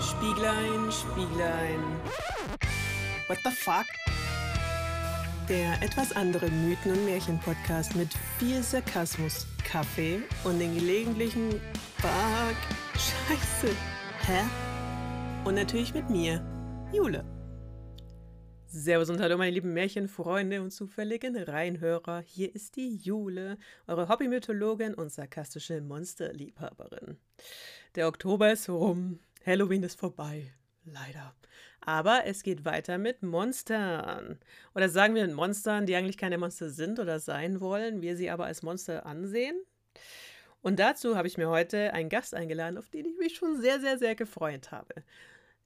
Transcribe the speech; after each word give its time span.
Spieglein, 0.00 0.92
Spieglein. 0.92 1.80
What 3.26 3.38
the 3.44 3.50
fuck? 3.50 3.86
Der 5.48 5.82
etwas 5.82 6.12
andere 6.12 6.48
Mythen- 6.50 6.92
und 6.92 7.04
Märchen-Podcast 7.04 7.96
mit 7.96 8.08
viel 8.38 8.62
Sarkasmus, 8.62 9.46
Kaffee 9.64 10.22
und 10.44 10.60
den 10.60 10.76
gelegentlichen 10.76 11.60
Fuck, 11.96 12.56
Scheiße, 12.94 13.74
hä? 14.26 14.44
Und 15.44 15.56
natürlich 15.56 15.92
mit 15.94 16.08
mir, 16.10 16.44
Jule. 16.92 17.24
Servus 18.70 19.08
und 19.10 19.20
hallo 19.20 19.36
meine 19.38 19.50
lieben 19.50 19.72
Märchenfreunde 19.72 20.60
und 20.60 20.70
zufälligen 20.70 21.36
Reinhörer. 21.36 22.20
Hier 22.20 22.54
ist 22.54 22.76
die 22.76 22.94
Jule, 22.96 23.56
eure 23.86 24.08
Hobbymythologin 24.08 24.94
und 24.94 25.10
sarkastische 25.10 25.80
Monsterliebhaberin. 25.80 27.16
Der 27.94 28.06
Oktober 28.08 28.52
ist 28.52 28.68
rum, 28.68 29.20
Halloween 29.44 29.82
ist 29.82 29.98
vorbei, 29.98 30.52
leider. 30.84 31.34
Aber 31.80 32.26
es 32.26 32.42
geht 32.42 32.64
weiter 32.64 32.98
mit 32.98 33.22
Monstern. 33.22 34.38
Oder 34.74 34.88
sagen 34.88 35.14
wir 35.14 35.26
mit 35.26 35.34
Monstern, 35.34 35.86
die 35.86 35.94
eigentlich 35.96 36.18
keine 36.18 36.38
Monster 36.38 36.70
sind 36.70 36.98
oder 36.98 37.18
sein 37.20 37.60
wollen, 37.60 38.02
wir 38.02 38.16
sie 38.16 38.30
aber 38.30 38.44
als 38.46 38.62
Monster 38.62 39.06
ansehen. 39.06 39.56
Und 40.60 40.78
dazu 40.78 41.16
habe 41.16 41.28
ich 41.28 41.38
mir 41.38 41.48
heute 41.48 41.94
einen 41.94 42.08
Gast 42.08 42.34
eingeladen, 42.34 42.78
auf 42.78 42.90
den 42.90 43.06
ich 43.06 43.16
mich 43.16 43.36
schon 43.36 43.60
sehr, 43.60 43.80
sehr, 43.80 43.98
sehr 43.98 44.14
gefreut 44.14 44.70
habe. 44.70 44.94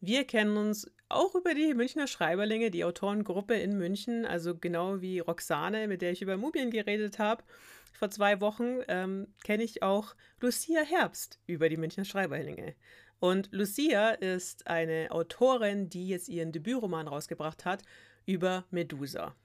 Wir 0.00 0.24
kennen 0.26 0.56
uns 0.56 0.90
auch 1.08 1.34
über 1.34 1.54
die 1.54 1.74
Münchner 1.74 2.06
Schreiberlinge, 2.06 2.70
die 2.70 2.84
Autorengruppe 2.84 3.54
in 3.54 3.78
München, 3.78 4.26
also 4.26 4.56
genau 4.56 5.00
wie 5.00 5.20
Roxane, 5.20 5.86
mit 5.86 6.02
der 6.02 6.12
ich 6.12 6.22
über 6.22 6.36
Mumien 6.36 6.70
geredet 6.70 7.18
habe. 7.18 7.44
Vor 7.92 8.10
zwei 8.10 8.40
Wochen 8.40 8.80
ähm, 8.88 9.28
kenne 9.44 9.62
ich 9.62 9.82
auch 9.82 10.16
Lucia 10.40 10.82
Herbst 10.82 11.38
über 11.46 11.68
die 11.68 11.76
Münchner 11.76 12.04
Schreiberlinge. 12.04 12.74
Und 13.22 13.50
Lucia 13.52 14.10
ist 14.10 14.66
eine 14.66 15.12
Autorin, 15.12 15.88
die 15.88 16.08
jetzt 16.08 16.28
ihren 16.28 16.50
Debütroman 16.50 17.06
rausgebracht 17.06 17.64
hat 17.64 17.84
über 18.26 18.64
Medusa. 18.72 19.36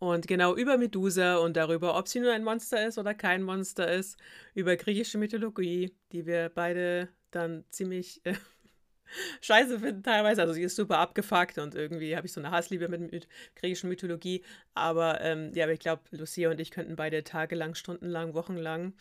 Und 0.00 0.26
genau 0.26 0.56
über 0.56 0.76
Medusa 0.76 1.36
und 1.36 1.56
darüber, 1.56 1.96
ob 1.96 2.08
sie 2.08 2.18
nur 2.18 2.32
ein 2.32 2.42
Monster 2.42 2.84
ist 2.84 2.98
oder 2.98 3.14
kein 3.14 3.44
Monster 3.44 3.88
ist, 3.92 4.18
über 4.54 4.74
griechische 4.74 5.16
Mythologie, 5.16 5.94
die 6.10 6.26
wir 6.26 6.50
beide 6.52 7.08
dann 7.30 7.64
ziemlich 7.70 8.20
äh, 8.26 8.34
scheiße 9.42 9.78
finden 9.78 10.02
teilweise. 10.02 10.42
Also 10.42 10.52
sie 10.52 10.62
ist 10.62 10.74
super 10.74 10.98
abgefuckt 10.98 11.58
und 11.58 11.76
irgendwie 11.76 12.16
habe 12.16 12.26
ich 12.26 12.32
so 12.32 12.40
eine 12.40 12.50
Hassliebe 12.50 12.88
mit, 12.88 13.12
mit 13.12 13.28
griechischer 13.54 13.86
Mythologie. 13.86 14.42
Aber 14.74 15.20
ähm, 15.20 15.52
ja, 15.54 15.66
aber 15.66 15.72
ich 15.72 15.78
glaube, 15.78 16.02
Lucia 16.10 16.50
und 16.50 16.58
ich 16.58 16.72
könnten 16.72 16.96
beide 16.96 17.22
tagelang, 17.22 17.76
stundenlang, 17.76 18.34
wochenlang 18.34 18.94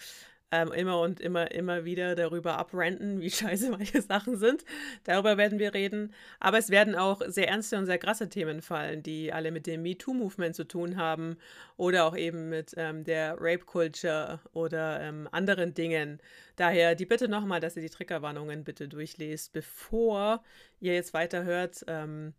ähm, 0.51 0.71
immer 0.71 0.99
und 0.99 1.19
immer, 1.19 1.51
immer 1.51 1.85
wieder 1.85 2.15
darüber 2.15 2.57
abrenten, 2.57 3.21
wie 3.21 3.31
scheiße 3.31 3.71
manche 3.71 4.01
Sachen 4.01 4.37
sind. 4.37 4.63
Darüber 5.03 5.37
werden 5.37 5.59
wir 5.59 5.73
reden. 5.73 6.13
Aber 6.39 6.57
es 6.57 6.69
werden 6.69 6.95
auch 6.95 7.21
sehr 7.27 7.47
ernste 7.47 7.77
und 7.77 7.85
sehr 7.85 7.97
krasse 7.97 8.29
Themen 8.29 8.61
fallen, 8.61 9.03
die 9.03 9.31
alle 9.33 9.51
mit 9.51 9.67
dem 9.67 9.81
MeToo-Movement 9.81 10.55
zu 10.55 10.65
tun 10.65 10.97
haben 10.97 11.37
oder 11.77 12.05
auch 12.05 12.15
eben 12.15 12.49
mit 12.49 12.73
ähm, 12.77 13.03
der 13.03 13.37
Rape-Culture 13.39 14.39
oder 14.53 15.01
ähm, 15.01 15.27
anderen 15.31 15.73
Dingen. 15.73 16.19
Daher 16.55 16.95
die 16.95 17.05
Bitte 17.05 17.27
nochmal, 17.27 17.59
dass 17.59 17.75
ihr 17.75 17.81
die 17.81 17.89
Triggerwarnungen 17.89 18.63
bitte 18.63 18.87
durchlest, 18.87 19.53
bevor 19.53 20.43
ihr 20.79 20.93
jetzt 20.93 21.13
weiterhört. 21.13 21.83
Ähm, 21.87 22.33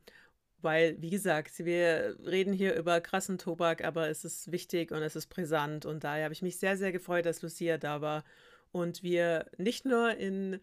weil, 0.62 1.00
wie 1.00 1.10
gesagt, 1.10 1.64
wir 1.64 2.16
reden 2.24 2.52
hier 2.52 2.74
über 2.74 3.00
krassen 3.00 3.38
Tobak, 3.38 3.84
aber 3.84 4.08
es 4.08 4.24
ist 4.24 4.50
wichtig 4.52 4.92
und 4.92 5.02
es 5.02 5.16
ist 5.16 5.28
brisant. 5.28 5.86
Und 5.86 6.04
daher 6.04 6.24
habe 6.24 6.34
ich 6.34 6.42
mich 6.42 6.58
sehr, 6.58 6.76
sehr 6.76 6.92
gefreut, 6.92 7.26
dass 7.26 7.42
Lucia 7.42 7.78
da 7.78 8.00
war 8.00 8.24
und 8.72 9.02
wir 9.02 9.46
nicht 9.58 9.84
nur 9.84 10.16
in 10.16 10.60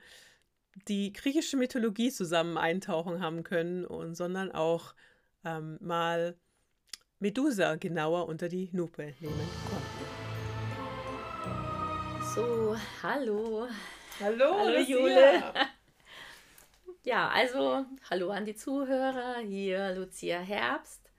die 0.88 1.14
griechische 1.14 1.58
Mythologie 1.58 2.12
zusammen 2.12 2.58
eintauchen 2.58 3.22
haben 3.22 3.44
können, 3.44 3.86
und, 3.86 4.16
sondern 4.16 4.52
auch 4.52 4.94
ähm, 5.44 5.78
mal 5.82 6.36
Medusa 7.20 7.76
genauer 7.76 8.28
unter 8.28 8.48
die 8.48 8.70
Lupe 8.72 9.14
nehmen 9.20 9.50
konnten. 9.70 10.00
So, 12.34 12.78
hallo. 13.04 13.68
Hallo, 14.20 14.54
Hallo 14.58 14.78
Lucia. 14.78 14.98
Jule. 14.98 15.44
Ja, 17.04 17.30
also 17.30 17.86
hallo 18.10 18.30
an 18.30 18.46
die 18.46 18.56
Zuhörer, 18.56 19.38
hier 19.40 19.96
Lucia 19.96 20.40
Herbst. 20.40 21.10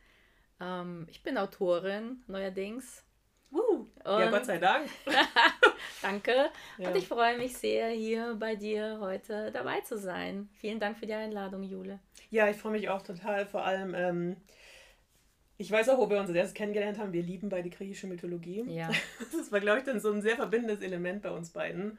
Ähm, 0.61 1.07
ich 1.11 1.23
bin 1.23 1.39
Autorin 1.39 2.23
neuerdings. 2.27 3.03
Uh, 3.51 3.87
ja, 4.05 4.31
Gott 4.31 4.45
sei 4.45 4.59
Dank. 4.59 4.89
Danke. 6.03 6.51
Ja. 6.79 6.89
Und 6.89 6.97
ich 6.97 7.09
freue 7.09 7.37
mich 7.39 7.57
sehr, 7.57 7.89
hier 7.89 8.37
bei 8.39 8.55
dir 8.55 8.99
heute 9.01 9.51
dabei 9.51 9.81
zu 9.81 9.99
sein. 9.99 10.49
Vielen 10.53 10.79
Dank 10.79 10.99
für 10.99 11.07
die 11.07 11.15
Einladung, 11.15 11.63
Jule. 11.63 11.99
Ja, 12.31 12.49
ich 12.49 12.59
freue 12.59 12.73
mich 12.73 12.89
auch 12.91 13.03
total. 13.03 13.47
Vor 13.47 13.65
allem, 13.65 13.95
ähm, 13.95 14.37
ich 15.57 15.71
weiß 15.71 15.89
auch, 15.89 15.99
wo 15.99 16.09
wir 16.09 16.19
uns 16.19 16.29
als 16.29 16.37
erstes 16.37 16.55
kennengelernt 16.55 16.99
haben. 16.99 17.13
Wir 17.13 17.23
lieben 17.23 17.49
beide 17.49 17.71
griechische 17.71 18.07
Mythologie. 18.07 18.65
Ja, 18.69 18.91
Das 19.33 19.51
war, 19.51 19.61
glaube 19.61 19.79
ich, 19.79 19.85
dann 19.85 19.99
so 19.99 20.13
ein 20.13 20.23
sehr 20.23 20.37
verbindendes 20.37 20.83
Element 20.85 21.23
bei 21.23 21.31
uns 21.31 21.51
beiden. 21.51 21.99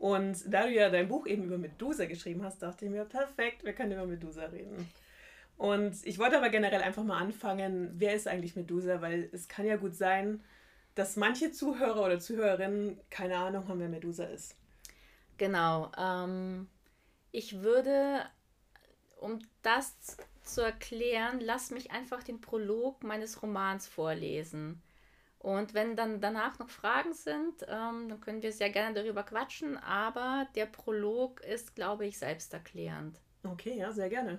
Und 0.00 0.42
da 0.46 0.64
du 0.64 0.72
ja 0.72 0.88
dein 0.88 1.08
Buch 1.08 1.26
eben 1.26 1.44
über 1.44 1.58
Medusa 1.58 2.06
geschrieben 2.06 2.42
hast, 2.42 2.62
dachte 2.62 2.86
ich 2.86 2.90
mir, 2.90 3.04
perfekt, 3.04 3.64
wir 3.64 3.74
können 3.74 3.92
über 3.92 4.06
Medusa 4.06 4.46
reden. 4.46 4.90
Und 5.58 5.94
ich 6.06 6.18
wollte 6.18 6.38
aber 6.38 6.48
generell 6.48 6.80
einfach 6.80 7.04
mal 7.04 7.18
anfangen, 7.18 7.90
wer 7.96 8.14
ist 8.14 8.26
eigentlich 8.26 8.56
Medusa? 8.56 9.02
Weil 9.02 9.28
es 9.32 9.46
kann 9.46 9.66
ja 9.66 9.76
gut 9.76 9.94
sein, 9.94 10.42
dass 10.94 11.16
manche 11.16 11.52
Zuhörer 11.52 12.02
oder 12.02 12.18
Zuhörerinnen 12.18 12.98
keine 13.10 13.36
Ahnung 13.36 13.68
haben, 13.68 13.78
wer 13.78 13.90
Medusa 13.90 14.24
ist. 14.24 14.56
genau. 15.36 15.92
Ähm, 15.98 16.66
ich 17.30 17.60
würde, 17.60 18.24
um 19.18 19.38
das 19.60 20.16
zu 20.42 20.62
erklären, 20.62 21.40
lass 21.40 21.70
mich 21.70 21.90
einfach 21.90 22.22
den 22.22 22.40
Prolog 22.40 23.04
meines 23.04 23.42
Romans 23.42 23.86
vorlesen. 23.86 24.80
Und 25.40 25.72
wenn 25.72 25.96
dann 25.96 26.20
danach 26.20 26.58
noch 26.58 26.68
Fragen 26.68 27.14
sind, 27.14 27.62
ähm, 27.66 28.10
dann 28.10 28.20
können 28.20 28.42
wir 28.42 28.52
sehr 28.52 28.68
gerne 28.68 28.94
darüber 28.94 29.22
quatschen, 29.22 29.78
aber 29.78 30.46
der 30.54 30.66
Prolog 30.66 31.40
ist, 31.40 31.74
glaube 31.74 32.04
ich, 32.06 32.18
selbsterklärend. 32.18 33.18
Okay, 33.42 33.78
ja, 33.78 33.90
sehr 33.90 34.10
gerne. 34.10 34.38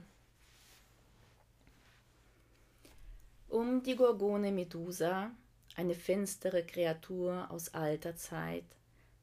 Um 3.50 3.82
die 3.82 3.96
Gorgone 3.96 4.52
Medusa, 4.52 5.32
eine 5.76 5.96
finstere 5.96 6.64
Kreatur 6.64 7.50
aus 7.50 7.74
alter 7.74 8.16
Zeit, 8.16 8.66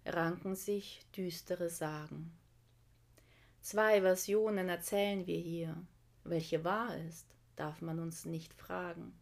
ranken 0.05 0.57
sich 0.57 1.07
düstere 1.17 1.71
Sagen. 1.71 2.37
Zwei 3.61 4.01
Versionen 4.01 4.69
erzählen 4.69 5.29
wir 5.29 5.39
hier. 5.39 5.77
Welche 6.25 6.65
wahr 6.65 6.97
ist, 7.09 7.27
darf 7.55 7.83
man 7.83 8.01
uns 8.01 8.25
nicht 8.25 8.53
fragen. 8.53 9.13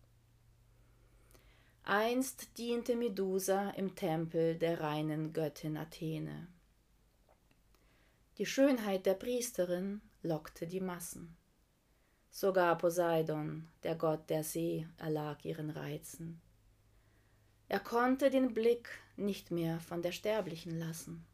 Einst 1.88 2.58
diente 2.58 2.96
Medusa 2.96 3.70
im 3.70 3.94
Tempel 3.94 4.56
der 4.56 4.80
reinen 4.80 5.32
Göttin 5.32 5.76
Athene. 5.76 6.48
Die 8.38 8.44
Schönheit 8.44 9.06
der 9.06 9.14
Priesterin 9.14 10.00
lockte 10.24 10.66
die 10.66 10.80
Massen. 10.80 11.36
Sogar 12.28 12.76
Poseidon, 12.76 13.68
der 13.84 13.94
Gott 13.94 14.28
der 14.30 14.42
See, 14.42 14.88
erlag 14.98 15.44
ihren 15.44 15.70
Reizen. 15.70 16.40
Er 17.68 17.78
konnte 17.78 18.30
den 18.30 18.52
Blick 18.52 18.88
nicht 19.16 19.52
mehr 19.52 19.78
von 19.78 20.02
der 20.02 20.10
Sterblichen 20.10 20.80
lassen. 20.80 21.24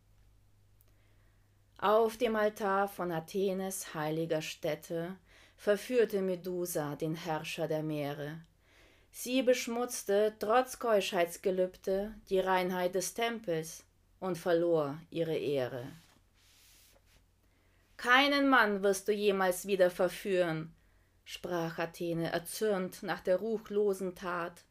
Auf 1.78 2.18
dem 2.18 2.36
Altar 2.36 2.88
von 2.88 3.10
Athenes 3.10 3.94
heiliger 3.94 4.42
Stätte 4.42 5.16
verführte 5.56 6.20
Medusa 6.20 6.94
den 6.94 7.14
Herrscher 7.14 7.68
der 7.68 7.82
Meere. 7.82 8.42
Sie 9.14 9.42
beschmutzte 9.42 10.34
trotz 10.38 10.78
Keuschheitsgelübde 10.78 12.14
die 12.30 12.40
Reinheit 12.40 12.94
des 12.94 13.12
Tempels 13.12 13.84
und 14.20 14.38
verlor 14.38 14.98
ihre 15.10 15.36
Ehre. 15.36 15.86
Keinen 17.98 18.48
Mann 18.48 18.82
wirst 18.82 19.06
du 19.06 19.12
jemals 19.12 19.66
wieder 19.66 19.90
verführen, 19.90 20.74
sprach 21.24 21.78
Athene 21.78 22.32
erzürnt 22.32 23.02
nach 23.02 23.20
der 23.20 23.36
ruchlosen 23.36 24.14
Tat. 24.14 24.64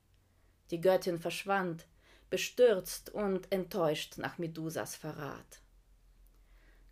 Die 0.72 0.82
Göttin 0.82 1.20
verschwand, 1.20 1.86
bestürzt 2.30 3.12
und 3.12 3.50
enttäuscht 3.52 4.18
nach 4.18 4.38
Medusas 4.38 4.96
Verrat. 4.96 5.62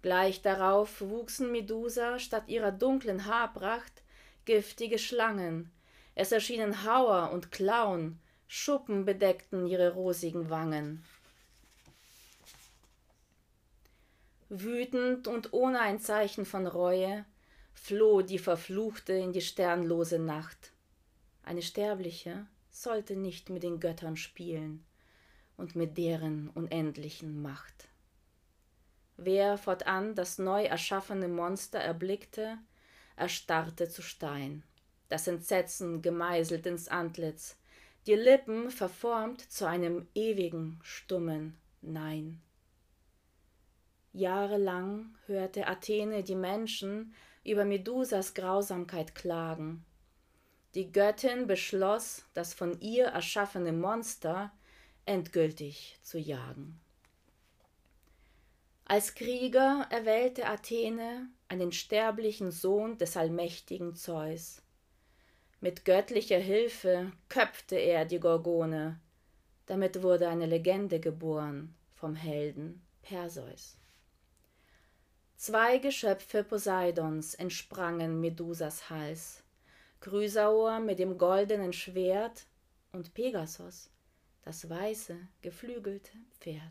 Gleich 0.01 0.41
darauf 0.41 1.01
wuchsen 1.01 1.51
Medusa 1.51 2.19
statt 2.19 2.47
ihrer 2.47 2.71
dunklen 2.71 3.25
Haarpracht 3.25 4.03
giftige 4.45 4.99
Schlangen. 4.99 5.71
Es 6.19 6.33
erschienen 6.33 6.83
Hauer 6.83 7.31
und 7.31 7.49
Klauen, 7.49 8.19
Schuppen 8.45 9.05
bedeckten 9.05 9.65
ihre 9.65 9.93
rosigen 9.93 10.49
Wangen. 10.49 11.05
Wütend 14.49 15.29
und 15.29 15.53
ohne 15.53 15.79
ein 15.79 15.97
Zeichen 16.01 16.45
von 16.45 16.67
Reue 16.67 17.23
floh 17.73 18.21
die 18.21 18.37
Verfluchte 18.37 19.13
in 19.13 19.31
die 19.31 19.39
sternlose 19.39 20.19
Nacht. 20.19 20.73
Eine 21.43 21.61
Sterbliche 21.61 22.45
sollte 22.69 23.15
nicht 23.15 23.49
mit 23.49 23.63
den 23.63 23.79
Göttern 23.79 24.17
spielen 24.17 24.85
und 25.55 25.77
mit 25.77 25.97
deren 25.97 26.49
unendlichen 26.49 27.41
Macht. 27.41 27.87
Wer 29.15 29.57
fortan 29.57 30.15
das 30.15 30.37
neu 30.37 30.65
erschaffene 30.65 31.29
Monster 31.29 31.79
erblickte, 31.79 32.57
erstarrte 33.15 33.87
zu 33.87 34.01
Stein, 34.01 34.65
das 35.09 35.27
Entsetzen 35.27 36.01
gemeißelt 36.01 36.65
ins 36.65 36.87
Antlitz, 36.87 37.57
die 38.07 38.15
Lippen 38.15 38.71
verformt 38.71 39.41
zu 39.51 39.67
einem 39.67 40.07
ewigen, 40.15 40.79
stummen 40.81 41.57
Nein. 41.81 42.41
Jahrelang 44.13 45.15
hörte 45.27 45.67
Athene 45.67 46.23
die 46.23 46.35
Menschen 46.35 47.13
über 47.43 47.65
Medusas 47.65 48.33
Grausamkeit 48.33 49.15
klagen. 49.15 49.85
Die 50.75 50.91
Göttin 50.91 51.47
beschloss, 51.47 52.25
das 52.33 52.53
von 52.53 52.79
ihr 52.81 53.05
erschaffene 53.05 53.71
Monster 53.71 54.51
endgültig 55.05 55.99
zu 56.01 56.19
jagen. 56.19 56.79
Als 58.85 59.13
Krieger 59.13 59.87
erwählte 59.89 60.47
Athene 60.47 61.29
einen 61.47 61.71
sterblichen 61.71 62.51
Sohn 62.51 62.97
des 62.97 63.15
allmächtigen 63.17 63.95
Zeus. 63.95 64.61
Mit 65.61 65.83
göttlicher 65.83 66.39
Hilfe 66.39 67.11
köpfte 67.27 67.75
er 67.75 68.05
die 68.05 68.19
Gorgone. 68.19 68.99
Damit 69.65 70.01
wurde 70.01 70.29
eine 70.29 70.45
Legende 70.45 70.99
geboren 70.99 71.75
vom 71.95 72.15
Helden 72.15 72.81
Perseus. 73.01 73.75
Zwei 75.35 75.77
Geschöpfe 75.77 76.43
Poseidons 76.43 77.33
entsprangen 77.35 78.19
Medusas 78.19 78.89
Hals, 78.89 79.43
Chrysaor 79.99 80.79
mit 80.79 80.99
dem 80.99 81.17
goldenen 81.17 81.73
Schwert 81.73 82.45
und 82.91 83.13
Pegasos, 83.13 83.89
das 84.43 84.69
weiße, 84.69 85.17
geflügelte 85.41 86.11
Pferd. 86.39 86.61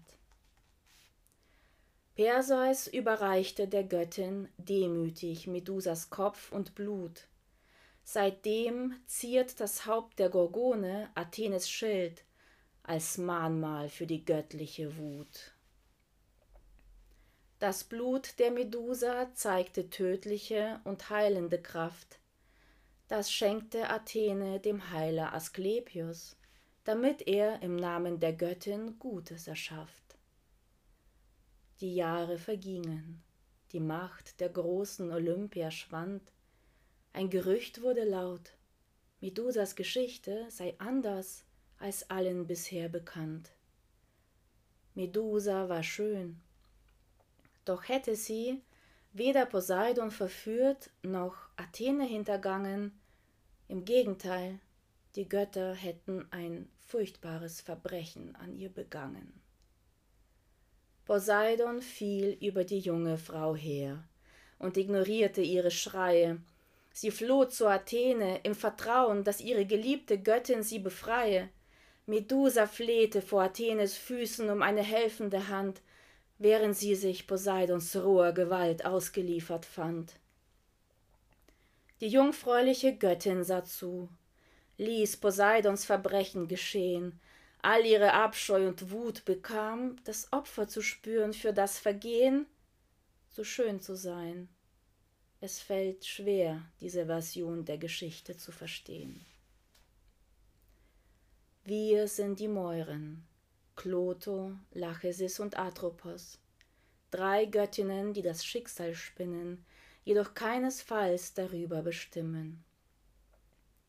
Perseus 2.14 2.88
überreichte 2.88 3.68
der 3.68 3.84
Göttin 3.84 4.48
demütig 4.56 5.46
Medusas 5.46 6.10
Kopf 6.10 6.52
und 6.52 6.74
Blut. 6.74 7.28
Seitdem 8.10 8.94
ziert 9.04 9.60
das 9.60 9.84
Haupt 9.84 10.18
der 10.18 10.30
Gorgone 10.30 11.10
Athenes 11.14 11.68
Schild 11.68 12.24
als 12.82 13.18
Mahnmal 13.18 13.90
für 13.90 14.06
die 14.06 14.24
göttliche 14.24 14.96
Wut. 14.96 15.52
Das 17.58 17.84
Blut 17.84 18.38
der 18.38 18.50
Medusa 18.50 19.34
zeigte 19.34 19.90
tödliche 19.90 20.80
und 20.84 21.10
heilende 21.10 21.60
Kraft. 21.60 22.18
Das 23.08 23.30
schenkte 23.30 23.90
Athene 23.90 24.58
dem 24.58 24.90
Heiler 24.90 25.34
Asklepios, 25.34 26.34
damit 26.84 27.28
er 27.28 27.60
im 27.60 27.76
Namen 27.76 28.20
der 28.20 28.32
Göttin 28.32 28.98
Gutes 28.98 29.48
erschafft. 29.48 30.16
Die 31.82 31.94
Jahre 31.94 32.38
vergingen, 32.38 33.22
die 33.72 33.80
Macht 33.80 34.40
der 34.40 34.48
großen 34.48 35.12
Olympia 35.12 35.70
schwand, 35.70 36.32
ein 37.18 37.30
Gerücht 37.30 37.82
wurde 37.82 38.04
laut, 38.04 38.52
Medusas 39.20 39.74
Geschichte 39.74 40.46
sei 40.50 40.76
anders 40.78 41.42
als 41.80 42.08
allen 42.10 42.46
bisher 42.46 42.88
bekannt. 42.88 43.50
Medusa 44.94 45.68
war 45.68 45.82
schön, 45.82 46.40
doch 47.64 47.88
hätte 47.88 48.14
sie 48.14 48.62
weder 49.12 49.46
Poseidon 49.46 50.12
verführt 50.12 50.90
noch 51.02 51.34
Athene 51.56 52.04
hintergangen, 52.04 52.92
im 53.66 53.84
Gegenteil, 53.84 54.60
die 55.16 55.28
Götter 55.28 55.74
hätten 55.74 56.24
ein 56.30 56.68
furchtbares 56.86 57.60
Verbrechen 57.60 58.36
an 58.36 58.54
ihr 58.56 58.68
begangen. 58.68 59.32
Poseidon 61.04 61.82
fiel 61.82 62.38
über 62.40 62.62
die 62.62 62.78
junge 62.78 63.18
Frau 63.18 63.56
her 63.56 64.04
und 64.60 64.76
ignorierte 64.76 65.42
ihre 65.42 65.72
Schreie. 65.72 66.38
Sie 67.00 67.12
floh 67.12 67.44
zu 67.44 67.68
Athene 67.68 68.40
im 68.42 68.56
Vertrauen, 68.56 69.22
dass 69.22 69.40
ihre 69.40 69.64
geliebte 69.64 70.20
Göttin 70.20 70.64
sie 70.64 70.80
befreie. 70.80 71.48
Medusa 72.06 72.66
flehte 72.66 73.22
vor 73.22 73.42
Athenes 73.42 73.96
Füßen 73.96 74.50
um 74.50 74.62
eine 74.62 74.82
helfende 74.82 75.46
Hand, 75.46 75.80
während 76.38 76.76
sie 76.76 76.96
sich 76.96 77.28
Poseidons 77.28 77.94
roher 77.94 78.32
Gewalt 78.32 78.84
ausgeliefert 78.84 79.64
fand. 79.64 80.14
Die 82.00 82.08
jungfräuliche 82.08 82.96
Göttin 82.96 83.44
sah 83.44 83.62
zu, 83.62 84.08
ließ 84.78 85.18
Poseidons 85.18 85.84
Verbrechen 85.84 86.48
geschehen, 86.48 87.20
all 87.62 87.86
ihre 87.86 88.12
Abscheu 88.12 88.66
und 88.66 88.90
Wut 88.90 89.24
bekam, 89.24 89.94
das 90.02 90.32
Opfer 90.32 90.66
zu 90.66 90.82
spüren 90.82 91.32
für 91.32 91.52
das 91.52 91.78
Vergehen, 91.78 92.46
so 93.28 93.44
schön 93.44 93.80
zu 93.80 93.94
sein. 93.94 94.48
Es 95.40 95.60
fällt 95.60 96.04
schwer, 96.04 96.62
diese 96.80 97.06
Version 97.06 97.64
der 97.64 97.78
Geschichte 97.78 98.36
zu 98.36 98.52
verstehen. 98.52 99.24
Wir 101.64 102.08
sind 102.08 102.40
die 102.40 102.48
Mäuren, 102.48 103.24
Kloto, 103.76 104.52
Lachesis 104.72 105.38
und 105.38 105.58
Atropos, 105.58 106.38
drei 107.10 107.44
Göttinnen, 107.44 108.12
die 108.12 108.22
das 108.22 108.44
Schicksal 108.44 108.94
spinnen, 108.94 109.64
jedoch 110.04 110.34
keinesfalls 110.34 111.34
darüber 111.34 111.82
bestimmen. 111.82 112.64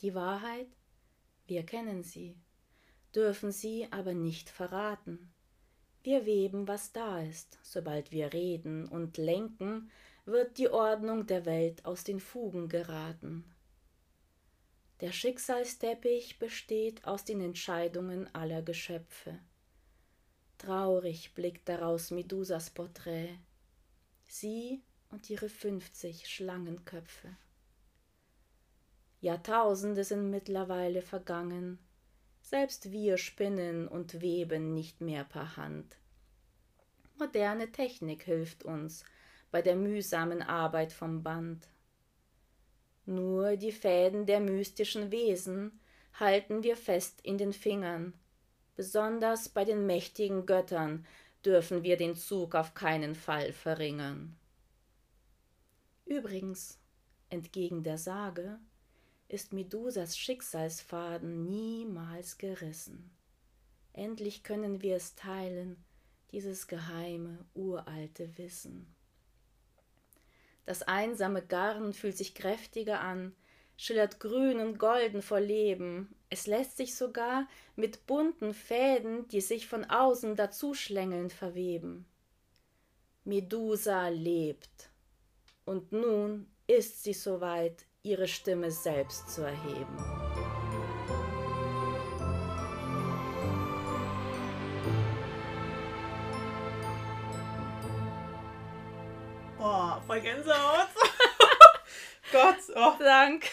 Die 0.02 0.14
Wahrheit, 0.14 0.68
wir 1.48 1.64
kennen 1.66 2.04
sie 2.04 2.36
dürfen 3.16 3.52
sie 3.52 3.88
aber 3.92 4.14
nicht 4.14 4.50
verraten. 4.50 5.32
Wir 6.04 6.26
weben, 6.26 6.68
was 6.68 6.92
da 6.92 7.22
ist, 7.22 7.58
sobald 7.64 8.12
wir 8.12 8.34
reden 8.34 8.88
und 8.88 9.18
lenken, 9.18 9.92
wird 10.32 10.58
die 10.58 10.70
Ordnung 10.70 11.28
der 11.28 11.46
Welt 11.46 11.86
aus 11.86 12.04
den 12.04 12.20
Fugen 12.20 12.70
geraten. 12.70 13.44
Der 15.02 15.12
Schicksalsteppich 15.12 16.40
besteht 16.40 17.06
aus 17.06 17.24
den 17.24 17.42
Entscheidungen 17.42 18.34
aller 18.36 18.62
Geschöpfe. 18.62 19.40
Traurig 20.58 21.34
blickt 21.36 21.70
daraus 21.70 22.12
Medusas 22.12 22.70
Porträt, 22.70 23.38
sie 24.28 24.84
und 25.10 25.30
ihre 25.30 25.48
fünfzig 25.50 26.28
Schlangenköpfe. 26.28 27.38
Jahrtausende 29.22 30.04
sind 30.04 30.30
mittlerweile 30.30 31.02
vergangen, 31.02 31.80
selbst 32.42 32.92
wir 32.92 33.18
spinnen 33.18 33.88
und 33.88 34.22
weben 34.22 34.74
nicht 34.74 35.02
mehr 35.02 35.24
per 35.24 35.56
Hand. 35.56 35.98
Moderne 37.18 37.72
Technik 37.72 38.24
hilft 38.24 38.64
uns 38.64 39.06
bei 39.52 39.62
der 39.62 39.76
mühsamen 39.76 40.42
Arbeit 40.42 40.94
vom 40.94 41.24
Band. 41.24 41.68
Nur 43.06 43.58
die 43.58 43.72
Fäden 43.72 44.26
der 44.26 44.40
mystischen 44.40 45.12
Wesen 45.12 45.80
halten 46.14 46.64
wir 46.64 46.78
fest 46.78 47.22
in 47.24 47.38
den 47.38 47.54
Fingern. 47.54 48.14
Besonders 48.76 49.50
bei 49.50 49.66
den 49.66 49.86
mächtigen 49.86 50.46
Göttern 50.46 51.06
dürfen 51.44 51.84
wir 51.84 51.98
den 51.98 52.16
Zug 52.16 52.56
auf 52.56 52.74
keinen 52.74 53.16
Fall 53.16 53.52
verringern. 53.54 54.38
Übrigens, 56.06 56.80
entgegen 57.30 57.84
der 57.84 57.98
Sage, 57.98 58.60
ist 59.28 59.54
Medusas 59.54 60.18
Schicksalsfaden 60.18 61.46
niemals 61.46 62.38
gerissen. 62.38 63.12
Endlich 63.94 64.44
können 64.44 64.82
wir 64.82 64.96
es 64.96 65.16
teilen, 65.16 65.84
dieses 66.32 66.68
geheime, 66.68 67.46
uralte 67.54 68.38
Wissen. 68.38 68.96
Das 70.70 70.84
einsame 70.84 71.42
Garn 71.42 71.94
fühlt 71.94 72.16
sich 72.16 72.36
kräftiger 72.36 73.00
an, 73.00 73.36
schillert 73.76 74.20
grün 74.20 74.60
und 74.60 74.78
golden 74.78 75.24
vor 75.24 75.40
Leben. 75.40 76.14
Es 76.30 76.46
lässt 76.46 76.78
sich 76.78 76.96
sogar 76.96 77.48
mit 77.76 78.06
bunten 78.06 78.54
Fäden, 78.54 79.28
die 79.30 79.42
sich 79.42 79.66
von 79.66 79.84
außen 79.86 80.36
dazuschlängeln, 80.36 81.32
verweben. 81.32 82.06
Medusa 83.24 84.10
lebt. 84.10 84.92
Und 85.66 85.92
nun 85.92 86.46
ist 86.68 87.02
sie 87.02 87.14
soweit, 87.14 87.88
ihre 88.04 88.28
Stimme 88.28 88.70
selbst 88.70 89.32
zu 89.32 89.42
erheben. 89.42 90.29
Voll 100.10 100.22
Gänsehaut. 100.22 100.88
Gott, 102.32 102.58
oh. 102.76 102.94
Dank. 102.98 103.46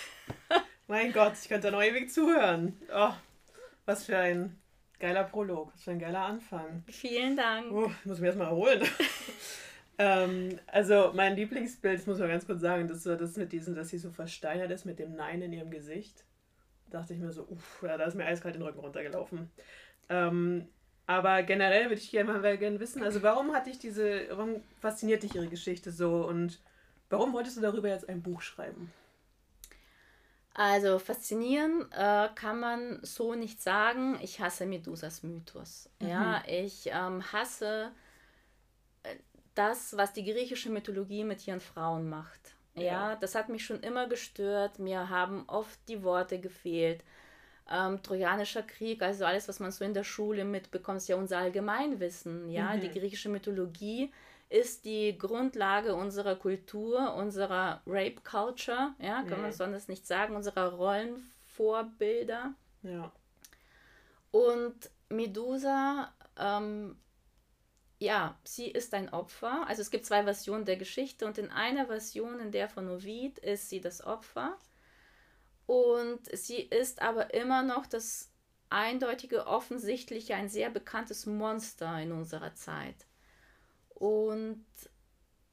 Mein 0.87 1.13
Gott, 1.13 1.35
ich 1.39 1.51
könnte 1.51 1.71
noch 1.71 1.83
ewig 1.83 2.11
zuhören. 2.11 2.81
Oh, 2.95 3.13
was 3.85 4.07
für 4.07 4.17
ein 4.17 4.59
geiler 4.99 5.25
Prolog, 5.25 5.75
was 5.75 5.83
für 5.83 5.91
ein 5.91 5.99
geiler 5.99 6.23
Anfang. 6.23 6.83
Vielen 6.89 7.37
Dank. 7.37 7.71
Oh, 7.71 7.93
ich 8.01 8.07
muss 8.07 8.21
mich 8.21 8.29
erstmal 8.29 8.49
erholen. 8.49 8.83
Ähm, 9.99 10.61
also 10.67 11.13
mein 11.15 11.37
Lieblingsbild, 11.37 12.01
das 12.01 12.07
muss 12.07 12.19
man 12.19 12.29
ganz 12.29 12.45
kurz 12.45 12.61
sagen, 12.61 12.87
das 12.87 13.07
war 13.07 13.17
das 13.17 13.39
mit 13.39 13.51
diesem, 13.51 13.75
dass 13.75 13.89
sie 13.89 13.97
so 13.97 14.11
versteinert 14.11 14.71
ist 14.71 14.85
mit 14.85 14.99
dem 14.99 15.17
Nein 15.17 15.41
in 15.41 15.55
ihrem 15.55 15.71
Gesicht. 15.71 16.27
Da 16.91 16.99
dachte 16.99 17.15
ich 17.15 17.19
mir 17.19 17.33
so, 17.33 17.45
uff, 17.49 17.83
ja, 17.83 17.97
da 17.97 18.05
ist 18.05 18.15
mir 18.15 18.27
eiskalt 18.27 18.57
den 18.57 18.63
Rücken 18.63 18.81
runtergelaufen. 18.81 19.51
Ähm, 20.11 20.69
Aber 21.07 21.43
generell 21.45 21.85
würde 21.85 22.01
ich 22.01 22.11
gerne 22.11 22.33
mal 22.33 22.59
gerne 22.59 22.81
wissen, 22.81 23.03
also 23.03 23.23
warum 23.23 23.53
hat 23.53 23.67
dich 23.67 23.79
diese, 23.79 24.27
warum 24.31 24.61
fasziniert 24.81 25.23
dich 25.23 25.37
ihre 25.37 25.47
Geschichte 25.47 25.93
so 25.93 26.27
und 26.27 26.59
warum 27.11 27.33
wolltest 27.33 27.57
du 27.57 27.61
darüber 27.61 27.89
jetzt 27.89 28.09
ein 28.09 28.23
Buch 28.23 28.43
schreiben? 28.43 28.93
Also 30.53 30.99
faszinieren 30.99 31.87
äh, 31.93 32.29
kann 32.35 32.59
man 32.59 32.99
so 33.03 33.35
nicht 33.35 33.63
sagen. 33.63 34.19
Ich 34.23 34.41
hasse 34.41 34.65
Medusas 34.67 35.23
Mythos. 35.23 35.91
Mhm. 36.01 36.09
Ja, 36.09 36.43
ich 36.49 36.89
ähm, 36.91 37.23
hasse 37.31 37.93
äh, 39.03 39.17
das, 39.55 39.97
was 39.97 40.15
die 40.15 40.25
griechische 40.25 40.71
Mythologie 40.71 41.25
mit 41.25 41.47
ihren 41.47 41.61
Frauen 41.61 42.09
macht. 42.09 42.55
Ja, 42.75 42.83
ja 42.83 43.17
das 43.17 43.35
hat 43.35 43.51
mich 43.51 43.67
schon 43.67 43.81
immer 43.81 44.09
gestört. 44.09 44.79
Mir 44.79 45.11
haben 45.11 45.45
oft 45.47 45.79
die 45.89 46.03
Worte 46.03 46.41
gefehlt 46.41 47.05
ähm, 47.71 48.03
Trojanischer 48.03 48.63
Krieg, 48.63 49.03
also 49.03 49.25
alles, 49.25 49.49
was 49.49 49.61
man 49.61 49.73
so 49.73 49.85
in 49.85 49.95
der 49.95 50.05
Schule 50.05 50.45
mitbekommt, 50.45 50.99
ist 50.99 51.09
ja 51.09 51.17
unser 51.17 51.39
Allgemeinwissen. 51.39 52.49
Ja? 52.51 52.75
Mhm. 52.75 52.81
Die 52.81 52.91
griechische 52.91 53.29
Mythologie 53.29 54.13
ist 54.49 54.85
die 54.85 55.19
Grundlage 55.19 55.95
unserer 55.95 56.37
Kultur, 56.37 57.15
unserer 57.15 57.83
Rape 57.87 58.21
Culture, 58.23 58.95
ja, 59.01 59.23
kann 59.23 59.39
mhm. 59.39 59.43
man 59.43 59.53
sonst 59.53 59.89
nicht 59.89 60.07
sagen, 60.07 60.37
unserer 60.37 60.73
Rollenvorbilder. 60.75 62.55
Ja. 62.83 63.13
Und 64.31 64.91
Medusa, 65.09 66.13
ähm, 66.39 66.97
ja, 67.99 68.39
sie 68.45 68.71
ist 68.71 68.95
ein 68.95 69.13
Opfer. 69.13 69.67
Also 69.67 69.83
es 69.83 69.91
gibt 69.91 70.07
zwei 70.07 70.23
Versionen 70.23 70.65
der 70.65 70.77
Geschichte 70.77 71.27
und 71.27 71.39
in 71.39 71.51
einer 71.51 71.87
Version, 71.87 72.39
in 72.39 72.53
der 72.53 72.69
von 72.69 72.89
Ovid, 72.89 73.39
ist 73.39 73.69
sie 73.69 73.81
das 73.81 74.05
Opfer. 74.05 74.57
Und 75.67 76.21
sie 76.33 76.61
ist 76.61 77.03
aber 77.03 77.35
immer 77.35 77.63
noch 77.63 77.87
das 77.87 78.31
eindeutige, 78.71 79.47
offensichtliche, 79.47 80.35
ein 80.35 80.49
sehr 80.49 80.71
bekanntes 80.71 81.27
Monster 81.27 82.01
in 82.01 82.13
unserer 82.13 82.55
Zeit. 82.55 83.07
Und 83.95 84.65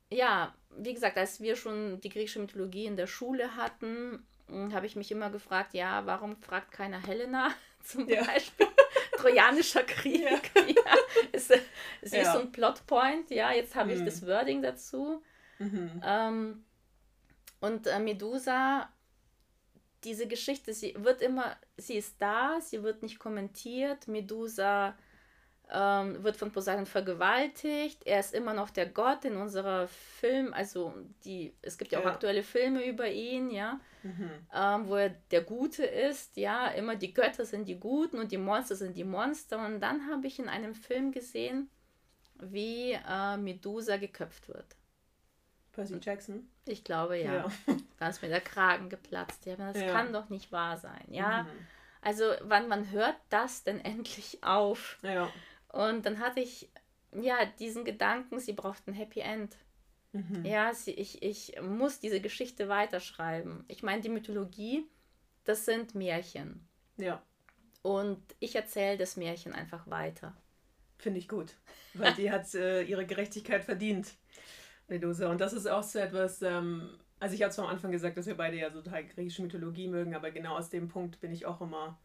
ja, 0.09 0.53
wie 0.77 0.93
gesagt, 0.93 1.17
als 1.17 1.41
wir 1.41 1.55
schon 1.55 1.99
die 2.01 2.09
griechische 2.09 2.39
Mythologie 2.39 2.85
in 2.85 2.97
der 2.97 3.07
Schule 3.07 3.55
hatten, 3.55 4.25
hm, 4.47 4.73
habe 4.73 4.85
ich 4.85 4.95
mich 4.95 5.11
immer 5.11 5.29
gefragt, 5.29 5.73
ja, 5.73 6.05
warum 6.05 6.37
fragt 6.37 6.71
keiner 6.71 7.01
Helena 7.01 7.51
zum 7.83 8.07
ja. 8.07 8.23
Beispiel? 8.23 8.67
Trojanischer 9.17 9.83
Krieg. 9.83 10.21
Ja. 10.55 10.61
ja. 10.67 10.95
Ist, 11.31 11.51
ist 12.01 12.13
ja. 12.13 12.33
so 12.33 12.39
ein 12.39 12.51
Plotpoint, 12.51 13.29
ja, 13.31 13.51
jetzt 13.51 13.75
habe 13.75 13.93
mhm. 13.93 13.99
ich 13.99 14.05
das 14.05 14.25
Wording 14.25 14.61
dazu. 14.61 15.23
Mhm. 15.59 16.01
Ähm, 16.05 16.65
und 17.61 17.87
äh, 17.87 17.99
Medusa 17.99 18.89
diese 20.03 20.27
Geschichte, 20.27 20.73
sie 20.73 20.95
wird 20.97 21.21
immer, 21.21 21.55
sie 21.77 21.95
ist 21.95 22.21
da, 22.21 22.59
sie 22.61 22.83
wird 22.83 23.01
nicht 23.01 23.19
kommentiert. 23.19 24.07
Medusa 24.07 24.95
ähm, 25.71 26.23
wird 26.23 26.37
von 26.37 26.51
Poseidon 26.51 26.85
vergewaltigt. 26.85 28.05
Er 28.05 28.19
ist 28.19 28.33
immer 28.33 28.53
noch 28.53 28.69
der 28.69 28.85
Gott 28.87 29.25
in 29.25 29.37
unserer 29.37 29.87
Film, 29.87 30.53
also 30.53 30.93
die, 31.25 31.53
es 31.61 31.77
gibt 31.77 31.91
ja 31.91 31.99
auch 31.99 32.05
ja. 32.05 32.11
aktuelle 32.11 32.43
Filme 32.43 32.85
über 32.85 33.09
ihn, 33.09 33.49
ja, 33.49 33.79
mhm. 34.03 34.29
ähm, 34.53 34.87
wo 34.87 34.95
er 34.95 35.09
der 35.31 35.41
Gute 35.41 35.85
ist, 35.85 36.37
ja, 36.37 36.67
immer 36.67 36.95
die 36.95 37.13
Götter 37.13 37.45
sind 37.45 37.67
die 37.67 37.79
Guten 37.79 38.19
und 38.19 38.31
die 38.31 38.37
Monster 38.37 38.75
sind 38.75 38.97
die 38.97 39.03
Monster. 39.03 39.65
Und 39.65 39.79
dann 39.79 40.07
habe 40.09 40.27
ich 40.27 40.39
in 40.39 40.49
einem 40.49 40.75
Film 40.75 41.11
gesehen, 41.11 41.69
wie 42.39 42.91
äh, 42.91 43.37
Medusa 43.37 43.97
geköpft 43.97 44.49
wird. 44.49 44.75
Percy 45.73 45.99
Jackson? 46.01 46.47
Ich 46.65 46.83
glaube 46.83 47.17
ja. 47.17 47.33
ja. 47.33 47.51
Da 47.99 48.09
ist 48.09 48.21
mir 48.21 48.29
der 48.29 48.41
Kragen 48.41 48.89
geplatzt. 48.89 49.45
Ja, 49.45 49.55
das 49.55 49.79
ja. 49.79 49.91
kann 49.91 50.11
doch 50.11 50.29
nicht 50.29 50.51
wahr 50.51 50.77
sein. 50.77 51.05
Ja. 51.09 51.43
Mhm. 51.43 51.47
Also, 52.01 52.25
wann 52.41 52.67
man 52.67 52.91
hört 52.91 53.15
das 53.29 53.63
denn 53.63 53.79
endlich 53.79 54.43
auf? 54.43 54.97
Ja. 55.03 55.31
Und 55.69 56.05
dann 56.05 56.19
hatte 56.19 56.41
ich 56.41 56.69
ja 57.13 57.45
diesen 57.59 57.85
Gedanken, 57.85 58.39
sie 58.39 58.53
braucht 58.53 58.87
ein 58.87 58.93
Happy 58.93 59.21
End. 59.21 59.55
Mhm. 60.11 60.45
Ja, 60.45 60.73
sie, 60.73 60.91
ich, 60.91 61.23
ich 61.23 61.59
muss 61.61 61.99
diese 61.99 62.19
Geschichte 62.19 62.69
weiterschreiben. 62.69 63.63
Ich 63.67 63.83
meine, 63.83 64.01
die 64.01 64.09
Mythologie, 64.09 64.85
das 65.45 65.65
sind 65.65 65.95
Märchen. 65.95 66.67
Ja. 66.97 67.21
Und 67.81 68.21
ich 68.39 68.55
erzähle 68.55 68.97
das 68.97 69.17
Märchen 69.17 69.53
einfach 69.53 69.89
weiter. 69.89 70.35
Finde 70.97 71.19
ich 71.19 71.27
gut, 71.27 71.53
weil 71.93 72.13
die 72.13 72.31
hat 72.31 72.53
äh, 72.53 72.83
ihre 72.83 73.05
Gerechtigkeit 73.05 73.63
verdient. 73.63 74.13
Medusa. 74.87 75.29
Und 75.29 75.41
das 75.41 75.53
ist 75.53 75.67
auch 75.67 75.83
so 75.83 75.99
etwas, 75.99 76.41
ähm, 76.41 76.89
also 77.19 77.35
ich 77.35 77.41
habe 77.41 77.51
zwar 77.51 77.65
am 77.65 77.71
Anfang 77.71 77.91
gesagt, 77.91 78.17
dass 78.17 78.25
wir 78.25 78.37
beide 78.37 78.57
ja 78.57 78.71
so 78.71 78.81
total 78.81 79.05
griechische 79.05 79.41
Mythologie 79.41 79.87
mögen, 79.87 80.15
aber 80.15 80.31
genau 80.31 80.57
aus 80.57 80.69
dem 80.69 80.87
Punkt 80.87 81.19
bin 81.19 81.31
ich 81.31 81.45
auch 81.45 81.61
immer, 81.61 81.97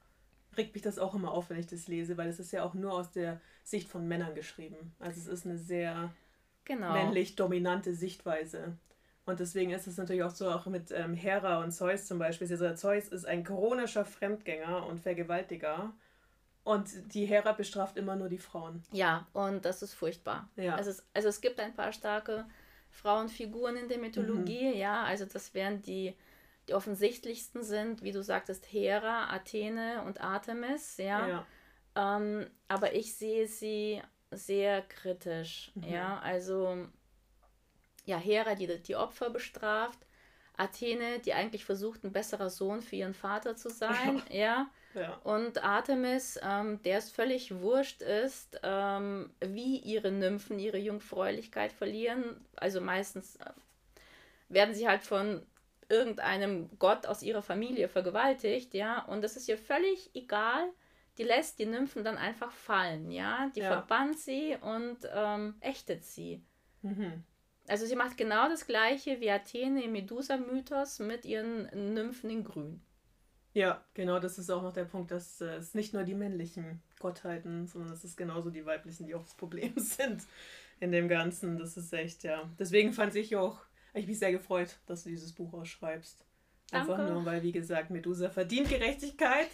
regt 0.56 0.74
mich 0.74 0.82
das 0.82 0.98
auch 0.98 1.14
immer 1.14 1.32
auf, 1.32 1.50
wenn 1.50 1.58
ich 1.58 1.66
das 1.66 1.88
lese, 1.88 2.16
weil 2.16 2.28
es 2.28 2.38
ist 2.38 2.52
ja 2.52 2.62
auch 2.62 2.74
nur 2.74 2.92
aus 2.92 3.10
der 3.10 3.40
Sicht 3.64 3.88
von 3.88 4.06
Männern 4.06 4.34
geschrieben. 4.34 4.94
Also 4.98 5.20
es 5.20 5.26
ist 5.26 5.46
eine 5.46 5.58
sehr 5.58 6.12
genau. 6.64 6.92
männlich 6.92 7.36
dominante 7.36 7.94
Sichtweise. 7.94 8.76
Und 9.26 9.40
deswegen 9.40 9.72
ist 9.72 9.86
es 9.86 9.98
natürlich 9.98 10.22
auch 10.22 10.30
so, 10.30 10.50
auch 10.50 10.64
mit 10.66 10.90
ähm, 10.90 11.12
Hera 11.12 11.62
und 11.62 11.70
Zeus 11.70 12.06
zum 12.06 12.18
Beispiel. 12.18 12.50
Also 12.50 12.72
Zeus 12.74 13.08
ist 13.08 13.26
ein 13.26 13.44
chronischer 13.44 14.06
Fremdgänger 14.06 14.86
und 14.86 15.00
Vergewaltiger. 15.00 15.92
Und 16.64 17.14
die 17.14 17.26
Hera 17.26 17.52
bestraft 17.52 17.96
immer 17.96 18.16
nur 18.16 18.28
die 18.28 18.38
Frauen. 18.38 18.82
Ja, 18.90 19.26
und 19.34 19.64
das 19.64 19.82
ist 19.82 19.94
furchtbar. 19.94 20.48
Ja. 20.56 20.76
Also, 20.76 20.90
es, 20.90 21.04
also 21.12 21.28
es 21.28 21.40
gibt 21.40 21.60
ein 21.60 21.74
paar 21.74 21.92
starke 21.92 22.46
Frauenfiguren 22.90 23.76
in 23.76 23.88
der 23.88 23.98
Mythologie, 23.98 24.72
mhm. 24.72 24.78
ja, 24.78 25.04
also 25.04 25.24
das 25.24 25.54
wären 25.54 25.82
die, 25.82 26.14
die 26.68 26.74
offensichtlichsten 26.74 27.62
sind, 27.62 28.02
wie 28.02 28.12
du 28.12 28.22
sagtest, 28.22 28.66
Hera, 28.72 29.30
Athene 29.30 30.02
und 30.04 30.20
Artemis, 30.20 30.96
ja. 30.96 31.26
ja. 31.28 31.46
Ähm, 31.96 32.46
aber 32.68 32.94
ich 32.94 33.14
sehe 33.14 33.46
sie 33.46 34.02
sehr 34.30 34.82
kritisch, 34.82 35.72
mhm. 35.74 35.84
ja, 35.84 36.18
also 36.20 36.88
ja, 38.04 38.16
Hera, 38.16 38.54
die 38.54 38.82
die 38.82 38.96
Opfer 38.96 39.30
bestraft, 39.30 39.98
Athene, 40.56 41.20
die 41.20 41.34
eigentlich 41.34 41.64
versucht, 41.64 42.04
ein 42.04 42.12
besserer 42.12 42.50
Sohn 42.50 42.82
für 42.82 42.96
ihren 42.96 43.14
Vater 43.14 43.56
zu 43.56 43.68
sein, 43.70 44.22
ja. 44.30 44.36
ja. 44.36 44.70
Ja. 45.00 45.14
Und 45.24 45.62
Artemis, 45.62 46.38
ähm, 46.42 46.82
der 46.82 46.98
es 46.98 47.10
völlig 47.10 47.60
wurscht 47.60 48.02
ist, 48.02 48.60
ähm, 48.62 49.30
wie 49.40 49.78
ihre 49.78 50.10
Nymphen 50.10 50.58
ihre 50.58 50.78
Jungfräulichkeit 50.78 51.72
verlieren. 51.72 52.44
Also 52.56 52.80
meistens 52.80 53.36
äh, 53.36 53.50
werden 54.48 54.74
sie 54.74 54.88
halt 54.88 55.02
von 55.02 55.42
irgendeinem 55.88 56.68
Gott 56.78 57.06
aus 57.06 57.22
ihrer 57.22 57.42
Familie 57.42 57.88
vergewaltigt, 57.88 58.74
ja. 58.74 59.04
Und 59.04 59.22
das 59.22 59.36
ist 59.36 59.48
ihr 59.48 59.58
völlig 59.58 60.10
egal. 60.14 60.68
Die 61.16 61.24
lässt 61.24 61.58
die 61.58 61.66
Nymphen 61.66 62.04
dann 62.04 62.16
einfach 62.16 62.52
fallen, 62.52 63.10
ja. 63.10 63.50
Die 63.54 63.60
ja. 63.60 63.68
verbannt 63.68 64.18
sie 64.18 64.56
und 64.60 64.98
ähm, 65.12 65.56
ächtet 65.60 66.04
sie. 66.04 66.42
Mhm. 66.82 67.24
Also 67.68 67.84
sie 67.84 67.96
macht 67.96 68.16
genau 68.16 68.48
das 68.48 68.66
gleiche 68.66 69.20
wie 69.20 69.30
Athene 69.30 69.84
im 69.84 69.92
Medusa-Mythos 69.92 71.00
mit 71.00 71.24
ihren 71.24 71.94
Nymphen 71.94 72.30
in 72.30 72.44
Grün. 72.44 72.82
Ja, 73.54 73.82
genau, 73.94 74.18
das 74.18 74.38
ist 74.38 74.50
auch 74.50 74.62
noch 74.62 74.72
der 74.72 74.84
Punkt, 74.84 75.10
dass 75.10 75.40
äh, 75.40 75.56
es 75.56 75.74
nicht 75.74 75.94
nur 75.94 76.04
die 76.04 76.14
männlichen 76.14 76.82
Gottheiten, 76.98 77.66
sondern 77.66 77.92
es 77.92 78.04
ist 78.04 78.16
genauso 78.16 78.50
die 78.50 78.66
weiblichen, 78.66 79.06
die 79.06 79.14
auch 79.14 79.22
das 79.22 79.34
Problem 79.34 79.72
sind 79.76 80.22
in 80.80 80.92
dem 80.92 81.08
Ganzen. 81.08 81.58
Das 81.58 81.76
ist 81.76 81.92
echt, 81.92 82.22
ja. 82.24 82.48
Deswegen 82.58 82.92
fand 82.92 83.14
ich 83.14 83.36
auch, 83.36 83.58
ich 83.94 84.06
mich 84.06 84.18
sehr 84.18 84.32
gefreut, 84.32 84.78
dass 84.86 85.04
du 85.04 85.10
dieses 85.10 85.32
Buch 85.32 85.52
ausschreibst. 85.54 86.24
Einfach 86.70 86.98
Danke. 86.98 87.12
nur, 87.12 87.24
weil, 87.24 87.42
wie 87.42 87.52
gesagt, 87.52 87.90
Medusa 87.90 88.28
verdient 88.28 88.68
Gerechtigkeit. 88.68 89.48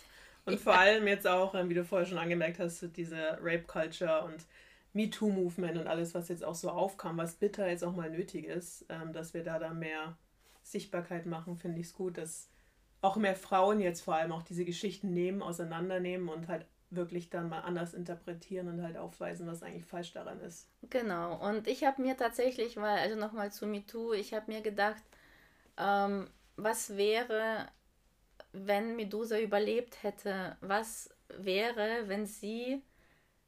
Und 0.45 0.61
vor 0.61 0.75
allem 0.75 1.07
jetzt 1.07 1.27
auch, 1.27 1.55
ähm, 1.55 1.71
wie 1.71 1.75
du 1.75 1.85
vorher 1.85 2.07
schon 2.07 2.19
angemerkt 2.19 2.59
hast, 2.59 2.85
diese 2.97 3.39
Rape-Culture 3.41 4.25
und 4.25 4.45
MeToo-Movement 4.93 5.79
und 5.79 5.87
alles, 5.87 6.15
was 6.15 6.29
jetzt 6.29 6.45
auch 6.45 6.55
so 6.55 6.71
aufkam, 6.71 7.17
was 7.17 7.35
bitter 7.35 7.69
jetzt 7.69 7.85
auch 7.85 7.95
mal 7.95 8.11
nötig 8.11 8.47
ist, 8.47 8.85
ähm, 8.89 9.13
dass 9.13 9.33
wir 9.33 9.43
da 9.43 9.59
da 9.59 9.73
mehr 9.73 10.19
Sichtbarkeit 10.63 11.27
machen, 11.27 11.57
finde 11.57 11.81
ich 11.81 11.87
es 11.87 11.95
gut, 11.95 12.19
dass 12.19 12.49
auch 13.05 13.17
mehr 13.17 13.37
Frauen 13.37 13.81
jetzt 13.81 14.01
vor 14.01 14.15
allem 14.15 14.33
auch 14.33 14.43
diese 14.43 14.65
Geschichten 14.65 15.13
nehmen, 15.13 15.43
auseinandernehmen 15.43 16.29
und 16.29 16.49
halt 16.49 16.67
wirklich 16.91 17.29
dann 17.29 17.49
mal 17.49 17.61
anders 17.61 17.93
interpretieren 17.93 18.69
und 18.69 18.83
halt 18.83 18.97
aufweisen, 18.97 19.47
was 19.47 19.63
eigentlich 19.63 19.85
falsch 19.85 20.13
daran 20.13 20.41
ist. 20.41 20.69
Genau. 20.91 21.37
Und 21.47 21.67
ich 21.67 21.85
habe 21.85 22.01
mir 22.01 22.17
tatsächlich, 22.17 22.77
weil, 22.77 22.99
also 22.99 23.17
nochmal 23.17 23.53
zu 23.53 23.67
MeToo, 23.67 24.13
ich 24.13 24.33
habe 24.33 24.51
mir 24.51 24.61
gedacht, 24.63 25.03
ähm, 25.77 26.29
was 26.57 26.97
wäre, 26.97 27.69
wenn 28.53 28.97
Medusa 28.97 29.39
überlebt 29.39 30.03
hätte? 30.03 30.57
Was 30.61 31.11
wäre, 31.29 32.05
wenn 32.07 32.27
sie 32.27 32.83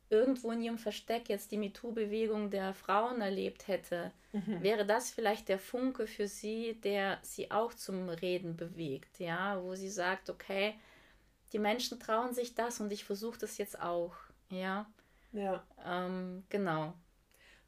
irgendwo 0.09 0.51
in 0.53 0.63
ihrem 0.63 0.79
Versteck 0.79 1.29
jetzt 1.29 1.51
die 1.51 1.59
MeToo-Bewegung 1.59 2.51
der 2.51 2.75
Frauen 2.75 3.21
erlebt 3.21 3.69
hätte, 3.69 4.13
mhm. 4.33 4.63
wäre 4.63 4.87
das 4.87 5.11
vielleicht 5.11 5.49
der 5.49 5.59
Funke 5.59 6.07
für 6.07 6.29
sie, 6.29 6.81
der 6.83 7.19
sie 7.23 7.51
auch 7.51 7.75
zum 7.75 8.09
Reden 8.09 8.57
bewegt, 8.57 9.19
ja, 9.19 9.63
wo 9.63 9.75
sie 9.75 9.91
sagt, 9.91 10.31
okay, 10.31 10.75
die 11.53 11.59
Menschen 11.59 11.99
trauen 11.99 12.35
sich 12.35 12.55
das 12.55 12.81
und 12.81 12.93
ich 12.93 13.05
versuche 13.05 13.39
das 13.39 13.59
jetzt 13.59 13.81
auch, 13.81 14.15
ja. 14.51 14.87
Ja. 15.33 15.65
Ähm, 15.85 16.45
genau. 16.49 16.95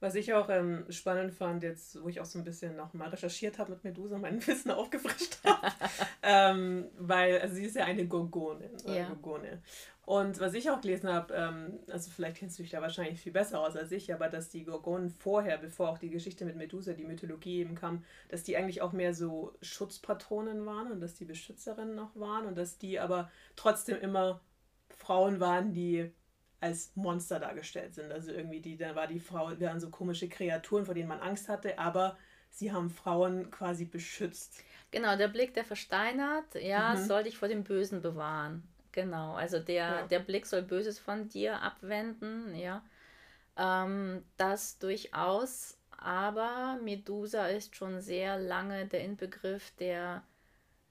Was 0.00 0.14
ich 0.14 0.32
auch 0.32 0.48
ähm, 0.48 0.84
spannend 0.90 1.34
fand, 1.34 1.64
jetzt, 1.64 2.00
wo 2.00 2.08
ich 2.08 2.20
auch 2.20 2.24
so 2.24 2.38
ein 2.38 2.44
bisschen 2.44 2.76
noch 2.76 2.94
mal 2.94 3.08
recherchiert 3.08 3.58
habe 3.58 3.72
mit 3.72 3.82
Medusa, 3.82 4.16
mein 4.16 4.40
Wissen 4.46 4.70
aufgefrischt 4.70 5.38
habe, 5.44 5.72
ähm, 6.22 6.86
weil 6.96 7.40
also 7.40 7.56
sie 7.56 7.64
ist 7.64 7.76
ja 7.76 7.84
eine 7.84 8.06
Gorgone. 8.06 8.70
Ja. 8.86 9.08
Gorgone. 9.08 9.60
Und 10.08 10.40
was 10.40 10.54
ich 10.54 10.70
auch 10.70 10.80
gelesen 10.80 11.12
habe, 11.12 11.34
ähm, 11.34 11.80
also 11.92 12.10
vielleicht 12.10 12.38
kennst 12.38 12.58
du 12.58 12.62
dich 12.62 12.72
da 12.72 12.80
wahrscheinlich 12.80 13.20
viel 13.20 13.30
besser 13.30 13.60
aus 13.60 13.76
als 13.76 13.92
ich, 13.92 14.10
aber 14.14 14.30
dass 14.30 14.48
die 14.48 14.64
Gorgonen 14.64 15.10
vorher, 15.10 15.58
bevor 15.58 15.90
auch 15.90 15.98
die 15.98 16.08
Geschichte 16.08 16.46
mit 16.46 16.56
Medusa, 16.56 16.94
die 16.94 17.04
Mythologie 17.04 17.58
eben 17.58 17.74
kam, 17.74 18.02
dass 18.30 18.42
die 18.42 18.56
eigentlich 18.56 18.80
auch 18.80 18.94
mehr 18.94 19.12
so 19.12 19.54
Schutzpatronen 19.60 20.64
waren 20.64 20.92
und 20.92 21.00
dass 21.00 21.12
die 21.12 21.26
Beschützerinnen 21.26 21.94
noch 21.94 22.16
waren 22.16 22.46
und 22.46 22.56
dass 22.56 22.78
die 22.78 22.98
aber 22.98 23.30
trotzdem 23.54 24.00
immer 24.00 24.40
Frauen 24.88 25.40
waren, 25.40 25.74
die 25.74 26.10
als 26.58 26.90
Monster 26.94 27.38
dargestellt 27.38 27.94
sind. 27.94 28.10
Also 28.10 28.32
irgendwie 28.32 28.62
die, 28.62 28.78
da 28.78 28.94
war 28.94 29.08
die 29.08 29.20
Frau, 29.20 29.60
waren 29.60 29.78
so 29.78 29.90
komische 29.90 30.30
Kreaturen, 30.30 30.86
vor 30.86 30.94
denen 30.94 31.10
man 31.10 31.20
Angst 31.20 31.50
hatte, 31.50 31.78
aber 31.78 32.16
sie 32.48 32.72
haben 32.72 32.88
Frauen 32.88 33.50
quasi 33.50 33.84
beschützt. 33.84 34.64
Genau, 34.90 35.18
der 35.18 35.28
Blick, 35.28 35.52
der 35.52 35.66
versteinert, 35.66 36.54
ja, 36.54 36.94
mhm. 36.94 37.04
soll 37.04 37.24
dich 37.24 37.36
vor 37.36 37.48
dem 37.48 37.62
Bösen 37.62 38.00
bewahren. 38.00 38.62
Genau, 38.92 39.34
also 39.34 39.58
der, 39.58 39.74
ja. 39.74 40.06
der 40.06 40.20
Blick 40.20 40.46
soll 40.46 40.62
Böses 40.62 40.98
von 40.98 41.28
dir 41.28 41.62
abwenden, 41.62 42.54
ja. 42.54 42.82
Ähm, 43.56 44.24
das 44.36 44.78
durchaus, 44.78 45.78
aber 45.98 46.78
Medusa 46.82 47.48
ist 47.48 47.76
schon 47.76 48.00
sehr 48.00 48.38
lange 48.38 48.86
der 48.86 49.02
Inbegriff 49.02 49.72
der, 49.76 50.22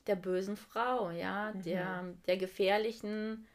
der 0.05 0.15
bösen 0.15 0.57
Frau, 0.57 1.11
ja, 1.11 1.53
mhm. 1.53 1.61
der, 1.63 2.13
der 2.27 2.37
gefährlichen 2.37 3.47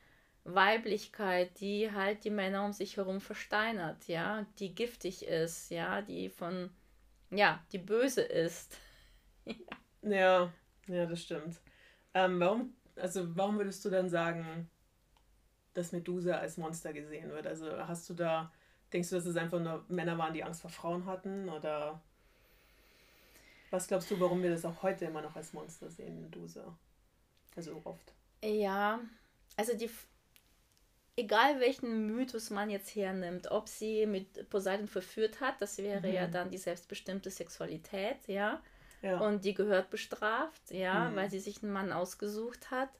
Weiblichkeit, 0.45 1.61
die 1.61 1.93
halt 1.93 2.25
die 2.25 2.31
Männer 2.31 2.65
um 2.65 2.73
sich 2.73 2.97
herum 2.97 3.21
versteinert, 3.21 4.09
ja, 4.09 4.47
die 4.59 4.75
giftig 4.75 5.27
ist, 5.27 5.71
ja, 5.71 6.03
die 6.03 6.31
von, 6.31 6.71
ja, 7.31 7.63
die 7.73 7.79
böse 7.79 8.23
ist. 8.23 8.77
ja, 10.03 10.53
ja, 10.89 11.07
das 11.07 11.23
stimmt. 11.23 11.61
Ähm, 12.15 12.41
warum, 12.41 12.75
also 12.97 13.37
warum 13.37 13.59
würdest 13.59 13.85
du 13.85 13.91
dann 13.91 14.09
sagen, 14.09 14.69
dass 15.75 15.93
Medusa 15.93 16.37
als 16.37 16.57
Monster 16.57 16.93
gesehen 16.93 17.31
wird? 17.31 17.47
Also 17.47 17.71
hast 17.87 18.09
du 18.11 18.15
da, 18.15 18.53
denkst 18.93 19.11
du, 19.11 19.17
dass 19.17 19.27
es 19.27 19.37
einfach 19.37 19.61
nur 19.61 19.85
Männer 19.89 20.19
waren, 20.19 20.35
die 20.35 20.45
Angst 20.45 20.61
vor 20.61 20.71
Frauen 20.71 21.07
hatten? 21.07 21.49
Oder 21.49 22.01
was 23.71 23.89
glaubst 23.89 24.11
du, 24.11 24.21
warum 24.21 24.43
wir 24.43 24.51
das 24.51 24.65
auch 24.65 24.83
heute 24.83 25.07
immer 25.07 25.23
noch 25.23 25.35
als 25.37 25.53
Monster 25.53 25.91
sehen, 25.91 26.21
Medusa? 26.21 26.77
Also 27.57 27.81
oft. 27.85 28.13
Ja, 28.43 29.01
also 29.57 29.77
die, 29.77 29.91
egal 31.17 31.61
welchen 31.61 32.07
Mythos 32.07 32.51
man 32.51 32.71
jetzt 32.71 32.95
hernimmt, 32.95 33.51
ob 33.51 33.69
sie 33.69 34.07
mit 34.07 34.49
Poseidon 34.51 34.89
verführt 34.89 35.41
hat, 35.41 35.61
das 35.61 35.79
wäre 35.79 36.07
mhm. 36.07 36.15
ja 36.15 36.27
dann 36.27 36.51
die 36.51 36.59
selbstbestimmte 36.59 37.31
Sexualität, 37.31 38.27
ja. 38.27 38.63
Ja. 39.03 39.19
Und 39.19 39.45
die 39.45 39.55
gehört 39.55 39.91
bestraft, 39.91 40.71
ja, 40.71 41.11
mhm. 41.11 41.17
weil 41.17 41.31
sie 41.31 41.41
sich 41.41 41.63
einen 41.63 41.73
Mann 41.73 41.93
ausgesucht 41.93 42.71
hat. 42.71 42.91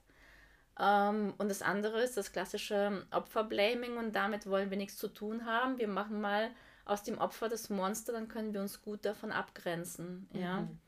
Ähm, 0.79 1.33
und 1.37 1.49
das 1.49 1.61
andere 1.61 2.01
ist 2.01 2.17
das 2.17 2.31
klassische 2.31 3.05
Opferblaming 3.11 3.97
und 3.97 4.13
damit 4.13 4.47
wollen 4.47 4.69
wir 4.69 4.77
nichts 4.77 4.97
zu 4.97 5.07
tun 5.07 5.45
haben. 5.45 5.77
Wir 5.77 5.87
machen 5.87 6.19
mal 6.19 6.51
aus 6.85 7.03
dem 7.03 7.17
Opfer 7.17 7.47
das 7.47 7.69
Monster, 7.69 8.11
dann 8.11 8.27
können 8.27 8.53
wir 8.53 8.61
uns 8.61 8.81
gut 8.81 9.05
davon 9.05 9.31
abgrenzen, 9.31 10.27
ja. 10.33 10.61
Mhm. 10.61 10.79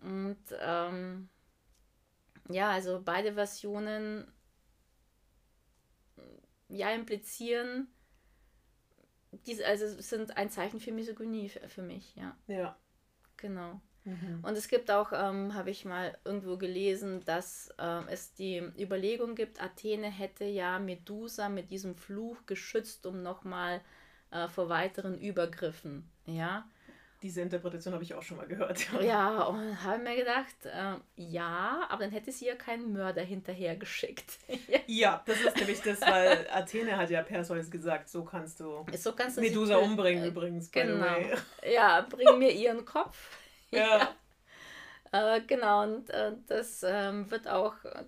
Und 0.00 0.56
ähm, 0.60 1.28
ja, 2.48 2.70
also 2.70 3.00
beide 3.02 3.34
Versionen 3.34 4.30
ja 6.68 6.90
implizieren, 6.90 7.88
diese, 9.46 9.66
also 9.66 9.88
sind 10.00 10.36
ein 10.36 10.50
Zeichen 10.50 10.80
für 10.80 10.92
Misogynie 10.92 11.48
für, 11.48 11.68
für 11.68 11.82
mich, 11.82 12.14
ja. 12.16 12.36
Ja. 12.46 12.76
Genau. 13.36 13.80
Mhm. 14.04 14.40
Und 14.42 14.56
es 14.56 14.68
gibt 14.68 14.90
auch, 14.90 15.12
ähm, 15.12 15.54
habe 15.54 15.70
ich 15.70 15.84
mal 15.84 16.16
irgendwo 16.24 16.56
gelesen, 16.56 17.24
dass 17.24 17.74
ähm, 17.78 18.04
es 18.08 18.34
die 18.34 18.62
Überlegung 18.78 19.34
gibt, 19.34 19.62
Athene 19.62 20.10
hätte 20.10 20.44
ja 20.44 20.78
Medusa 20.78 21.48
mit 21.48 21.70
diesem 21.70 21.96
Fluch 21.96 22.36
geschützt, 22.46 23.06
um 23.06 23.22
nochmal 23.22 23.80
äh, 24.30 24.48
vor 24.48 24.68
weiteren 24.68 25.18
Übergriffen, 25.18 26.08
ja. 26.26 26.66
Diese 27.22 27.40
Interpretation 27.40 27.94
habe 27.94 28.04
ich 28.04 28.12
auch 28.12 28.22
schon 28.22 28.36
mal 28.36 28.46
gehört. 28.46 28.86
Ja, 29.00 29.44
und 29.44 29.82
habe 29.82 30.02
mir 30.02 30.14
gedacht, 30.14 30.54
äh, 30.64 30.96
ja, 31.16 31.86
aber 31.88 32.02
dann 32.02 32.10
hätte 32.10 32.30
sie 32.30 32.44
ja 32.44 32.54
keinen 32.54 32.92
Mörder 32.92 33.22
hinterher 33.22 33.76
geschickt. 33.76 34.36
ja, 34.86 35.22
das 35.24 35.40
ist 35.40 35.56
nämlich 35.56 35.80
das, 35.80 36.02
weil 36.02 36.46
Athene 36.52 36.98
hat 36.98 37.08
ja 37.08 37.22
Perseus 37.22 37.70
gesagt, 37.70 38.10
so 38.10 38.24
kannst 38.24 38.60
du, 38.60 38.84
so 38.94 39.12
kannst 39.12 39.38
du 39.38 39.40
Medusa 39.40 39.78
umbringen 39.78 40.24
äh, 40.24 40.28
übrigens. 40.28 40.70
Genau. 40.70 41.16
Ja, 41.66 42.02
bring 42.02 42.38
mir 42.38 42.50
ihren 42.50 42.84
Kopf. 42.84 43.16
Ja. 43.74 43.98
ja. 45.12 45.36
Äh, 45.36 45.42
genau, 45.46 45.82
und 45.84 46.10
äh, 46.10 46.32
das 46.46 46.82
ähm, 46.82 47.30
wird 47.30 47.48
auch 47.48 47.84
äh, 47.84 48.04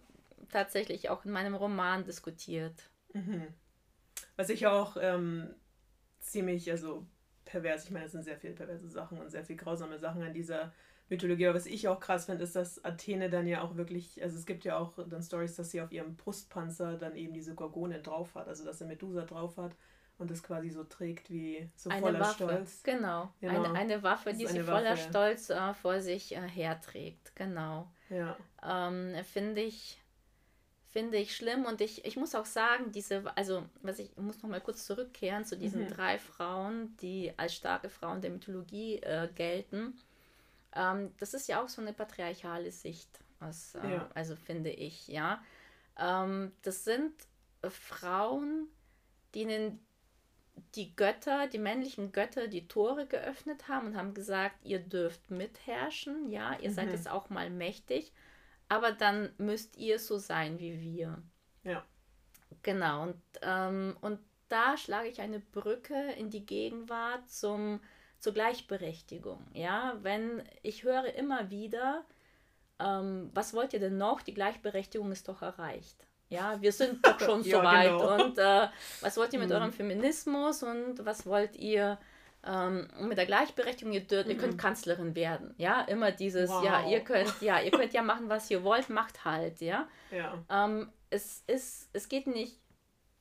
tatsächlich 0.51 1.09
auch 1.11 1.25
in 1.25 1.31
meinem 1.31 1.55
Roman 1.55 2.05
diskutiert. 2.05 2.91
Mhm. 3.13 3.47
Was 4.37 4.49
ich 4.49 4.67
auch 4.67 4.97
ähm, 5.01 5.55
ziemlich, 6.21 6.71
also 6.71 7.07
pervers. 7.45 7.85
Ich 7.85 7.91
meine, 7.91 8.07
es 8.07 8.13
sind 8.13 8.25
sehr 8.25 8.37
viele 8.37 8.55
perverse 8.55 8.89
Sachen 8.89 9.19
und 9.19 9.31
sehr 9.31 9.45
viele 9.45 9.59
grausame 9.59 9.99
Sachen 9.99 10.23
an 10.23 10.35
dieser 10.35 10.73
Mythologie. 11.09 11.47
Aber 11.47 11.57
was 11.57 11.67
ich 11.67 11.89
auch 11.89 12.01
krass 12.01 12.27
finde, 12.27 12.45
ist, 12.45 12.57
dass 12.57 12.85
Athene 12.85 13.31
dann 13.31 13.47
ja 13.47 13.63
auch 13.63 13.77
wirklich, 13.77 14.23
also 14.23 14.37
es 14.37 14.45
gibt 14.45 14.65
ja 14.65 14.77
auch 14.77 14.95
dann 15.09 15.23
Stories, 15.23 15.55
dass 15.55 15.71
sie 15.71 15.81
auf 15.81 15.93
ihrem 15.93 16.17
Brustpanzer 16.17 16.99
dann 16.99 17.15
eben 17.17 17.33
diese 17.33 17.55
Gorgone 17.55 18.01
drauf 18.01 18.35
hat, 18.35 18.49
also 18.49 18.65
dass 18.65 18.79
sie 18.79 18.85
Medusa 18.85 19.23
drauf 19.23 19.57
hat 19.57 19.77
und 20.19 20.31
das 20.31 20.43
quasi 20.43 20.71
so 20.71 20.85
trägt 20.85 21.31
wie 21.31 21.69
so 21.77 21.91
eine 21.91 22.01
voller 22.01 22.21
Waffe. 22.21 22.45
Stolz. 22.45 22.83
Genau, 22.83 23.33
genau. 23.41 23.65
Eine, 23.65 23.79
eine 23.79 24.03
Waffe, 24.03 24.33
die 24.33 24.47
sie 24.47 24.63
voller 24.63 24.93
Waffe. 24.93 25.09
Stolz 25.09 25.51
äh, 25.51 25.75
vor 25.75 26.01
sich 26.01 26.35
äh, 26.35 26.49
herträgt. 26.49 27.35
Genau. 27.37 27.91
Ja. 28.09 28.37
Ähm, 28.63 29.15
Finde 29.25 29.63
ich 29.63 30.01
finde 30.97 31.19
ich 31.19 31.37
schlimm 31.37 31.67
und 31.67 31.83
ich, 31.83 32.07
ich 32.07 32.17
muss 32.17 32.35
auch 32.35 32.47
sagen, 32.47 32.91
diese, 32.91 33.23
also 33.37 33.67
was 33.83 33.99
ich, 33.99 34.11
ich 34.13 34.17
muss 34.17 34.43
noch 34.43 34.49
mal 34.49 34.63
kurz 34.63 34.87
zurückkehren 34.87 35.45
zu 35.45 35.59
diesen 35.59 35.83
mhm. 35.83 35.89
drei 35.89 36.19
Frauen, 36.19 36.97
die 37.03 37.35
als 37.37 37.55
starke 37.55 37.91
Frauen 37.91 38.23
der 38.23 38.31
Mythologie 38.31 39.01
äh, 39.03 39.29
gelten. 39.35 39.99
Ähm, 40.75 41.13
das 41.19 41.35
ist 41.35 41.49
ja 41.49 41.63
auch 41.63 41.69
so 41.69 41.83
eine 41.83 41.93
patriarchale 41.93 42.73
Sicht, 42.73 43.11
was, 43.41 43.75
äh, 43.75 43.93
ja. 43.93 44.11
also 44.15 44.37
finde 44.37 44.71
ich, 44.71 45.07
ja. 45.09 45.45
Ähm, 45.99 46.53
das 46.63 46.85
sind 46.85 47.13
Frauen, 47.69 48.67
denen 49.35 49.86
die 50.75 50.95
Götter, 50.97 51.47
die 51.47 51.59
männlichen 51.59 52.13
Götter, 52.13 52.49
die 52.49 52.69
Tore 52.69 53.07
geöffnet 53.07 53.69
haben 53.69 53.89
und 53.89 53.97
haben 53.97 54.15
gesagt, 54.15 54.65
ihr 54.65 54.79
dürft 54.79 55.31
mitherrschen, 55.31 56.31
ja, 56.31 56.57
ihr 56.61 56.71
mhm. 56.71 56.75
seid 56.75 56.91
jetzt 56.91 57.11
auch 57.11 57.31
mal 57.31 57.51
mächtig 57.51 58.13
aber 58.69 58.93
dann 58.93 59.33
müsst 59.39 59.77
ihr 59.77 59.99
so 59.99 60.19
sein 60.19 60.59
wie 60.59 60.81
wir. 60.81 61.23
Ja. 61.63 61.85
Genau, 62.63 63.03
und, 63.03 63.23
ähm, 63.43 63.97
und 64.01 64.21
da 64.49 64.77
schlage 64.77 65.09
ich 65.09 65.21
eine 65.21 65.41
Brücke 65.41 66.13
in 66.13 66.31
die 66.31 66.47
Gegenwart 66.47 67.29
zum, 67.29 67.81
zur 68.19 68.33
Gleichberechtigung. 68.33 69.45
Ja, 69.53 69.99
wenn 70.03 70.43
ich 70.63 70.85
höre 70.85 71.15
immer 71.15 71.51
wieder, 71.51 72.05
ähm, 72.79 73.31
was 73.35 73.55
wollt 73.55 73.73
ihr 73.73 73.81
denn 73.81 73.99
noch? 73.99 74.23
Die 74.23 74.35
Gleichberechtigung 74.35 75.11
ist 75.13 75.29
doch 75.29 75.43
erreicht. 75.43 76.07
Ja, 76.29 76.61
wir 76.61 76.73
sind 76.73 77.05
doch 77.07 77.21
schon 77.21 77.43
so 77.43 77.51
ja, 77.51 77.65
weit. 77.65 77.91
Genau. 77.91 78.25
Und 78.25 78.39
äh, 78.39 78.69
was 79.01 79.17
wollt 79.17 79.33
ihr 79.33 79.39
mit 79.39 79.49
mhm. 79.49 79.55
eurem 79.55 79.73
Feminismus 79.73 80.63
und 80.63 81.05
was 81.05 81.27
wollt 81.27 81.57
ihr 81.57 81.99
ähm, 82.45 82.89
mit 83.01 83.19
der 83.19 83.27
Gleichberechtigung, 83.27 83.93
ihr, 83.93 84.01
dürft, 84.01 84.27
mhm. 84.27 84.35
ihr 84.35 84.39
könnt 84.39 84.55
mhm. 84.55 84.59
Kanzlerin 84.59 85.15
werden. 85.15 85.55
Ja, 85.59 85.83
immer 85.83 86.13
dieses, 86.13 86.51
wow. 86.51 86.65
ja, 86.65 86.89
ihr 86.89 87.01
könnt, 87.01 87.41
ja, 87.41 87.61
ihr 87.61 87.71
könnt 87.71 87.93
ja 87.93 88.03
machen, 88.03 88.29
was 88.29 88.51
ihr 88.51 88.63
wollt, 88.63 88.89
macht 88.89 89.25
halt, 89.25 89.61
ja. 89.61 89.89
ja. 90.11 90.45
Ähm, 90.51 90.91
es 91.11 91.43
ist, 91.47 91.89
es 91.93 92.09
geht 92.09 92.27
nicht, 92.27 92.59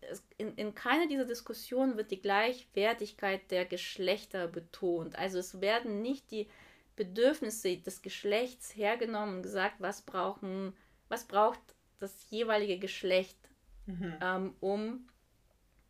es, 0.02 0.24
in, 0.38 0.56
in 0.56 0.76
keiner 0.76 1.08
dieser 1.08 1.26
Diskussionen 1.26 1.98
wird 1.98 2.12
die 2.12 2.22
Gleichwertigkeit 2.22 3.50
der 3.50 3.66
Geschlechter 3.66 4.48
betont. 4.48 5.18
Also 5.18 5.40
es 5.40 5.62
werden 5.62 6.02
nicht 6.02 6.30
die 6.32 6.48
Bedürfnisse 6.96 7.78
des 7.78 8.02
Geschlechts 8.02 8.76
hergenommen 8.76 9.38
und 9.38 9.44
gesagt, 9.44 9.76
was 9.80 10.02
brauchen, 10.02 10.76
was 11.10 11.26
braucht 11.26 11.60
das 12.00 12.30
jeweilige 12.30 12.80
Geschlecht, 12.80 13.38
mhm. 13.86 14.14
ähm, 14.22 14.56
um 14.60 15.08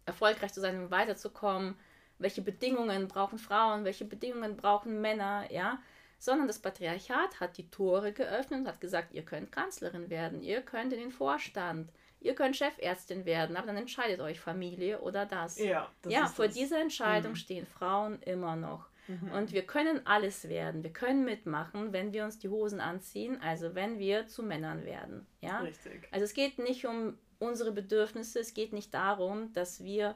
erfolgreich 0.06 0.54
zu 0.54 0.62
sein, 0.62 0.84
um 0.84 0.92
weiterzukommen 0.92 1.76
welche 2.18 2.42
Bedingungen 2.42 3.08
brauchen 3.08 3.38
Frauen, 3.38 3.84
welche 3.86 4.06
Bedingungen 4.06 4.56
brauchen 4.56 5.02
Männer, 5.02 5.52
ja, 5.52 5.80
sondern 6.18 6.48
das 6.48 6.60
Patriarchat 6.60 7.40
hat 7.40 7.58
die 7.58 7.70
Tore 7.70 8.14
geöffnet 8.14 8.62
und 8.62 8.68
hat 8.68 8.82
gesagt, 8.82 9.14
ihr 9.14 9.24
könnt 9.24 9.52
Kanzlerin 9.52 10.10
werden, 10.10 10.42
ihr 10.42 10.62
könnt 10.62 10.94
in 10.94 11.00
den 11.00 11.12
Vorstand, 11.12 11.92
ihr 12.22 12.34
könnt 12.34 12.56
Chefärztin 12.56 13.26
werden, 13.26 13.58
aber 13.58 13.68
dann 13.68 13.78
entscheidet 13.78 14.22
euch 14.22 14.40
Familie 14.40 15.02
oder 15.02 15.26
das. 15.26 15.60
Ja, 15.60 15.90
das 16.02 16.14
ja 16.14 16.28
vor 16.28 16.46
das. 16.46 16.56
dieser 16.56 16.80
Entscheidung 16.80 17.34
mhm. 17.34 17.38
stehen 17.38 17.66
Frauen 17.66 18.22
immer 18.22 18.56
noch. 18.56 18.88
Mhm. 19.08 19.32
Und 19.32 19.54
wir 19.54 19.66
können 19.66 20.06
alles 20.06 20.50
werden, 20.50 20.84
wir 20.84 20.94
können 20.94 21.26
mitmachen, 21.26 21.94
wenn 21.94 22.14
wir 22.14 22.24
uns 22.24 22.40
die 22.40 22.50
Hosen 22.50 22.80
anziehen, 22.80 23.40
also 23.42 23.76
wenn 23.76 24.00
wir 24.00 24.28
zu 24.28 24.44
Männern 24.44 24.84
werden. 24.86 25.26
Ja? 25.42 25.60
Richtig. 25.60 26.08
Also 26.12 26.26
es 26.26 26.34
geht 26.34 26.60
nicht 26.60 26.86
um 26.86 27.18
unsere 27.40 27.72
Bedürfnisse, 27.72 28.40
es 28.40 28.54
geht 28.54 28.74
nicht 28.74 28.94
darum, 28.94 29.54
dass 29.54 29.84
wir 29.84 30.16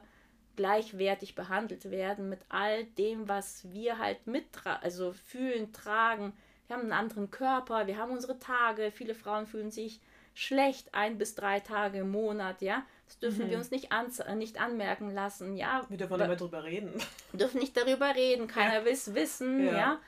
gleichwertig 0.56 1.34
behandelt 1.34 1.90
werden 1.90 2.28
mit 2.28 2.40
all 2.48 2.84
dem, 2.84 3.28
was 3.28 3.70
wir 3.72 3.98
halt 3.98 4.26
mittragen, 4.26 4.82
also 4.82 5.12
fühlen, 5.12 5.72
tragen. 5.72 6.32
Wir 6.66 6.76
haben 6.76 6.82
einen 6.82 6.92
anderen 6.92 7.30
Körper, 7.30 7.86
wir 7.86 7.96
haben 7.96 8.12
unsere 8.12 8.38
Tage. 8.38 8.90
Viele 8.90 9.14
Frauen 9.14 9.46
fühlen 9.46 9.70
sich 9.70 10.00
schlecht, 10.34 10.94
ein 10.94 11.18
bis 11.18 11.34
drei 11.34 11.60
Tage 11.60 11.98
im 11.98 12.10
Monat, 12.10 12.62
ja. 12.62 12.84
Das 13.10 13.18
dürfen 13.18 13.46
Mhm. 13.46 13.50
wir 13.50 13.58
uns 13.58 13.70
nicht, 13.70 13.90
an, 13.92 14.10
nicht 14.38 14.60
anmerken 14.60 15.10
lassen, 15.10 15.56
ja. 15.56 15.84
Wir 15.88 15.98
dürfen 15.98 16.16
nicht 16.18 16.26
mehr 16.28 16.36
drüber 16.36 16.62
reden. 16.64 16.94
wir 17.32 17.38
dürfen 17.38 17.58
nicht 17.58 17.76
darüber 17.76 18.14
reden, 18.14 18.46
keiner 18.46 18.84
will 18.84 18.92
es 18.92 19.14
wissen, 19.14 19.66
Ja. 19.66 19.98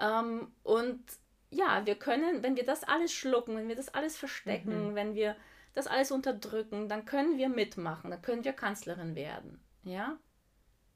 ja. 0.00 0.20
Ähm, 0.20 0.50
und 0.64 1.00
ja, 1.50 1.86
wir 1.86 1.94
können, 1.94 2.42
wenn 2.42 2.56
wir 2.56 2.64
das 2.64 2.84
alles 2.84 3.12
schlucken, 3.12 3.56
wenn 3.56 3.68
wir 3.68 3.76
das 3.76 3.94
alles 3.94 4.16
verstecken, 4.16 4.90
Mhm. 4.90 4.94
wenn 4.94 5.14
wir 5.14 5.34
das 5.74 5.86
alles 5.86 6.10
unterdrücken, 6.10 6.88
dann 6.88 7.04
können 7.04 7.38
wir 7.38 7.48
mitmachen, 7.48 8.10
dann 8.10 8.20
können 8.22 8.44
wir 8.44 8.52
Kanzlerin 8.52 9.14
werden, 9.14 9.60
ja. 9.84 10.18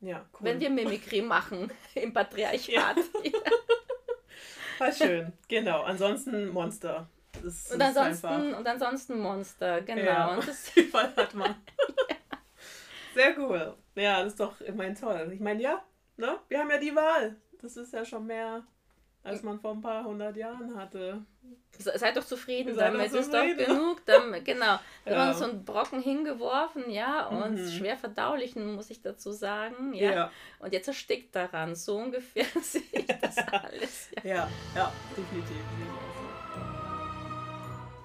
Ja, 0.00 0.26
cool. 0.34 0.40
Wenn 0.40 0.60
wir 0.60 0.68
Mimikry 0.70 1.22
machen 1.22 1.70
im 1.94 2.12
Patriarchat. 2.12 2.96
War 4.78 4.92
schön, 4.92 5.32
genau. 5.48 5.82
Ansonsten 5.82 6.48
Monster. 6.48 7.08
Das 7.42 7.70
Und 7.72 7.80
ansonsten, 7.82 8.26
einfach- 8.26 8.58
und 8.58 8.66
ansonsten 8.68 9.18
Monster, 9.20 9.80
genau. 9.82 10.02
Ja. 10.02 10.34
Und 10.34 10.46
das, 10.48 10.76
Überall 10.76 11.14
hat 11.16 11.34
man. 11.34 11.54
Sehr 13.14 13.38
cool. 13.38 13.74
Ja, 13.94 14.22
das 14.22 14.32
ist 14.32 14.40
doch 14.40 14.60
immerhin 14.60 14.94
toll. 14.94 15.30
Ich 15.34 15.40
meine, 15.40 15.62
ja, 15.62 15.82
ne? 16.16 16.38
wir 16.48 16.58
haben 16.58 16.70
ja 16.70 16.78
die 16.78 16.94
Wahl. 16.94 17.36
Das 17.60 17.76
ist 17.76 17.92
ja 17.92 18.04
schon 18.04 18.26
mehr, 18.26 18.62
als 19.22 19.42
man 19.42 19.60
vor 19.60 19.72
ein 19.72 19.80
paar 19.82 20.04
hundert 20.04 20.36
Jahren 20.36 20.74
hatte. 20.76 21.22
Se- 21.78 21.96
Seid 21.98 22.16
doch 22.16 22.24
zufrieden 22.24 22.74
Seid 22.74 22.92
doch 22.92 22.98
damit, 22.98 23.12
ist 23.12 23.32
doch 23.32 23.44
genug. 23.56 24.04
Dann, 24.06 24.42
genau. 24.44 24.78
Wir 25.04 25.12
Ja. 25.12 25.18
haben 25.20 25.28
uns 25.30 25.38
so 25.38 25.44
einen 25.44 25.64
Brocken 25.64 26.00
hingeworfen, 26.00 26.90
ja, 26.90 27.26
und 27.26 27.54
Mhm. 27.54 27.68
schwer 27.70 27.96
verdaulichen, 27.96 28.74
muss 28.74 28.90
ich 28.90 29.02
dazu 29.02 29.30
sagen. 29.32 29.92
Ja. 29.94 30.10
Ja, 30.12 30.30
Und 30.58 30.72
jetzt 30.72 30.88
erstickt 30.88 31.34
daran. 31.36 31.74
So 31.74 31.96
ungefähr 31.98 32.46
sehe 32.60 32.82
ich 32.92 33.06
das 33.06 33.36
alles. 33.48 34.10
Ja. 34.22 34.30
ja, 34.34 34.48
ja, 34.74 34.92
definitiv. 35.16 35.56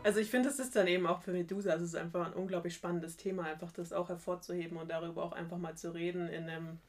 Also 0.08 0.22
ich 0.22 0.30
finde, 0.30 0.48
es 0.48 0.58
ist 0.58 0.74
dann 0.74 0.88
eben 0.88 1.06
auch 1.06 1.20
für 1.22 1.34
Medusa, 1.34 1.74
es 1.74 1.82
ist 1.82 1.96
einfach 1.96 2.28
ein 2.28 2.32
unglaublich 2.32 2.74
spannendes 2.74 3.18
Thema, 3.18 3.44
einfach 3.44 3.74
das 3.74 3.92
auch 3.92 4.08
hervorzuheben 4.08 4.78
und 4.78 4.90
darüber 4.90 5.22
auch 5.22 5.34
einfach 5.34 5.58
mal 5.58 5.76
zu 5.76 5.94
reden 5.94 6.30
in 6.30 6.50
einem, 6.50 6.80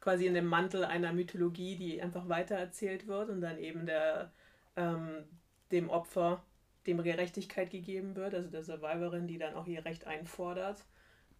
quasi 0.00 0.24
in 0.24 0.32
dem 0.32 0.46
Mantel 0.46 0.86
einer 0.86 1.12
Mythologie, 1.12 1.76
die 1.76 2.00
einfach 2.00 2.30
weitererzählt 2.30 3.06
wird 3.06 3.28
und 3.28 3.42
dann 3.42 3.58
eben 3.58 3.84
der, 3.84 4.32
ähm, 4.76 5.24
dem 5.70 5.90
Opfer 5.90 6.42
dem 6.86 7.02
Gerechtigkeit 7.02 7.68
gegeben 7.68 8.16
wird, 8.16 8.32
also 8.32 8.48
der 8.48 8.62
Survivorin, 8.62 9.26
die 9.26 9.36
dann 9.36 9.52
auch 9.52 9.66
ihr 9.66 9.84
Recht 9.84 10.06
einfordert. 10.06 10.86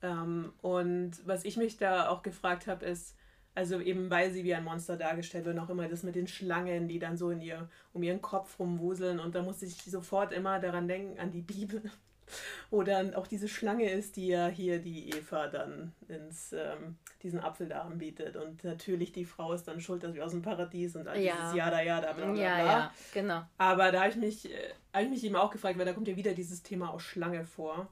Ähm, 0.02 0.52
und 0.60 1.12
was 1.26 1.46
ich 1.46 1.56
mich 1.56 1.78
da 1.78 2.10
auch 2.10 2.20
gefragt 2.20 2.66
habe, 2.66 2.84
ist, 2.84 3.16
also 3.54 3.80
eben 3.80 4.10
weil 4.10 4.30
sie 4.32 4.44
wie 4.44 4.54
ein 4.54 4.64
Monster 4.64 4.96
dargestellt 4.96 5.44
wird, 5.44 5.58
auch 5.58 5.68
immer 5.68 5.88
das 5.88 6.02
mit 6.02 6.14
den 6.14 6.26
Schlangen, 6.28 6.88
die 6.88 6.98
dann 6.98 7.16
so 7.16 7.30
in 7.30 7.40
ihr, 7.40 7.68
um 7.92 8.02
ihren 8.02 8.22
Kopf 8.22 8.58
rumwuseln. 8.58 9.18
Und 9.20 9.34
da 9.34 9.42
musste 9.42 9.66
ich 9.66 9.82
sofort 9.84 10.32
immer 10.32 10.60
daran 10.60 10.86
denken, 10.88 11.18
an 11.18 11.30
die 11.32 11.42
Bibel, 11.42 11.82
wo 12.70 12.82
dann 12.84 13.14
auch 13.14 13.26
diese 13.26 13.48
Schlange 13.48 13.90
ist, 13.90 14.16
die 14.16 14.28
ja 14.28 14.46
hier 14.46 14.78
die 14.78 15.10
Eva 15.10 15.48
dann 15.48 15.92
ins, 16.08 16.52
ähm, 16.52 16.96
diesen 17.22 17.40
Apfel 17.40 17.68
da 17.68 17.82
anbietet. 17.82 18.36
Und 18.36 18.62
natürlich 18.62 19.12
die 19.12 19.24
Frau 19.24 19.52
ist 19.52 19.64
dann 19.66 19.80
schuld, 19.80 20.04
dass 20.04 20.14
wir 20.14 20.24
aus 20.24 20.30
dem 20.30 20.42
Paradies 20.42 20.94
und 20.94 21.08
all 21.08 21.18
Ja. 21.20 21.34
dieses 21.34 21.54
Jada, 21.56 21.82
Jada, 21.82 22.12
bla, 22.12 22.24
bla, 22.26 22.32
bla. 22.32 22.42
Ja, 22.42 22.64
ja, 22.64 22.94
genau. 23.12 23.42
Aber 23.58 23.90
da 23.90 24.00
habe 24.02 24.10
ich, 24.10 24.16
mich, 24.16 24.50
äh, 24.54 24.74
hab 24.92 25.02
ich 25.02 25.10
mich 25.10 25.24
eben 25.24 25.36
auch 25.36 25.50
gefragt, 25.50 25.76
weil 25.76 25.86
da 25.86 25.92
kommt 25.92 26.06
ja 26.08 26.16
wieder 26.16 26.32
dieses 26.34 26.62
Thema 26.62 26.94
auch 26.94 27.00
Schlange 27.00 27.44
vor. 27.44 27.88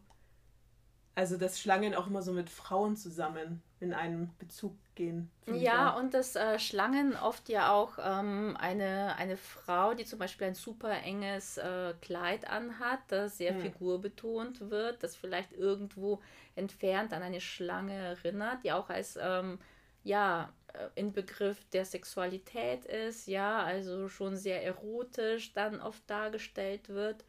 Also, 1.19 1.37
dass 1.37 1.59
Schlangen 1.61 1.95
auch 1.95 2.07
immer 2.07 2.23
so 2.23 2.33
mit 2.33 2.49
Frauen 2.51 2.97
zusammen 2.97 3.63
in 3.81 3.93
einen 3.93 4.37
Bezug 4.39 4.77
gehen. 4.95 5.31
Ja, 5.51 5.97
und 5.97 6.13
dass 6.13 6.37
äh, 6.37 6.59
Schlangen 6.59 7.17
oft 7.17 7.49
ja 7.49 7.73
auch 7.73 7.99
ähm, 8.03 8.55
eine, 8.61 9.17
eine 9.17 9.39
Frau, 9.39 9.95
die 9.95 10.05
zum 10.05 10.19
Beispiel 10.19 10.47
ein 10.49 10.55
super 10.55 10.91
enges 11.03 11.57
äh, 11.57 11.95
Kleid 12.03 12.47
anhat, 12.51 13.01
das 13.09 13.39
sehr 13.39 13.55
Hm. 13.55 13.59
figurbetont 13.59 14.69
wird, 14.71 15.03
das 15.03 15.17
vielleicht 15.17 15.55
irgendwo 15.55 16.21
entfernt 16.55 17.15
an 17.15 17.23
eine 17.23 17.41
Schlange 17.41 17.95
erinnert, 17.95 18.63
die 18.63 18.73
auch 18.73 18.91
als 18.91 19.19
ähm, 19.21 19.59
ja, 20.05 20.53
äh, 20.75 20.89
Inbegriff 21.01 21.65
der 21.71 21.87
Sexualität 21.87 22.85
ist, 22.85 23.27
ja, 23.27 23.63
also 23.63 24.09
schon 24.09 24.37
sehr 24.37 24.63
erotisch 24.63 25.55
dann 25.55 25.81
oft 25.81 26.03
dargestellt 26.11 26.91
wird. 26.91 27.25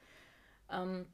Ähm, 0.72 1.08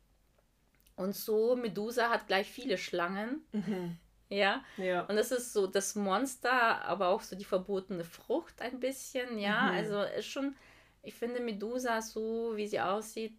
und 0.96 1.16
so, 1.16 1.56
Medusa 1.56 2.10
hat 2.10 2.28
gleich 2.28 2.50
viele 2.50 2.78
Schlangen, 2.78 3.42
Mhm. 3.52 3.98
ja. 4.30 4.64
Ja. 4.78 5.02
Und 5.06 5.16
das 5.16 5.32
ist 5.32 5.54
so 5.54 5.68
das 5.68 5.96
Monster, 5.96 6.84
aber 6.86 7.10
auch 7.10 7.22
so 7.22 7.36
die 7.36 7.46
verbotene 7.46 8.04
Frucht 8.04 8.62
ein 8.62 8.80
bisschen, 8.80 9.38
ja. 9.38 9.64
Mhm. 9.64 9.78
Also 9.78 10.02
ist 10.02 10.28
schon, 10.28 10.56
ich 11.04 11.14
finde 11.16 11.40
Medusa, 11.42 12.02
so 12.02 12.54
wie 12.56 12.68
sie 12.68 12.80
aussieht, 12.82 13.38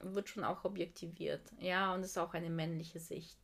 wird 0.00 0.28
schon 0.28 0.44
auch 0.44 0.64
objektiviert, 0.64 1.42
ja. 1.58 1.92
Und 1.94 2.02
ist 2.04 2.18
auch 2.18 2.34
eine 2.34 2.50
männliche 2.50 3.00
Sicht 3.00 3.38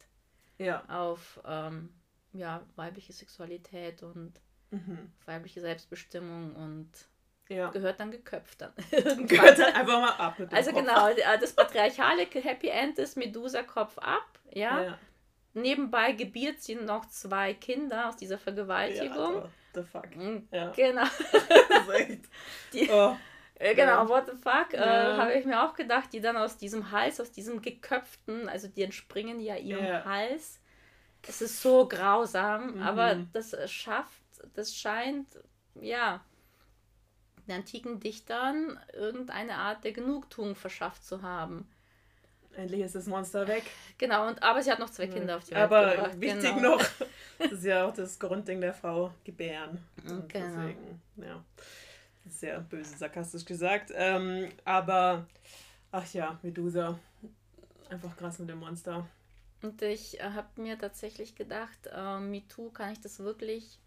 Ja. 0.59 0.85
auf 0.89 1.41
ähm, 1.47 1.89
ja, 2.33 2.65
weibliche 2.77 3.13
Sexualität 3.13 4.03
und 4.03 4.41
Mhm. 4.71 5.13
weibliche 5.25 5.61
Selbstbestimmung 5.61 6.57
und 6.57 6.91
Ja. 7.49 7.69
gehört 7.71 8.01
dann 8.01 8.11
geköpft 8.11 8.61
dann. 8.63 8.73
Gehört 9.27 9.59
dann 9.59 9.75
einfach 9.75 10.01
mal 10.01 10.13
ab 10.13 10.37
Also 10.51 10.71
Kopf. 10.73 10.81
genau, 10.81 11.09
äh, 11.09 11.39
das 11.39 11.53
patriarchale 11.53 12.27
Happy 12.27 12.69
End 12.69 12.99
ist 12.99 13.17
Medusa 13.17 13.63
Kopf 13.63 13.99
ab, 13.99 14.39
ja. 14.51 14.83
Ja. 14.83 14.99
Nebenbei 15.53 16.13
gebiert 16.13 16.61
sie 16.63 16.75
noch 16.75 17.07
zwei 17.07 17.55
Kinder 17.55 18.09
aus 18.09 18.17
dieser 18.17 18.35
ja 18.37 18.41
Vergewaltigung. 18.41 19.37
also, 19.37 19.49
the 19.75 19.83
fuck. 19.83 20.17
Mm, 20.17 20.49
Ja. 20.51 20.71
Genau. 20.71 21.05
Die, 22.73 22.89
Oh. 22.91 23.17
äh, 23.57 23.75
genau, 23.75 24.03
Ja. 24.05 24.09
what 24.09 24.27
the 24.27 24.33
fuck, 24.37 24.73
äh, 24.73 24.79
Ja. 24.79 25.17
habe 25.17 25.35
ich 25.35 25.45
mir 25.45 25.63
auch 25.63 25.75
gedacht, 25.75 26.13
die 26.13 26.21
dann 26.21 26.37
aus 26.37 26.57
diesem 26.57 26.91
Hals, 26.91 27.21
aus 27.21 27.31
diesem 27.31 27.63
geköpften, 27.63 28.49
also 28.49 28.69
die 28.69 28.83
entspringen 28.83 29.39
ja 29.41 29.57
ihrem 29.57 29.85
Ja. 29.85 30.05
Hals. 30.05 30.61
Es 31.27 31.41
ist 31.41 31.61
so 31.63 31.87
grausam, 31.89 32.77
Mhm. 32.77 32.83
aber 32.83 33.15
das 33.33 33.55
schafft, 33.71 34.23
das 34.55 34.75
scheint, 34.75 35.29
ja, 35.81 36.23
den 37.47 37.57
antiken 37.57 38.01
Dichtern 38.01 38.79
irgendeine 38.93 39.55
Art 39.57 39.85
der 39.85 39.93
Genugtuung 39.93 40.55
verschafft 40.55 41.05
zu 41.05 41.23
haben. 41.23 41.69
Endlich 42.57 42.81
ist 42.83 42.95
das 42.95 43.07
Monster 43.07 43.49
weg. 43.49 43.65
Genau, 43.99 44.29
und 44.29 44.43
aber 44.43 44.63
sie 44.63 44.71
hat 44.71 44.79
noch 44.79 44.91
zwei 44.91 45.09
Kinder 45.09 45.37
auf 45.37 45.45
die 45.45 45.53
Welt 45.53 45.63
Aber 45.65 45.91
gebracht. 45.91 46.21
wichtig 46.21 46.55
genau. 46.55 46.77
noch, 46.77 46.85
das 47.39 47.53
ist 47.53 47.65
ja 47.65 47.87
auch 47.87 47.93
das 47.93 48.19
Grundding 48.19 48.61
der 48.61 48.73
Frau, 48.75 49.13
gebären. 49.25 49.85
Und 50.09 50.29
Genau. 50.33 50.47
deswegen, 50.47 51.03
ja, 51.17 51.45
sehr 52.29 52.61
böse, 52.61 52.97
sarkastisch 52.97 53.45
gesagt. 53.45 53.91
Ähm, 53.95 54.51
aber, 54.65 55.27
ach 55.91 56.13
ja, 56.15 56.39
Medusa, 56.43 56.97
einfach 57.91 58.17
krass 58.17 58.39
mit 58.39 58.49
dem 58.51 58.61
Monster. 58.61 59.05
Und 59.63 59.83
ich 59.83 60.21
äh, 60.21 60.23
habe 60.23 60.61
mir 60.61 60.79
tatsächlich 60.79 61.35
gedacht, 61.35 61.89
äh, 61.93 62.21
MeToo 62.21 62.71
kann 62.71 62.93
ich 62.93 63.01
das 63.01 63.19
wirklich 63.19 63.79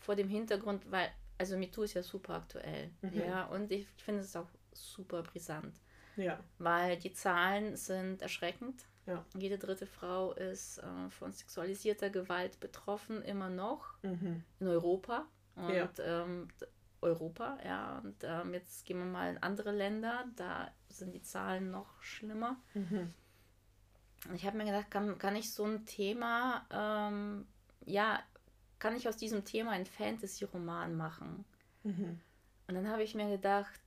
vor 0.00 0.16
dem 0.16 0.28
Hintergrund, 0.28 0.90
weil, 0.90 1.10
also 1.38 1.56
MeToo 1.56 1.82
ist 1.82 1.94
ja 1.94 2.02
super 2.02 2.34
aktuell, 2.34 2.90
Mhm. 3.02 3.12
ja, 3.18 3.44
und 3.46 3.70
ich 3.72 3.86
finde 3.96 4.20
es 4.22 4.34
auch 4.36 4.48
super 4.72 5.22
brisant, 5.22 5.74
Ja, 6.16 6.38
weil 6.58 6.96
die 6.98 7.12
Zahlen 7.12 7.76
sind 7.76 8.22
erschreckend. 8.22 8.84
Ja. 9.06 9.24
Jede 9.38 9.56
dritte 9.58 9.86
Frau 9.86 10.32
ist 10.32 10.78
äh, 10.78 11.10
von 11.10 11.32
sexualisierter 11.32 12.10
Gewalt 12.10 12.60
betroffen, 12.60 13.22
immer 13.22 13.48
noch 13.48 13.94
mhm. 14.02 14.44
in 14.60 14.66
Europa. 14.66 15.26
Und 15.56 15.70
Ja. 15.74 15.88
ähm, 15.98 16.48
Europa, 17.00 17.58
ja, 17.64 17.98
und 18.04 18.16
ähm, 18.24 18.52
jetzt 18.54 18.84
gehen 18.84 18.98
wir 18.98 19.06
mal 19.06 19.30
in 19.30 19.38
andere 19.42 19.70
Länder, 19.70 20.24
da 20.36 20.70
sind 20.88 21.14
die 21.14 21.22
Zahlen 21.22 21.70
noch 21.70 22.00
schlimmer. 22.02 22.56
Mhm. 22.74 23.14
Und 24.28 24.34
Ich 24.34 24.44
habe 24.44 24.56
mir 24.58 24.64
gedacht, 24.64 24.90
kann, 24.90 25.16
kann 25.18 25.36
ich 25.36 25.52
so 25.52 25.64
ein 25.64 25.86
Thema, 25.86 26.66
ähm, 26.70 27.46
ja, 27.86 28.20
kann 28.78 28.96
ich 28.96 29.08
aus 29.08 29.16
diesem 29.16 29.44
Thema 29.44 29.72
einen 29.72 29.86
Fantasy-Roman 29.86 30.96
machen? 30.96 31.44
Mhm. 31.84 32.20
Und 32.68 32.74
dann 32.74 32.88
habe 32.88 33.02
ich 33.02 33.14
mir 33.14 33.28
gedacht, 33.30 33.80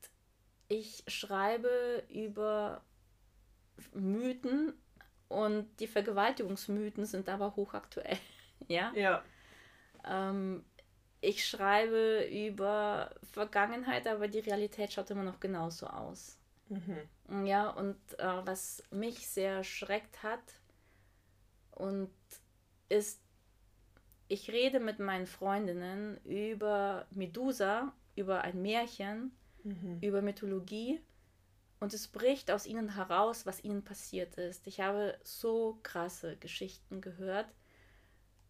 ich 0.68 1.04
schreibe 1.08 2.04
über 2.10 2.84
Mythen 3.94 4.74
und 5.30 5.68
die 5.80 5.88
Vergewaltigungsmythen 5.88 7.06
sind 7.06 7.30
aber 7.30 7.56
hochaktuell. 7.56 8.18
ja. 8.68 8.94
Ja, 8.94 9.24
Ähm, 10.06 10.64
ich 11.22 11.48
schreibe 11.48 12.28
über 12.32 13.16
Vergangenheit, 13.24 14.08
aber 14.08 14.28
die 14.28 14.40
Realität 14.40 14.94
schaut 14.94 15.10
immer 15.12 15.24
noch 15.24 15.40
genauso 15.40 15.88
aus. 15.88 16.38
mhm. 16.70 17.10
Ja, 17.46 17.70
und 17.70 17.98
äh, 18.20 18.46
was 18.46 18.84
mich 18.92 19.28
sehr 19.28 19.58
erschreckt 19.58 20.22
hat 20.24 20.42
und 21.72 22.12
ist, 22.90 23.22
ich 24.32 24.50
rede 24.52 24.80
mit 24.80 25.00
meinen 25.00 25.28
Freundinnen 25.28 26.18
über 26.26 27.08
Medusa, 27.12 27.94
über 28.16 28.42
ein 28.42 28.62
Märchen, 28.62 29.32
Mhm. 29.64 30.00
über 30.02 30.22
Mythologie 30.22 31.00
und 31.80 31.94
es 31.94 32.08
bricht 32.08 32.52
aus 32.52 32.66
ihnen 32.66 32.96
heraus, 32.96 33.46
was 33.46 33.64
ihnen 33.64 33.84
passiert 33.84 34.38
ist. 34.38 34.68
Ich 34.68 34.80
habe 34.82 35.20
so 35.24 35.80
krasse 35.84 36.38
Geschichten 36.38 37.02
gehört 37.02 37.48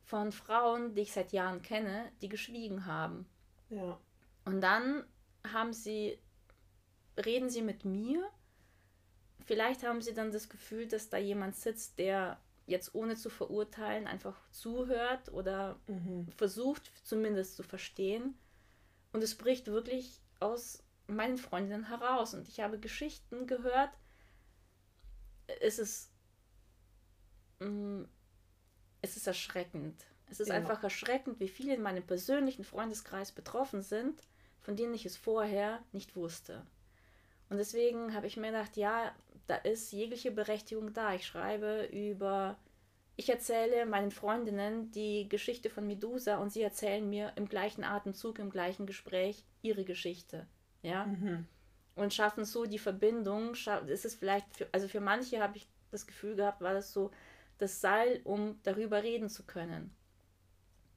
von 0.03 0.31
Frauen, 0.31 0.93
die 0.95 1.01
ich 1.01 1.13
seit 1.13 1.31
Jahren 1.31 1.61
kenne, 1.61 2.11
die 2.21 2.29
geschwiegen 2.29 2.85
haben. 2.85 3.25
ja, 3.69 3.99
Und 4.45 4.61
dann 4.61 5.03
haben 5.53 5.73
sie, 5.73 6.19
reden 7.25 7.49
sie 7.49 7.61
mit 7.61 7.85
mir, 7.85 8.29
vielleicht 9.45 9.83
haben 9.83 10.01
sie 10.01 10.13
dann 10.13 10.31
das 10.31 10.49
Gefühl, 10.49 10.87
dass 10.87 11.09
da 11.09 11.17
jemand 11.17 11.55
sitzt, 11.55 11.99
der 11.99 12.39
jetzt 12.71 12.95
ohne 12.95 13.15
zu 13.15 13.29
verurteilen 13.29 14.07
einfach 14.07 14.35
zuhört 14.49 15.31
oder 15.31 15.79
mhm. 15.87 16.27
versucht 16.35 16.91
zumindest 17.03 17.55
zu 17.55 17.63
verstehen. 17.63 18.35
Und 19.13 19.23
es 19.23 19.35
bricht 19.35 19.67
wirklich 19.67 20.21
aus 20.39 20.83
meinen 21.07 21.37
Freundinnen 21.37 21.87
heraus. 21.87 22.33
Und 22.33 22.47
ich 22.47 22.59
habe 22.59 22.79
Geschichten 22.79 23.45
gehört. 23.45 23.91
Es 25.59 25.79
ist, 25.79 26.11
mm, 27.59 28.03
es 29.01 29.17
ist 29.17 29.27
erschreckend. 29.27 30.05
Es 30.29 30.39
ist 30.39 30.47
ja. 30.47 30.55
einfach 30.55 30.81
erschreckend, 30.81 31.39
wie 31.39 31.49
viele 31.49 31.75
in 31.75 31.81
meinem 31.81 32.05
persönlichen 32.05 32.63
Freundeskreis 32.63 33.33
betroffen 33.33 33.81
sind, 33.81 34.21
von 34.61 34.77
denen 34.77 34.93
ich 34.93 35.05
es 35.05 35.17
vorher 35.17 35.83
nicht 35.91 36.15
wusste. 36.15 36.65
Und 37.49 37.57
deswegen 37.57 38.13
habe 38.13 38.27
ich 38.27 38.37
mir 38.37 38.47
gedacht, 38.51 38.77
ja, 38.77 39.13
da 39.47 39.55
ist 39.55 39.91
jegliche 39.91 40.31
Berechtigung 40.31 40.93
da. 40.93 41.13
Ich 41.13 41.25
schreibe 41.25 41.85
über, 41.91 42.57
ich 43.15 43.29
erzähle 43.29 43.85
meinen 43.85 44.11
Freundinnen 44.11 44.91
die 44.91 45.27
Geschichte 45.27 45.69
von 45.69 45.87
Medusa 45.87 46.37
und 46.37 46.51
sie 46.51 46.61
erzählen 46.61 47.07
mir 47.07 47.33
im 47.35 47.47
gleichen 47.47 47.83
Atemzug, 47.83 48.39
im 48.39 48.49
gleichen 48.49 48.85
Gespräch 48.85 49.43
ihre 49.61 49.83
Geschichte. 49.83 50.47
Ja. 50.81 51.05
Mhm. 51.05 51.47
Und 51.95 52.13
schaffen 52.13 52.45
so 52.45 52.65
die 52.65 52.79
Verbindung. 52.79 53.53
Ist 53.87 54.05
es 54.05 54.15
vielleicht, 54.15 54.55
für, 54.55 54.67
also 54.71 54.87
für 54.87 55.01
manche 55.01 55.41
habe 55.41 55.57
ich 55.57 55.67
das 55.91 56.07
Gefühl 56.07 56.35
gehabt, 56.35 56.61
war 56.61 56.73
das 56.73 56.93
so 56.93 57.11
das 57.57 57.81
Seil, 57.81 58.21
um 58.23 58.59
darüber 58.63 59.03
reden 59.03 59.29
zu 59.29 59.43
können. 59.43 59.95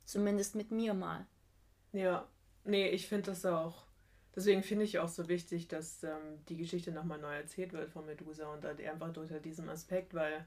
Zumindest 0.04 0.54
mit 0.54 0.70
mir 0.70 0.94
mal. 0.94 1.26
Ja, 1.92 2.26
nee, 2.64 2.88
ich 2.88 3.06
finde 3.06 3.32
das 3.32 3.44
auch. 3.44 3.83
Deswegen 4.36 4.62
finde 4.62 4.84
ich 4.84 4.98
auch 4.98 5.08
so 5.08 5.28
wichtig, 5.28 5.68
dass 5.68 6.02
ähm, 6.02 6.44
die 6.48 6.56
Geschichte 6.56 6.90
nochmal 6.90 7.18
neu 7.18 7.34
erzählt 7.34 7.72
wird 7.72 7.90
von 7.90 8.04
Medusa 8.06 8.52
und 8.52 8.64
halt 8.64 8.84
einfach 8.84 9.16
unter 9.16 9.40
diesem 9.40 9.68
Aspekt, 9.68 10.14
weil 10.14 10.44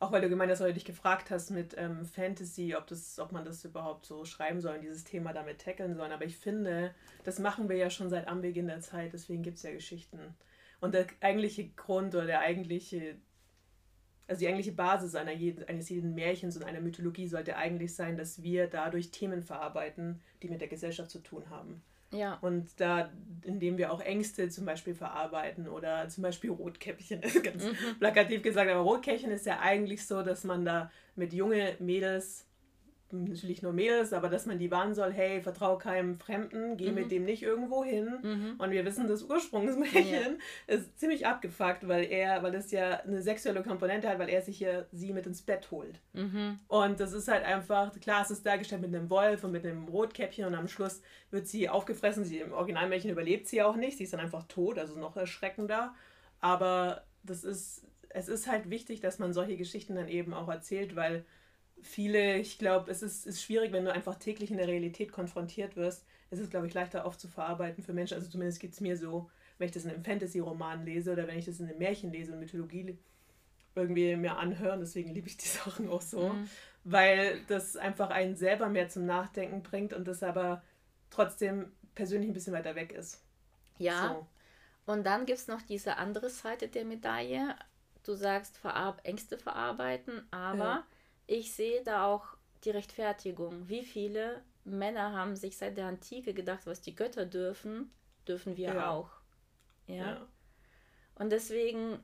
auch 0.00 0.12
weil 0.12 0.20
du 0.20 0.28
gemeint 0.28 0.52
hast, 0.52 0.60
weil 0.60 0.68
du 0.68 0.74
dich 0.74 0.84
gefragt 0.84 1.30
hast 1.30 1.50
mit 1.50 1.74
ähm, 1.76 2.04
Fantasy, 2.04 2.76
ob, 2.76 2.86
das, 2.86 3.18
ob 3.18 3.32
man 3.32 3.44
das 3.44 3.64
überhaupt 3.64 4.06
so 4.06 4.24
schreiben 4.24 4.60
soll 4.60 4.76
und 4.76 4.82
dieses 4.82 5.02
Thema 5.02 5.32
damit 5.32 5.60
tackeln 5.60 5.96
soll. 5.96 6.12
Aber 6.12 6.24
ich 6.24 6.36
finde, 6.36 6.94
das 7.24 7.40
machen 7.40 7.68
wir 7.68 7.76
ja 7.76 7.90
schon 7.90 8.08
seit 8.08 8.28
Anbeginn 8.28 8.68
der 8.68 8.80
Zeit, 8.80 9.12
deswegen 9.12 9.42
gibt 9.42 9.56
es 9.56 9.64
ja 9.64 9.72
Geschichten. 9.72 10.20
Und 10.80 10.94
der 10.94 11.06
eigentliche 11.20 11.68
Grund 11.70 12.14
oder 12.14 12.26
der 12.26 12.40
eigentliche 12.40 13.16
also 14.28 14.40
die 14.40 14.48
eigentliche 14.48 14.72
Basis 14.72 15.14
einer 15.14 15.32
jeden, 15.32 15.66
eines 15.68 15.88
jeden 15.88 16.14
Märchens 16.14 16.56
und 16.56 16.62
einer 16.62 16.82
Mythologie 16.82 17.26
sollte 17.26 17.56
eigentlich 17.56 17.94
sein, 17.94 18.18
dass 18.18 18.42
wir 18.42 18.66
dadurch 18.66 19.10
Themen 19.10 19.42
verarbeiten, 19.42 20.20
die 20.42 20.50
mit 20.50 20.60
der 20.60 20.68
Gesellschaft 20.68 21.10
zu 21.10 21.20
tun 21.20 21.48
haben. 21.48 21.82
Ja. 22.10 22.38
Und 22.40 22.68
da, 22.80 23.10
indem 23.42 23.76
wir 23.76 23.92
auch 23.92 24.00
Ängste 24.00 24.48
zum 24.48 24.64
Beispiel 24.64 24.94
verarbeiten 24.94 25.68
oder 25.68 26.08
zum 26.08 26.22
Beispiel 26.22 26.50
Rotkäppchen, 26.50 27.20
ganz 27.42 27.64
mhm. 27.64 27.76
plakativ 27.98 28.42
gesagt, 28.42 28.70
aber 28.70 28.80
Rotkäppchen 28.80 29.30
ist 29.30 29.46
ja 29.46 29.60
eigentlich 29.60 30.06
so, 30.06 30.22
dass 30.22 30.44
man 30.44 30.64
da 30.64 30.90
mit 31.16 31.32
junge 31.32 31.76
Mädels 31.80 32.47
natürlich 33.10 33.62
nur 33.62 33.72
Mädels, 33.72 34.12
aber 34.12 34.28
dass 34.28 34.46
man 34.46 34.58
die 34.58 34.70
warnen 34.70 34.94
soll, 34.94 35.12
hey, 35.12 35.40
vertrau 35.40 35.78
keinem 35.78 36.18
Fremden, 36.18 36.76
geh 36.76 36.90
mhm. 36.90 36.94
mit 36.94 37.10
dem 37.10 37.24
nicht 37.24 37.42
irgendwo 37.42 37.84
hin. 37.84 38.18
Mhm. 38.22 38.54
Und 38.58 38.70
wir 38.70 38.84
wissen, 38.84 39.08
das 39.08 39.22
Ursprungsmärchen 39.22 40.38
ja. 40.68 40.74
ist 40.74 40.98
ziemlich 40.98 41.26
abgefuckt, 41.26 41.88
weil 41.88 42.04
er, 42.04 42.42
weil 42.42 42.52
das 42.52 42.70
ja 42.70 43.00
eine 43.00 43.22
sexuelle 43.22 43.62
Komponente 43.62 44.08
hat, 44.08 44.18
weil 44.18 44.28
er 44.28 44.42
sich 44.42 44.58
hier 44.58 44.86
sie 44.92 45.12
mit 45.12 45.26
ins 45.26 45.42
Bett 45.42 45.70
holt. 45.70 46.00
Mhm. 46.12 46.58
Und 46.68 47.00
das 47.00 47.12
ist 47.12 47.28
halt 47.28 47.44
einfach, 47.44 47.98
klar, 48.00 48.22
es 48.22 48.30
ist 48.30 48.44
dargestellt 48.44 48.82
mit 48.82 48.94
einem 48.94 49.10
Wolf 49.10 49.44
und 49.44 49.52
mit 49.52 49.64
einem 49.64 49.88
Rotkäppchen 49.88 50.44
und 50.44 50.54
am 50.54 50.68
Schluss 50.68 51.00
wird 51.30 51.46
sie 51.46 51.68
aufgefressen. 51.68 52.24
Sie, 52.24 52.38
Im 52.38 52.52
Originalmärchen 52.52 53.10
überlebt 53.10 53.48
sie 53.48 53.62
auch 53.62 53.76
nicht, 53.76 53.98
sie 53.98 54.04
ist 54.04 54.12
dann 54.12 54.20
einfach 54.20 54.44
tot, 54.44 54.78
also 54.78 54.98
noch 54.98 55.16
erschreckender. 55.16 55.94
Aber 56.40 57.04
das 57.22 57.44
ist, 57.44 57.84
es 58.10 58.28
ist 58.28 58.46
halt 58.46 58.70
wichtig, 58.70 59.00
dass 59.00 59.18
man 59.18 59.32
solche 59.32 59.56
Geschichten 59.56 59.96
dann 59.96 60.08
eben 60.08 60.34
auch 60.34 60.48
erzählt, 60.48 60.96
weil 60.96 61.24
viele, 61.82 62.38
ich 62.38 62.58
glaube, 62.58 62.90
es 62.90 63.02
ist, 63.02 63.26
ist 63.26 63.42
schwierig, 63.42 63.72
wenn 63.72 63.84
du 63.84 63.92
einfach 63.92 64.16
täglich 64.16 64.50
in 64.50 64.56
der 64.56 64.68
Realität 64.68 65.12
konfrontiert 65.12 65.76
wirst. 65.76 66.04
Es 66.30 66.38
ist, 66.38 66.50
glaube 66.50 66.66
ich, 66.66 66.74
leichter 66.74 67.06
oft 67.06 67.20
zu 67.20 67.28
verarbeiten 67.28 67.82
für 67.82 67.92
Menschen. 67.92 68.14
Also 68.14 68.28
zumindest 68.28 68.60
geht 68.60 68.72
es 68.72 68.80
mir 68.80 68.96
so, 68.96 69.30
wenn 69.58 69.66
ich 69.66 69.72
das 69.72 69.84
in 69.84 69.90
einem 69.90 70.04
Fantasy-Roman 70.04 70.84
lese 70.84 71.12
oder 71.12 71.26
wenn 71.26 71.38
ich 71.38 71.46
das 71.46 71.60
in 71.60 71.68
einem 71.68 71.78
Märchen 71.78 72.12
lese 72.12 72.32
und 72.32 72.40
Mythologie 72.40 72.98
irgendwie 73.74 74.16
mir 74.16 74.36
anhören. 74.36 74.80
Deswegen 74.80 75.14
liebe 75.14 75.28
ich 75.28 75.36
die 75.36 75.48
Sachen 75.48 75.88
auch 75.88 76.02
so. 76.02 76.28
Mhm. 76.28 76.48
Weil 76.84 77.40
das 77.48 77.76
einfach 77.76 78.10
einen 78.10 78.36
selber 78.36 78.68
mehr 78.68 78.88
zum 78.88 79.06
Nachdenken 79.06 79.62
bringt 79.62 79.92
und 79.92 80.06
das 80.06 80.22
aber 80.22 80.62
trotzdem 81.10 81.72
persönlich 81.94 82.30
ein 82.30 82.34
bisschen 82.34 82.52
weiter 82.52 82.74
weg 82.74 82.92
ist. 82.92 83.22
Ja. 83.78 84.26
So. 84.86 84.92
Und 84.92 85.04
dann 85.04 85.26
gibt 85.26 85.38
es 85.38 85.48
noch 85.48 85.62
diese 85.62 85.96
andere 85.96 86.30
Seite 86.30 86.68
der 86.68 86.84
Medaille. 86.84 87.54
Du 88.04 88.14
sagst 88.14 88.56
Verar 88.56 88.96
Ängste 89.02 89.38
verarbeiten, 89.38 90.26
aber 90.30 90.64
ja 90.64 90.86
ich 91.28 91.52
sehe 91.52 91.84
da 91.84 92.06
auch 92.06 92.24
die 92.64 92.70
Rechtfertigung. 92.70 93.68
Wie 93.68 93.84
viele 93.84 94.42
Männer 94.64 95.12
haben 95.12 95.36
sich 95.36 95.56
seit 95.56 95.76
der 95.76 95.86
Antike 95.86 96.34
gedacht, 96.34 96.66
was 96.66 96.80
die 96.80 96.96
Götter 96.96 97.26
dürfen, 97.26 97.92
dürfen 98.26 98.56
wir 98.56 98.74
ja. 98.74 98.90
auch. 98.90 99.10
Ja? 99.86 99.94
ja. 99.94 100.26
Und 101.14 101.30
deswegen, 101.30 102.02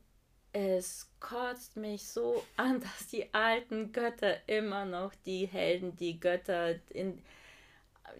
es 0.53 1.11
kotzt 1.21 1.77
mich 1.77 2.07
so 2.07 2.45
an, 2.57 2.81
dass 2.81 3.09
die 3.09 3.33
alten 3.35 3.93
Götter 3.93 4.37
immer 4.47 4.85
noch 4.85 5.13
die 5.27 5.47
Helden, 5.47 5.97
die 5.97 6.21
Götter 6.21 6.77
in 6.91 7.21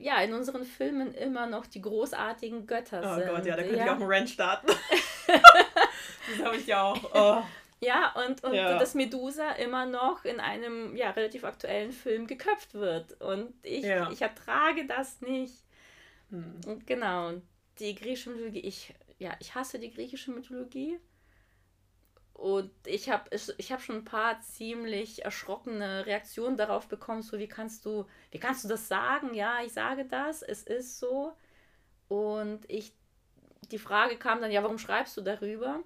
ja, 0.01 0.21
in 0.23 0.33
unseren 0.33 0.65
Filmen 0.65 1.15
immer 1.15 1.47
noch 1.47 1.67
die 1.67 1.81
großartigen 1.81 2.67
Götter 2.67 3.01
oh 3.05 3.15
sind. 3.15 3.29
Oh 3.29 3.37
Gott, 3.37 3.47
ja, 3.47 3.55
da 3.55 3.63
könnte 3.63 3.77
ja. 3.77 3.85
ich 3.85 3.91
auch 3.91 3.97
einen 3.97 4.11
Rant 4.11 4.31
starten. 4.31 4.67
das 5.27 6.45
habe 6.45 6.57
ich 6.57 6.67
ja 6.67 6.83
auch. 6.83 7.15
Oh. 7.15 7.43
Ja, 7.85 8.15
und, 8.27 8.43
und 8.45 8.55
ja. 8.55 8.79
dass 8.79 8.95
Medusa 8.95 9.51
immer 9.53 9.87
noch 9.87 10.25
in 10.25 10.41
einem 10.41 10.97
ja, 10.97 11.11
relativ 11.11 11.45
aktuellen 11.45 11.93
Film 11.93 12.27
geköpft 12.27 12.75
wird. 12.75 13.21
Und 13.21 13.53
ich, 13.63 13.85
ja. 13.85 14.11
ich 14.11 14.23
ertrage 14.23 14.87
das 14.87 15.21
nicht. 15.21 15.65
Hm. 16.31 16.61
Und 16.67 16.87
genau, 16.87 17.33
die 17.79 17.95
griechische 17.95 18.31
Mythologie, 18.31 18.61
ich, 18.61 18.95
ja, 19.19 19.35
ich 19.41 19.55
hasse 19.55 19.79
die 19.79 19.91
griechische 19.91 20.31
Mythologie. 20.31 20.99
Und 22.35 22.73
ich 22.85 23.09
habe 23.11 23.31
ich 23.59 23.73
hab 23.73 23.81
schon 23.81 23.97
ein 23.97 24.05
paar 24.05 24.41
ziemlich 24.41 25.25
erschrockene 25.25 26.05
Reaktionen 26.05 26.57
darauf 26.57 26.89
bekommen, 26.89 27.23
so 27.23 27.39
wie 27.39 27.47
kannst 27.47 27.87
du, 27.87 28.07
wie 28.33 28.39
kannst 28.39 28.65
du 28.65 28.69
das 28.69 28.89
sagen? 28.89 29.35
Ja, 29.35 29.61
ich 29.65 29.73
sage 29.73 30.05
das, 30.05 30.43
es 30.43 30.65
ist 30.65 30.99
so. 30.99 31.33
Und 32.09 32.69
ich, 32.69 32.93
die 33.71 33.79
Frage 33.79 34.17
kam 34.17 34.41
dann, 34.41 34.51
ja, 34.51 34.63
warum 34.65 34.79
schreibst 34.79 35.17
du 35.17 35.21
darüber? 35.21 35.81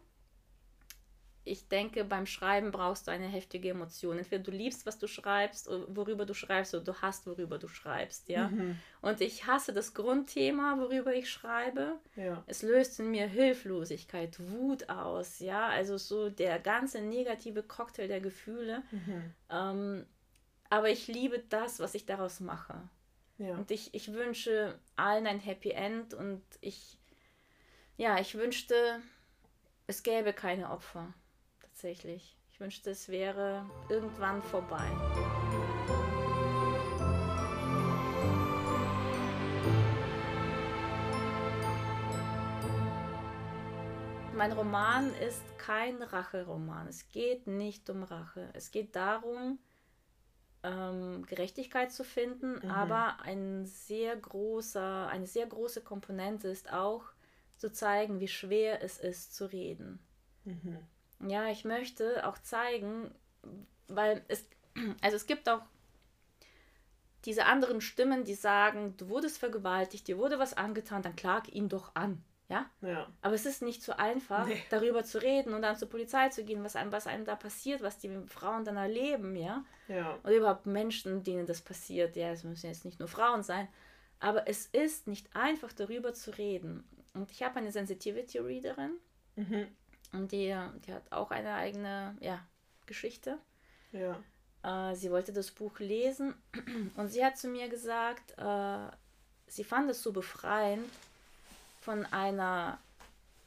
Ich 1.49 1.69
denke, 1.69 2.05
beim 2.05 2.27
Schreiben 2.27 2.71
brauchst 2.71 3.07
du 3.07 3.11
eine 3.11 3.27
heftige 3.27 3.71
Emotion. 3.71 4.19
Entweder 4.19 4.43
du 4.43 4.51
liebst, 4.51 4.87
was 4.87 4.99
du 4.99 5.07
schreibst, 5.07 5.69
worüber 5.89 6.27
du 6.27 6.35
schreibst, 6.35 6.75
oder 6.75 6.85
du 6.85 6.95
hast, 7.01 7.27
worüber 7.27 7.59
du 7.59 7.69
schreibst, 7.69 8.29
ja. 8.29 8.49
Mhm. 8.49 8.79
Und 9.01 9.21
ich 9.21 9.47
hasse 9.47 9.73
das 9.73 9.95
Grundthema, 9.95 10.79
worüber 10.79 11.15
ich 11.15 11.31
schreibe. 11.31 11.99
Ja. 12.17 12.43
Es 12.47 12.63
löst 12.63 13.01
in 13.01 13.11
mir 13.11 13.27
Hilflosigkeit, 13.27 14.39
Wut 14.51 14.89
aus, 14.89 15.39
ja. 15.41 15.69
Also 15.69 15.97
so 15.97 16.29
der 16.29 16.59
ganze 16.59 17.01
negative 17.01 17.63
Cocktail 17.63 18.09
der 18.09 18.21
Gefühle. 18.21 18.83
Mhm. 18.91 19.35
Ähm, 19.51 20.07
aber 20.71 20.91
ich 20.91 21.09
liebe 21.09 21.39
das, 21.49 21.81
was 21.81 21.95
ich 21.95 22.05
daraus 22.05 22.41
mache. 22.41 22.75
Ja. 23.39 23.55
Und 23.55 23.71
ich, 23.71 23.95
ich 23.95 24.13
wünsche 24.13 24.79
allen 24.97 25.27
ein 25.27 25.41
Happy 25.41 25.71
End 25.71 26.13
und 26.13 26.43
ich, 26.61 26.99
ja, 27.97 28.19
ich 28.21 28.35
wünschte, 28.35 29.01
es 29.87 30.03
gäbe 30.03 30.33
keine 30.33 30.71
Opfer 30.71 31.15
tatsächlich. 31.79 32.37
Ich 32.51 32.59
wünschte, 32.59 32.91
es 32.91 33.09
wäre 33.09 33.65
irgendwann 33.89 34.43
vorbei. 34.43 34.91
Mein 44.35 44.51
Roman 44.51 45.15
ist 45.21 45.45
kein 45.59 46.03
Racheroman. 46.03 46.89
Es 46.89 47.09
geht 47.11 47.47
nicht 47.47 47.89
um 47.91 48.03
Rache. 48.03 48.51
Es 48.55 48.73
geht 48.73 48.97
darum, 48.97 49.61
ähm, 50.65 51.25
Gerechtigkeit 51.27 51.93
zu 51.93 52.03
finden, 52.03 52.55
mhm. 52.55 52.73
aber 52.73 53.21
ein 53.23 53.67
sehr 53.67 54.17
großer, 54.17 55.07
eine 55.07 55.29
sehr 55.29 55.47
große 55.47 55.83
Komponente 55.83 56.49
ist 56.49 56.73
auch 56.73 57.05
zu 57.57 57.71
zeigen, 57.71 58.19
wie 58.19 58.27
schwer 58.27 58.83
es 58.83 58.99
ist 58.99 59.37
zu 59.37 59.47
reden. 59.47 60.01
Mhm. 60.43 60.79
Ja, 61.27 61.49
ich 61.49 61.65
möchte 61.65 62.27
auch 62.27 62.39
zeigen, 62.39 63.11
weil 63.89 64.25
es, 64.29 64.47
also 65.03 65.17
es 65.17 65.27
gibt 65.27 65.49
auch 65.49 65.63
diese 67.25 67.47
anderen 67.47 67.81
Stimmen, 67.81 68.25
die 68.25 68.35
sagen, 68.35 68.97
du 68.97 69.09
wurdest 69.09 69.39
vergewaltigt, 69.39 70.07
dir 70.07 70.19
wurde 70.19 70.39
was 70.39 70.55
angetan, 70.55 71.03
dann 71.03 71.17
klag 71.17 71.49
ihn 71.49 71.69
doch 71.69 71.95
an. 71.95 72.23
Ja? 72.49 72.71
ja. 72.81 73.07
Aber 73.21 73.35
es 73.35 73.45
ist 73.45 73.61
nicht 73.61 73.83
so 73.83 73.93
einfach, 73.93 74.47
nee. 74.47 74.63
darüber 74.71 75.05
zu 75.05 75.21
reden 75.21 75.53
und 75.53 75.61
dann 75.63 75.77
zur 75.77 75.91
Polizei 75.91 76.31
zu 76.31 76.45
gehen, 76.45 76.65
was 76.65 76.77
einem, 76.77 76.93
was 76.93 77.07
einem 77.07 77.27
da 77.27 77.37
passiert, 77.37 77.83
was 77.83 77.99
die 77.99 78.11
Frauen 78.27 78.65
dann 78.65 78.77
erleben, 78.77 79.37
ja. 79.37 79.65
ja. 79.89 80.19
Überhaupt 80.31 80.65
Menschen, 80.65 81.23
denen 81.25 81.47
das 81.47 81.61
passiert. 81.61 82.17
Ja, 82.17 82.31
es 82.31 82.45
müssen 82.45 82.69
jetzt 82.69 82.87
nicht 82.87 83.01
nur 83.01 83.09
Frauen 83.09 83.43
sein. 83.43 83.69
Aber 84.21 84.49
es 84.49 84.67
ist 84.67 85.09
nicht 85.09 85.37
einfach, 85.37 85.73
darüber 85.73 86.15
zu 86.15 86.31
reden. 86.39 86.89
Und 87.13 87.31
ich 87.31 87.43
habe 87.43 87.57
eine 87.57 87.71
Sensitivity 87.71 88.39
Readerin, 88.39 88.93
mhm 89.37 89.67
Und 90.13 90.33
die, 90.33 90.57
die 90.87 90.93
hat 90.93 91.11
auch 91.11 91.31
eine 91.31 91.55
eigene 91.55 92.17
ja, 92.21 92.41
Geschichte. 92.87 93.39
Ja. 93.93 94.19
Äh, 94.63 94.95
sie 94.95 95.11
wollte 95.11 95.33
das 95.33 95.51
Buch 95.51 95.79
lesen 95.79 96.35
und 96.97 97.09
sie 97.09 97.25
hat 97.25 97.37
zu 97.37 97.49
mir 97.49 97.69
gesagt, 97.69 98.37
äh, 98.39 98.91
sie 99.47 99.65
fand 99.65 99.91
es 99.91 100.03
so 100.03 100.13
befreiend, 100.13 100.89
von 101.81 102.05
einer 102.07 102.79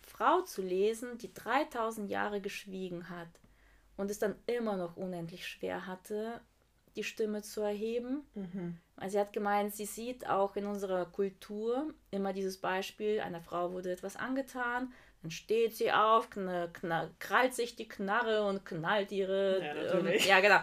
Frau 0.01 0.41
zu 0.41 0.61
lesen, 0.61 1.17
die 1.17 1.33
3000 1.33 2.09
Jahre 2.09 2.41
geschwiegen 2.41 3.09
hat 3.09 3.27
und 3.97 4.09
es 4.09 4.19
dann 4.19 4.35
immer 4.47 4.77
noch 4.77 4.97
unendlich 4.97 5.47
schwer 5.47 5.85
hatte, 5.85 6.41
die 6.95 7.03
Stimme 7.03 7.41
zu 7.41 7.61
erheben. 7.61 8.23
Mhm. 8.35 8.77
Also 8.97 9.13
sie 9.13 9.19
hat 9.19 9.33
gemeint, 9.33 9.75
sie 9.75 9.85
sieht 9.85 10.27
auch 10.27 10.55
in 10.55 10.65
unserer 10.65 11.05
Kultur 11.05 11.93
immer 12.11 12.33
dieses 12.33 12.57
Beispiel, 12.57 13.19
einer 13.21 13.41
Frau 13.41 13.71
wurde 13.71 13.91
etwas 13.91 14.15
angetan, 14.15 14.93
dann 15.21 15.31
steht 15.31 15.75
sie 15.75 15.91
auf, 15.91 16.29
krallt 17.19 17.53
sich 17.53 17.75
die 17.75 17.87
Knarre 17.87 18.43
und 18.45 18.65
knallt 18.65 19.11
ihre. 19.11 19.63
Ja, 19.63 19.99
ähm, 19.99 20.07
ja 20.19 20.39
genau. 20.39 20.59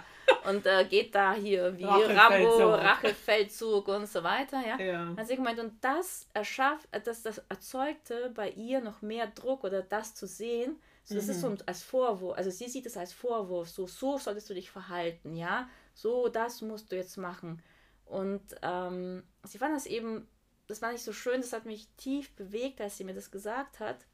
Und 0.49 0.67
äh, 0.67 0.85
geht 0.85 1.15
da 1.15 1.33
hier 1.35 1.77
wie. 1.79 1.85
Rambo, 1.85 2.75
Rachefeldzug 2.75 3.89
und 3.89 4.07
so 4.07 4.23
weiter. 4.23 4.61
Ja. 4.67 4.79
Ja. 4.79 5.15
Also 5.17 5.31
ich 5.31 5.37
gemeint, 5.37 5.61
und 5.61 5.83
das 5.83 6.29
erschafft, 6.35 6.89
äh, 6.91 7.01
das, 7.01 7.23
das 7.23 7.39
erzeugte 7.49 8.31
bei 8.35 8.51
ihr 8.51 8.81
noch 8.81 9.01
mehr 9.01 9.29
Druck 9.29 9.65
oder 9.65 9.83
das 9.83 10.15
zu 10.15 10.27
sehen. 10.27 10.81
So, 11.05 11.15
das 11.15 11.29
ist 11.29 11.41
so 11.41 11.49
Mhm. 11.49 11.59
als 11.65 11.83
Vorwurf, 11.83 12.37
also 12.37 12.51
sie 12.51 12.69
sieht 12.69 12.85
es 12.85 12.99
als 12.99 13.15
Vorwurf, 13.15 13.71
so, 13.71 13.87
so 13.87 14.19
solltest 14.19 14.51
du 14.51 14.55
dich 14.55 14.71
verhalten, 14.71 15.35
ja, 15.35 15.67
so, 15.95 16.29
das 16.29 16.61
musst 16.61 16.93
du 16.93 16.97
jetzt 16.97 17.17
machen. 17.17 17.63
Und 18.05 18.43
ähm, 18.61 19.23
sie 19.43 19.57
fand 19.57 19.75
das 19.75 19.87
eben, 19.87 20.29
das 20.67 20.83
war 20.83 20.93
nicht 20.93 21.03
so 21.03 21.15
schön, 21.15 21.41
das 21.41 21.55
hat 21.55 21.65
mich 21.65 21.89
tief 21.97 22.31
bewegt, 22.37 22.83
als 22.83 22.99
sie 22.99 23.05
mir 23.05 23.15
das 23.15 23.31
gesagt 23.31 23.81
hat, 23.81 24.05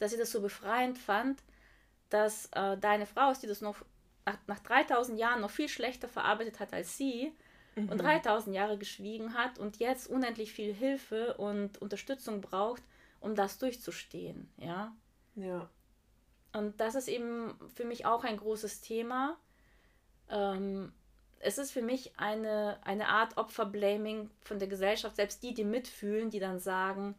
dass 0.00 0.10
sie 0.10 0.18
das 0.18 0.32
so 0.32 0.40
befreiend 0.40 0.98
fand, 0.98 1.40
dass 2.08 2.46
äh, 2.46 2.76
deine 2.76 3.06
Frau 3.06 3.30
ist, 3.30 3.44
die 3.44 3.46
das 3.46 3.60
noch 3.60 3.76
nach, 4.26 4.38
nach 4.46 4.58
3000 4.60 5.18
Jahren 5.18 5.40
noch 5.40 5.50
viel 5.50 5.68
schlechter 5.68 6.08
verarbeitet 6.08 6.60
hat 6.60 6.72
als 6.72 6.96
sie 6.96 7.32
und 7.76 7.98
3000 7.98 8.54
Jahre 8.54 8.78
geschwiegen 8.78 9.34
hat 9.34 9.58
und 9.58 9.78
jetzt 9.78 10.08
unendlich 10.08 10.52
viel 10.52 10.74
Hilfe 10.74 11.34
und 11.34 11.80
Unterstützung 11.80 12.40
braucht, 12.40 12.82
um 13.20 13.34
das 13.34 13.58
durchzustehen, 13.58 14.50
ja. 14.58 14.94
Ja. 15.36 15.70
Und 16.52 16.80
das 16.80 16.96
ist 16.96 17.08
eben 17.08 17.54
für 17.74 17.84
mich 17.84 18.06
auch 18.06 18.24
ein 18.24 18.36
großes 18.36 18.80
Thema. 18.80 19.38
Ähm, 20.28 20.92
es 21.38 21.58
ist 21.58 21.70
für 21.70 21.82
mich 21.82 22.18
eine, 22.18 22.78
eine 22.84 23.08
Art 23.08 23.36
Opferblaming 23.36 24.30
von 24.40 24.58
der 24.58 24.68
Gesellschaft, 24.68 25.16
selbst 25.16 25.42
die, 25.42 25.54
die 25.54 25.64
mitfühlen, 25.64 26.28
die 26.28 26.40
dann 26.40 26.58
sagen, 26.58 27.14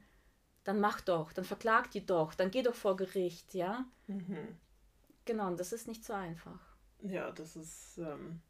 dann 0.63 0.79
mach 0.79 1.01
doch, 1.01 1.33
dann 1.33 1.45
verklag 1.45 1.91
die 1.91 2.05
doch, 2.05 2.33
dann 2.33 2.51
geh 2.51 2.61
doch 2.61 2.75
vor 2.75 2.95
Gericht, 2.95 3.53
ja. 3.53 3.85
Mhm. 4.07 4.57
Genau, 5.25 5.47
und 5.47 5.59
das 5.59 5.73
ist 5.73 5.87
nicht 5.87 6.03
so 6.03 6.13
einfach. 6.13 6.59
Ja, 7.01 7.31
das 7.31 7.55
ist. 7.55 7.97
Ähm, 7.97 8.41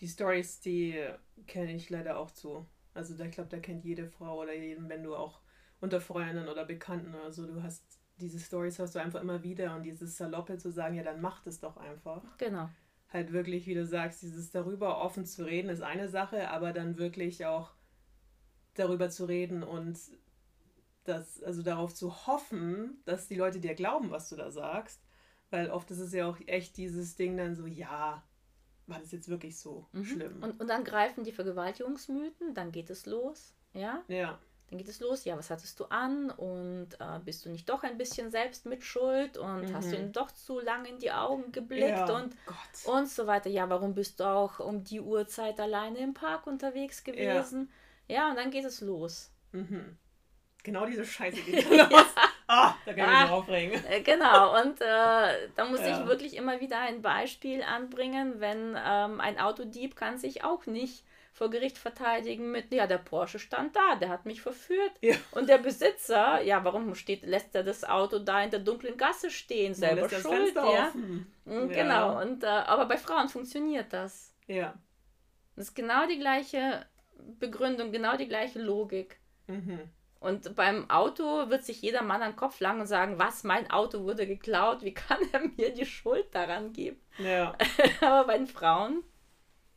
die 0.00 0.08
Stories, 0.08 0.60
die 0.60 1.00
kenne 1.46 1.72
ich 1.74 1.90
leider 1.90 2.18
auch 2.18 2.30
zu. 2.30 2.66
Also, 2.94 3.16
da, 3.16 3.24
ich 3.24 3.32
glaube, 3.32 3.50
da 3.50 3.58
kennt 3.58 3.84
jede 3.84 4.06
Frau 4.06 4.40
oder 4.40 4.54
jeden, 4.54 4.88
wenn 4.88 5.02
du 5.02 5.14
auch 5.16 5.40
unter 5.80 6.00
Freundinnen 6.00 6.48
oder 6.48 6.64
Bekannten 6.64 7.14
oder 7.14 7.32
so, 7.32 7.46
du 7.46 7.62
hast 7.62 7.84
diese 8.18 8.38
Stories 8.38 8.78
hast 8.78 8.94
du 8.94 9.00
einfach 9.00 9.20
immer 9.20 9.42
wieder 9.42 9.74
und 9.74 9.82
dieses 9.82 10.16
Saloppe 10.16 10.58
zu 10.58 10.70
sagen, 10.70 10.94
ja, 10.94 11.02
dann 11.02 11.20
mach 11.20 11.42
das 11.42 11.60
doch 11.60 11.76
einfach. 11.76 12.22
Genau. 12.38 12.68
Halt 13.12 13.32
wirklich, 13.32 13.66
wie 13.66 13.74
du 13.74 13.84
sagst, 13.84 14.22
dieses 14.22 14.50
darüber 14.50 15.00
offen 15.02 15.26
zu 15.26 15.44
reden 15.44 15.68
ist 15.68 15.82
eine 15.82 16.08
Sache, 16.08 16.50
aber 16.50 16.72
dann 16.72 16.98
wirklich 16.98 17.46
auch 17.46 17.72
darüber 18.74 19.08
zu 19.08 19.24
reden 19.24 19.62
und 19.62 19.98
das, 21.04 21.42
also 21.42 21.62
darauf 21.62 21.94
zu 21.94 22.26
hoffen, 22.26 23.00
dass 23.04 23.28
die 23.28 23.36
Leute 23.36 23.60
dir 23.60 23.74
glauben, 23.74 24.10
was 24.10 24.28
du 24.28 24.36
da 24.36 24.50
sagst. 24.50 25.00
Weil 25.50 25.70
oft 25.70 25.90
ist 25.90 25.98
es 26.00 26.12
ja 26.12 26.26
auch 26.28 26.38
echt 26.46 26.76
dieses 26.76 27.14
Ding 27.16 27.36
dann 27.36 27.54
so, 27.54 27.66
ja, 27.66 28.22
war 28.86 28.98
das 28.98 29.12
jetzt 29.12 29.28
wirklich 29.28 29.58
so 29.58 29.86
Mhm. 29.92 30.04
schlimm? 30.04 30.42
Und, 30.42 30.60
und 30.60 30.68
dann 30.68 30.84
greifen 30.84 31.24
die 31.24 31.32
Vergewaltigungsmythen, 31.32 32.54
dann 32.54 32.72
geht 32.72 32.90
es 32.90 33.06
los, 33.06 33.54
ja. 33.72 34.02
ja, 34.08 34.38
Dann 34.68 34.78
geht 34.78 34.88
es 34.88 35.00
los, 35.00 35.24
ja, 35.24 35.36
was 35.36 35.50
hattest 35.50 35.78
du 35.78 35.84
an 35.86 36.30
und 36.30 36.88
äh, 36.98 37.20
bist 37.24 37.44
du 37.44 37.50
nicht 37.50 37.68
doch 37.68 37.82
ein 37.82 37.98
bisschen 37.98 38.30
selbst 38.30 38.66
mit 38.66 38.82
Schuld 38.82 39.36
und 39.36 39.72
hast 39.72 39.92
du 39.92 39.96
Mhm. 39.96 40.04
ihm 40.06 40.12
doch 40.12 40.30
zu 40.32 40.58
lange 40.58 40.88
in 40.88 40.98
die 40.98 41.12
Augen 41.12 41.52
geblickt 41.52 42.08
ja. 42.08 42.16
und, 42.16 42.34
Gott. 42.46 42.94
und 42.94 43.08
so 43.08 43.26
weiter. 43.26 43.50
Ja, 43.50 43.68
warum 43.68 43.94
bist 43.94 44.20
du 44.20 44.24
auch 44.24 44.58
um 44.60 44.82
die 44.82 45.00
Uhrzeit 45.00 45.60
alleine 45.60 45.98
im 45.98 46.14
Park 46.14 46.46
unterwegs 46.46 47.04
gewesen? 47.04 47.70
Ja, 48.08 48.30
und 48.30 48.36
dann 48.36 48.50
geht 48.50 48.64
es 48.64 48.80
los. 48.80 49.30
Mhm. 49.52 49.96
Genau 50.64 50.84
diese 50.86 51.04
Scheiße 51.04 51.40
geht 51.42 51.64
dann 51.70 51.90
los. 51.90 52.04
Ah, 52.48 52.74
da 52.84 52.92
kann 52.92 53.04
ich 53.04 53.20
mich 53.20 53.30
Ah. 53.30 53.30
aufregen. 53.30 53.84
Äh, 53.86 54.00
genau, 54.02 54.60
und 54.60 54.80
äh, 54.80 55.48
da 55.54 55.64
muss 55.66 55.80
Ja. 55.80 56.00
ich 56.00 56.06
wirklich 56.06 56.36
immer 56.36 56.60
wieder 56.60 56.78
ein 56.80 57.00
Beispiel 57.02 57.62
anbringen, 57.62 58.40
wenn 58.40 58.76
ähm, 58.84 59.20
ein 59.20 59.38
Autodieb 59.38 59.94
kann 59.96 60.18
sich 60.18 60.42
auch 60.44 60.66
nicht 60.66 61.04
vor 61.32 61.50
Gericht 61.50 61.78
verteidigen 61.78 62.50
mit, 62.52 62.72
ja, 62.72 62.86
der 62.86 62.98
Porsche 62.98 63.38
stand 63.38 63.74
da, 63.74 63.96
der 63.96 64.08
hat 64.08 64.24
mich 64.26 64.40
verführt. 64.42 64.92
Ja. 65.00 65.16
Und 65.32 65.48
der 65.48 65.58
Besitzer, 65.58 66.40
ja, 66.42 66.62
warum 66.64 66.94
steht, 66.94 67.24
lässt 67.26 67.54
er 67.54 67.64
das 67.64 67.82
Auto 67.84 68.18
da 68.20 68.42
in 68.42 68.50
der 68.50 68.60
dunklen 68.60 68.96
Gasse 68.96 69.30
stehen, 69.30 69.74
selber 69.74 70.08
schuld, 70.08 70.54
ja. 70.54 70.92
Mm, 70.94 71.26
Ja. 71.46 71.66
Genau, 71.66 72.20
und, 72.22 72.44
äh, 72.44 72.46
aber 72.46 72.86
bei 72.86 72.96
Frauen 72.98 73.28
funktioniert 73.28 73.92
das. 73.92 74.32
Ja. 74.46 74.74
Das 75.56 75.66
ist 75.68 75.74
genau 75.74 76.06
die 76.06 76.18
gleiche 76.18 76.86
Begründung, 77.40 77.90
genau 77.90 78.16
die 78.16 78.28
gleiche 78.28 78.60
Logik. 78.60 79.18
Mhm. 79.46 79.80
Und 80.24 80.54
beim 80.56 80.88
Auto 80.90 81.50
wird 81.50 81.64
sich 81.64 81.82
jeder 81.82 82.02
Mann 82.02 82.22
an 82.22 82.32
den 82.32 82.36
Kopf 82.36 82.60
langen 82.60 82.80
und 82.82 82.86
sagen, 82.86 83.18
was, 83.18 83.44
mein 83.44 83.70
Auto 83.70 84.02
wurde 84.04 84.26
geklaut, 84.26 84.82
wie 84.82 84.94
kann 84.94 85.18
er 85.32 85.40
mir 85.40 85.72
die 85.74 85.84
Schuld 85.86 86.34
daran 86.34 86.72
geben? 86.72 86.98
Ja. 87.18 87.56
Aber 88.00 88.26
bei 88.26 88.38
den 88.38 88.46
Frauen, 88.46 89.02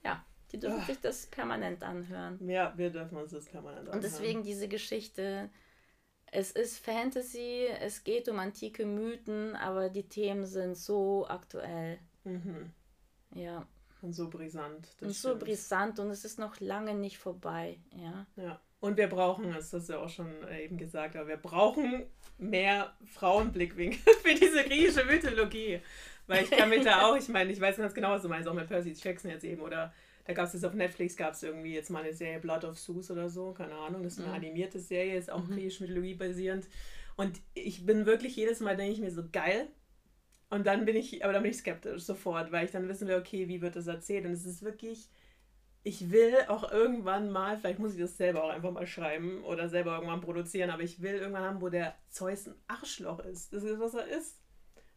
ja, 0.05 0.23
die 0.51 0.60
dürfen 0.60 0.79
Ah. 0.81 0.86
sich 0.86 0.99
das 1.01 1.25
permanent 1.27 1.83
anhören. 1.83 2.39
ja, 2.49 2.73
wir 2.77 2.89
dürfen 2.89 3.17
uns 3.17 3.31
das 3.31 3.45
permanent 3.45 3.88
Und 3.88 3.95
anhören. 3.95 4.01
deswegen 4.01 4.43
diese 4.43 4.67
Geschichte, 4.67 5.49
es 6.31 6.51
ist 6.51 6.79
Fantasy, 6.83 7.67
es 7.81 8.03
geht 8.03 8.27
um 8.29 8.39
antike 8.39 8.86
Mythen, 8.86 9.55
aber 9.55 9.89
die 9.89 10.07
Themen 10.07 10.45
sind 10.45 10.75
so 10.77 11.25
aktuell. 11.27 11.99
Mhm. 12.23 12.71
Ja, 13.36 13.65
Und 14.01 14.13
so 14.13 14.29
brisant. 14.29 14.88
und 15.01 15.10
so 15.12 15.29
stimmt. 15.29 15.43
brisant 15.43 15.99
und 15.99 16.10
es 16.10 16.23
ist 16.25 16.39
noch 16.39 16.60
lange 16.62 16.95
nicht 16.95 17.17
vorbei. 17.17 17.79
Ja, 17.95 18.25
Ja. 18.38 18.62
Und 18.79 18.97
wir 18.97 19.07
brauchen, 19.07 19.51
das 19.53 19.73
hast 19.73 19.89
du 19.89 19.93
ja 19.93 19.99
auch 19.99 20.09
schon 20.09 20.27
äh, 20.43 20.63
eben 20.65 20.77
gesagt, 20.77 21.15
aber 21.15 21.27
wir 21.27 21.37
brauchen 21.37 22.05
mehr 22.37 22.95
Frauenblickwinkel 23.05 24.13
für 24.23 24.35
diese 24.35 24.63
griechische 24.63 25.03
Mythologie. 25.05 25.79
Weil 26.27 26.43
ich 26.43 26.51
kann 26.51 26.69
mich 26.69 26.83
da 26.83 27.07
auch, 27.07 27.15
ich 27.15 27.27
meine, 27.29 27.51
ich 27.51 27.59
weiß 27.59 27.77
ganz 27.77 27.93
genau, 27.93 28.11
was 28.11 28.21
du 28.21 28.29
meinst, 28.29 28.47
auch 28.47 28.53
mit 28.53 28.67
Percy 28.67 28.93
Jackson 28.93 29.31
jetzt 29.31 29.45
eben. 29.45 29.61
Oder 29.61 29.93
da 30.25 30.33
gab 30.33 30.45
es 30.45 30.53
jetzt 30.53 30.65
auf 30.65 30.73
Netflix, 30.73 31.15
gab 31.15 31.33
es 31.33 31.41
irgendwie 31.41 31.73
jetzt 31.73 31.89
mal 31.89 32.03
eine 32.03 32.13
Serie 32.13 32.39
Blood 32.39 32.65
of 32.65 32.77
Zeus 32.77 33.09
oder 33.09 33.29
so, 33.29 33.53
keine 33.53 33.73
Ahnung. 33.73 34.03
Das 34.03 34.13
ist 34.13 34.19
eine 34.19 34.27
Mhm. 34.29 34.35
animierte 34.35 34.79
Serie, 34.79 35.17
ist 35.17 35.31
auch 35.31 35.43
Mhm. 35.47 35.53
griechisch 35.53 35.79
Mythologie 35.79 36.15
basierend. 36.15 36.67
Und 37.15 37.39
ich 37.55 37.85
bin 37.85 38.05
wirklich 38.05 38.35
jedes 38.35 38.59
Mal, 38.59 38.75
denke 38.75 38.93
ich 38.93 38.99
mir 38.99 39.09
so, 39.11 39.23
geil. 39.31 39.69
Und 40.49 40.67
dann 40.67 40.85
bin 40.85 40.95
ich, 40.95 41.23
aber 41.23 41.33
dann 41.33 41.41
bin 41.43 41.51
ich 41.51 41.57
skeptisch 41.57 42.03
sofort, 42.03 42.51
weil 42.51 42.65
ich 42.65 42.71
dann 42.71 42.87
wissen 42.87 43.07
will, 43.07 43.15
okay, 43.17 43.47
wie 43.47 43.61
wird 43.61 43.75
das 43.75 43.87
erzählt? 43.87 44.25
Und 44.25 44.31
es 44.33 44.45
ist 44.45 44.61
wirklich, 44.61 45.09
ich 45.88 46.12
will 46.12 46.36
auch 46.50 46.69
irgendwann 46.71 47.32
mal, 47.32 47.58
vielleicht 47.58 47.80
muss 47.80 47.93
ich 47.93 48.00
das 48.02 48.17
selber 48.17 48.43
auch 48.43 48.50
einfach 48.50 48.71
mal 48.71 48.86
schreiben 48.86 49.41
oder 49.45 49.69
selber 49.69 49.93
irgendwann 49.95 50.19
produzieren, 50.21 50.69
aber 50.69 50.84
ich 50.84 51.02
will 51.02 51.15
irgendwann 51.15 51.43
haben, 51.43 51.62
wo 51.62 51.69
der 51.69 51.95
Zeus 52.10 52.47
ein 52.47 52.56
Arschloch 52.67 53.19
ist. 53.19 53.54
Das 53.54 53.63
ist, 53.63 53.80
was 53.80 53.93
er 53.93 54.06
ist. 54.08 54.36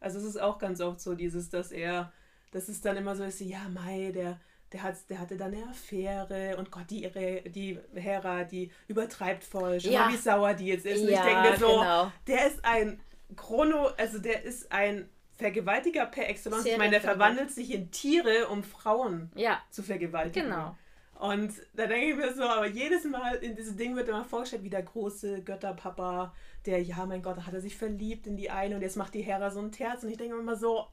Also 0.01 0.19
es 0.19 0.25
ist 0.25 0.41
auch 0.41 0.57
ganz 0.59 0.81
oft 0.81 0.99
so 0.99 1.15
dieses, 1.15 1.49
dass 1.49 1.71
er, 1.71 2.11
dass 2.51 2.67
es 2.67 2.81
dann 2.81 2.97
immer 2.97 3.15
so 3.15 3.23
ist, 3.23 3.39
ja, 3.39 3.69
Mai, 3.69 4.11
der, 4.13 4.39
der, 4.73 4.83
hat, 4.83 4.95
der 5.09 5.19
hatte 5.19 5.37
dann 5.37 5.53
eine 5.53 5.63
Affäre 5.69 6.57
und 6.57 6.71
Gott, 6.71 6.89
die, 6.89 7.05
Re- 7.05 7.43
die 7.49 7.79
Hera, 7.93 8.43
die 8.43 8.69
übertreibt 8.89 9.43
voll. 9.45 9.79
Schau 9.79 9.91
Ja. 9.91 10.09
wie 10.11 10.17
sauer 10.17 10.53
die 10.55 10.67
jetzt 10.67 10.85
ist. 10.85 11.01
Und 11.03 11.07
ich 11.09 11.15
Ja, 11.15 11.23
denke 11.23 11.51
mir 11.51 11.57
so, 11.57 11.67
genau. 11.79 12.11
der 12.27 12.47
ist 12.47 12.65
ein 12.65 12.99
Chrono, 13.37 13.87
also 13.97 14.19
der 14.19 14.43
ist 14.43 14.69
ein 14.71 15.07
Vergewaltiger 15.37 16.05
per 16.05 16.29
Excellence. 16.29 16.65
Ich 16.65 16.77
meine, 16.77 16.91
der 16.91 17.01
verwandelt 17.01 17.49
sich 17.49 17.73
in 17.73 17.89
Tiere, 17.91 18.47
um 18.49 18.61
Frauen 18.63 19.31
ja 19.35 19.59
zu 19.71 19.81
vergewaltigen. 19.81 20.49
genau. 20.49 20.75
Und 21.21 21.53
da 21.75 21.85
denke 21.85 22.07
ich 22.09 22.15
mir 22.15 22.33
so, 22.33 22.41
aber 22.41 22.65
jedes 22.65 23.03
Mal 23.05 23.35
in 23.35 23.55
diesem 23.55 23.77
Ding 23.77 23.95
wird 23.95 24.09
immer 24.09 24.25
vorgestellt, 24.25 24.63
wie 24.63 24.71
der 24.71 24.81
große 24.81 25.43
Götterpapa, 25.43 26.33
der, 26.65 26.81
ja, 26.81 27.05
mein 27.05 27.21
Gott, 27.21 27.37
da 27.37 27.45
hat 27.45 27.53
er 27.53 27.61
sich 27.61 27.77
verliebt 27.77 28.25
in 28.25 28.37
die 28.37 28.49
eine 28.49 28.75
und 28.75 28.81
jetzt 28.81 28.97
macht 28.97 29.13
die 29.13 29.21
Hera 29.21 29.51
so 29.51 29.59
ein 29.59 29.71
Terz. 29.71 30.01
Und 30.03 30.09
ich 30.09 30.17
denke 30.17 30.33
mir 30.33 30.41
immer 30.41 30.55
so? 30.55 30.87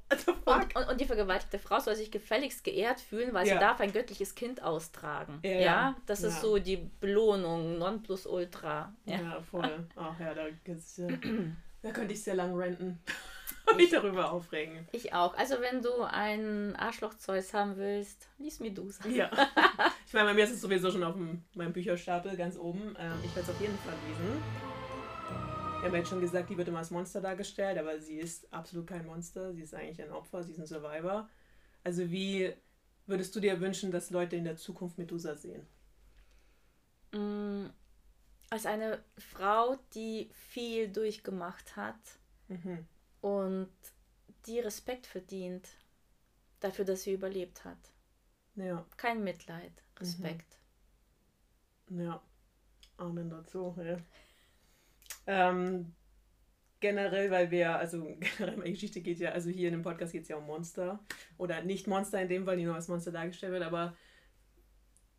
Und, 0.45 0.77
und, 0.77 0.87
und 0.89 1.01
die 1.01 1.07
vergewaltigte 1.07 1.59
Frau 1.59 1.81
soll 1.81 1.97
sich 1.97 2.11
gefälligst 2.11 2.63
geehrt 2.63 3.01
fühlen, 3.01 3.33
weil 3.33 3.47
Ja. 3.47 3.55
sie 3.55 3.59
darf 3.61 3.81
ein 3.81 3.91
göttliches 3.91 4.35
Kind 4.35 4.63
austragen. 4.63 5.41
Ja, 5.45 5.51
Ja, 5.51 5.59
ja. 5.61 5.97
das 6.05 6.23
ist 6.23 6.35
Ja. 6.35 6.41
so 6.43 6.59
die 6.59 6.77
Belohnung, 7.01 7.79
Nonplusultra. 7.79 8.93
Ja, 9.07 9.17
Ja. 9.21 9.41
voll. 9.41 9.87
Ach 9.97 10.21
ja, 10.21 10.35
da, 10.35 10.43
da 11.83 11.91
könnte 11.91 12.13
ich 12.13 12.23
sehr 12.23 12.35
lang 12.35 12.55
renten 12.55 12.99
mich 13.77 13.91
darüber 13.91 14.33
aufregen. 14.33 14.87
Ich 14.93 15.13
auch. 15.13 15.37
Also 15.37 15.57
wenn 15.61 15.83
du 15.83 16.03
ein 16.03 16.77
Arschloch-Zeus 16.77 17.55
haben 17.55 17.77
willst, 17.77 18.29
lies 18.39 18.61
Medusa. 18.61 19.09
Ja. 19.09 19.31
Ich 20.07 20.15
meine, 20.15 20.31
bei 20.31 20.35
mir 20.35 20.45
ist 20.45 20.53
es 20.53 20.63
sowieso 20.63 20.91
schon 20.91 21.05
auf 21.05 21.17
dem, 21.17 21.45
meinem 21.55 21.75
Bücherstapel 21.75 22.35
ganz 22.35 22.57
oben. 22.57 22.97
Ähm, 22.99 23.13
ich 23.23 23.37
werde 23.37 23.43
es 23.43 23.55
auf 23.55 23.61
jeden 23.61 23.77
Fall 23.77 23.93
lesen. 24.09 24.43
wir 25.81 25.87
haben 25.87 25.95
jetzt 25.97 26.09
schon 26.09 26.23
gesagt, 26.23 26.49
die 26.49 26.57
wird 26.57 26.67
immer 26.67 26.79
als 26.79 26.91
Monster 26.91 27.21
dargestellt, 27.21 27.77
aber 27.77 28.01
sie 28.01 28.19
ist 28.19 28.51
absolut 28.51 28.87
kein 28.87 29.05
Monster. 29.05 29.53
Sie 29.53 29.61
ist 29.61 29.75
eigentlich 29.75 30.01
ein 30.01 30.11
Opfer, 30.11 30.43
sie 30.43 30.53
ist 30.53 30.61
ein 30.61 30.67
Survivor. 30.67 31.29
Also 31.85 32.11
wie 32.11 32.55
würdest 33.07 33.37
du 33.37 33.41
dir 33.41 33.61
wünschen, 33.61 33.91
dass 33.91 34.09
Leute 34.09 34.37
in 34.37 34.45
der 34.45 34.57
Zukunft 34.57 34.97
Medusa 34.97 35.37
sehen? 35.37 35.67
Mm, 37.13 37.67
als 38.49 38.65
eine 38.65 39.05
Frau, 39.19 39.77
die 39.95 40.31
viel 40.33 40.89
durchgemacht 40.89 41.77
hat 41.77 42.01
mhm. 42.49 42.87
Und 43.21 43.69
die 44.47 44.61
Respekt 44.61 45.07
verdient 45.07 45.69
dafür, 46.61 46.85
dass 46.85 47.03
sie 47.03 47.13
überlebt 47.13 47.65
hat. 47.65 47.79
Ja. 48.57 48.85
Kein 48.97 49.23
Mitleid, 49.23 49.73
Respekt. 50.01 50.59
Mhm. 51.89 52.01
Ja, 52.03 52.23
Amen 52.97 53.31
dazu. 53.31 53.77
Ja. 53.79 53.99
Ähm, 55.27 55.95
generell, 56.81 57.31
weil 57.31 57.51
wir, 57.51 57.77
also 57.77 58.05
generell 58.21 58.57
meine 58.57 58.73
Geschichte 58.73 59.01
geht 59.01 59.19
ja, 59.21 59.31
also 59.31 59.51
hier 59.51 59.69
in 59.69 59.75
dem 59.75 59.83
Podcast 59.83 60.13
geht 60.13 60.23
es 60.23 60.29
ja 60.29 60.37
um 60.37 60.47
Monster. 60.47 61.01
Oder 61.37 61.63
nicht 61.63 61.87
Monster 61.87 62.21
in 62.21 62.29
dem 62.29 62.45
Fall, 62.45 62.57
die 62.57 62.65
nur 62.65 62.75
als 62.75 62.89
Monster 62.89 63.13
dargestellt 63.13 63.53
wird, 63.53 63.63
aber 63.63 63.97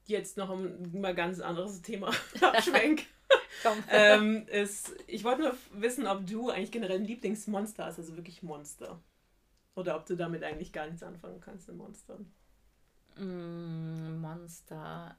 jetzt 0.06 0.38
noch 0.38 0.50
ein 0.50 1.00
mal 1.00 1.16
ganz 1.16 1.40
anderes 1.40 1.82
Thema 1.82 2.08
abschwenk. 2.42 3.06
ähm, 3.90 4.48
ist, 4.48 4.96
ich 5.08 5.24
wollte 5.24 5.42
nur 5.42 5.56
wissen, 5.74 6.08
ob 6.08 6.26
du 6.28 6.50
eigentlich 6.50 6.72
generell 6.72 6.98
ein 6.98 7.06
Lieblingsmonster 7.06 7.86
hast, 7.86 8.00
also 8.00 8.16
wirklich 8.16 8.44
Monster. 8.44 9.00
Oder 9.76 9.96
ob 9.96 10.06
du 10.06 10.16
damit 10.16 10.44
eigentlich 10.44 10.74
gar 10.74 10.88
nichts 10.88 11.04
anfangen 11.04 11.40
kannst 11.40 11.70
in 11.70 11.78
Monstern. 11.78 12.32
Mm, 13.16 14.20
Monster. 14.20 15.16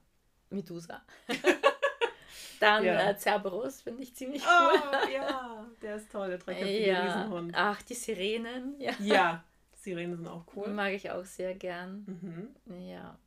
Medusa. 0.49 1.01
Dann 2.59 2.83
ja. 2.83 3.09
äh, 3.09 3.17
Cerberus 3.17 3.81
finde 3.81 4.03
ich 4.03 4.15
ziemlich 4.15 4.43
cool. 4.43 4.79
Oh, 4.79 5.09
ja, 5.11 5.65
der 5.81 5.95
ist 5.95 6.11
toll, 6.11 6.29
der 6.29 6.37
dreiköpfige 6.37 6.87
ja. 6.87 7.01
Riesenhund. 7.01 7.53
Ach, 7.55 7.81
die 7.81 7.95
Sirenen. 7.95 8.79
Ja. 8.79 8.91
ja, 8.99 9.43
Sirenen 9.73 10.17
sind 10.17 10.27
auch 10.27 10.45
cool. 10.55 10.67
Mag 10.67 10.93
ich 10.93 11.09
auch 11.09 11.25
sehr 11.25 11.55
gern. 11.55 12.05
Mhm. 12.05 12.85
Ja. 12.87 13.17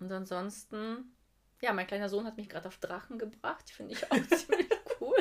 Und 0.00 0.10
ansonsten, 0.10 1.14
ja, 1.64 1.72
mein 1.72 1.86
kleiner 1.86 2.08
Sohn 2.08 2.26
hat 2.26 2.36
mich 2.36 2.48
gerade 2.48 2.68
auf 2.68 2.76
Drachen 2.78 3.18
gebracht. 3.18 3.70
Finde 3.70 3.94
ich 3.94 4.10
auch 4.10 4.16
ziemlich 4.28 4.68
cool. 5.00 5.16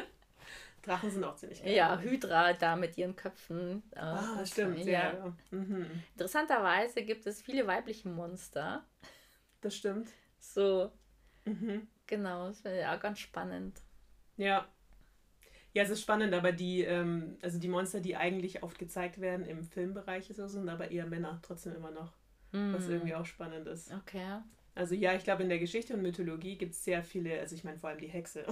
Drachen 0.82 1.10
sind 1.10 1.24
auch 1.24 1.36
ziemlich 1.38 1.64
geil. 1.64 1.74
Ja, 1.74 1.98
Hydra 1.98 2.54
da 2.54 2.76
mit 2.76 2.98
ihren 2.98 3.16
Köpfen. 3.16 3.82
Äh, 3.92 4.00
ah, 4.00 4.36
das 4.38 4.50
stimmt. 4.50 4.86
Ja. 4.86 5.14
ja. 5.14 5.38
Mhm. 5.52 5.88
Interessanterweise 6.12 7.04
gibt 7.04 7.26
es 7.26 7.42
viele 7.42 7.66
weibliche 7.66 8.10
Monster. 8.10 8.84
Das 9.62 9.76
stimmt. 9.76 10.10
So. 10.40 10.92
Mhm. 11.46 11.88
Genau, 12.08 12.48
das 12.48 12.64
wäre 12.66 12.82
ja 12.82 12.96
ganz 12.98 13.20
spannend. 13.20 13.82
Ja. 14.36 14.68
Ja, 15.72 15.84
es 15.84 15.90
ist 15.90 16.02
spannend, 16.02 16.34
aber 16.34 16.52
die, 16.52 16.82
ähm, 16.82 17.38
also 17.42 17.58
die 17.58 17.70
Monster, 17.70 18.02
die 18.02 18.18
eigentlich 18.18 18.62
oft 18.62 18.78
gezeigt 18.78 19.22
werden 19.22 19.46
im 19.46 19.64
Filmbereich, 19.64 20.32
so, 20.36 20.48
sind 20.48 20.68
aber 20.70 20.92
eher 20.92 21.08
Männer 21.08 21.40
trotzdem 21.42 21.74
immer 21.76 21.92
noch. 21.92 22.12
Mhm. 22.52 22.74
Was 22.74 22.90
irgendwie 22.90 23.16
auch 23.16 23.26
spannend 23.26 23.66
ist. 23.68 23.92
Okay. 23.94 24.42
Also 24.76 24.96
ja, 24.96 25.14
ich 25.14 25.24
glaube, 25.24 25.44
in 25.44 25.50
der 25.50 25.60
Geschichte 25.60 25.94
und 25.94 26.02
Mythologie 26.02 26.58
gibt 26.58 26.74
es 26.74 26.84
sehr 26.84 27.04
viele, 27.04 27.40
also 27.40 27.56
ich 27.56 27.64
meine 27.64 27.78
vor 27.78 27.90
allem 27.90 28.00
die 28.00 28.08
Hexe. 28.08 28.44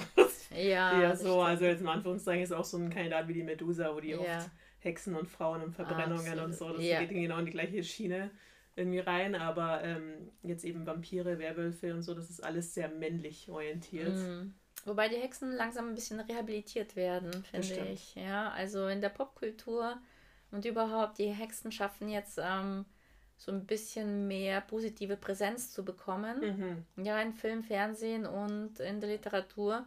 ja. 0.56 1.00
ja, 1.02 1.16
so, 1.16 1.30
stimmt. 1.30 1.48
also 1.48 1.66
jetzt 1.66 1.82
in 1.82 1.88
Anführungszeichen 1.88 2.44
ist 2.44 2.52
auch 2.52 2.64
so 2.64 2.78
ein 2.78 2.90
Kandidat 2.90 3.28
wie 3.28 3.34
die 3.34 3.44
Medusa, 3.44 3.94
wo 3.96 4.00
die 4.00 4.10
ja. 4.10 4.20
oft 4.20 4.52
Hexen 4.80 5.16
und 5.16 5.28
Frauen 5.28 5.62
und 5.62 5.74
Verbrennungen 5.74 6.28
Absolut. 6.28 6.46
und 6.46 6.54
so, 6.54 6.74
das 6.74 6.84
ja. 6.84 7.00
geht 7.00 7.10
genau 7.10 7.40
in 7.40 7.46
die 7.46 7.52
gleiche 7.52 7.84
Schiene 7.84 8.32
irgendwie 8.76 9.00
rein, 9.00 9.36
aber 9.36 9.84
ähm, 9.84 10.32
jetzt 10.44 10.64
eben 10.64 10.86
Vampire, 10.86 11.40
Werwölfe 11.40 11.94
und 11.94 12.04
so, 12.04 12.14
das 12.14 12.30
ist 12.30 12.44
alles 12.44 12.74
sehr 12.74 12.90
männlich 12.90 13.50
orientiert. 13.50 14.16
Mhm. 14.16 14.54
Wobei 14.86 15.10
die 15.10 15.18
Hexen 15.18 15.52
langsam 15.52 15.90
ein 15.90 15.96
bisschen 15.96 16.20
rehabilitiert 16.20 16.96
werden, 16.96 17.44
finde 17.44 17.88
ich. 17.92 18.16
Ja, 18.16 18.50
also 18.52 18.88
in 18.88 19.02
der 19.02 19.10
Popkultur 19.10 19.98
und 20.52 20.66
überhaupt, 20.66 21.20
die 21.20 21.30
Hexen 21.30 21.72
schaffen 21.72 22.10
jetzt 22.10 22.40
ähm, 22.42 22.86
so 23.42 23.52
ein 23.52 23.66
bisschen 23.66 24.28
mehr 24.28 24.62
positive 24.62 25.18
Präsenz 25.18 25.72
zu 25.72 25.84
bekommen. 25.84 26.86
Mhm. 26.96 27.04
Ja, 27.04 27.20
in 27.20 27.34
Film, 27.34 27.64
Fernsehen 27.64 28.28
und 28.28 28.80
in 28.80 29.02
der 29.02 29.10
Literatur. 29.10 29.84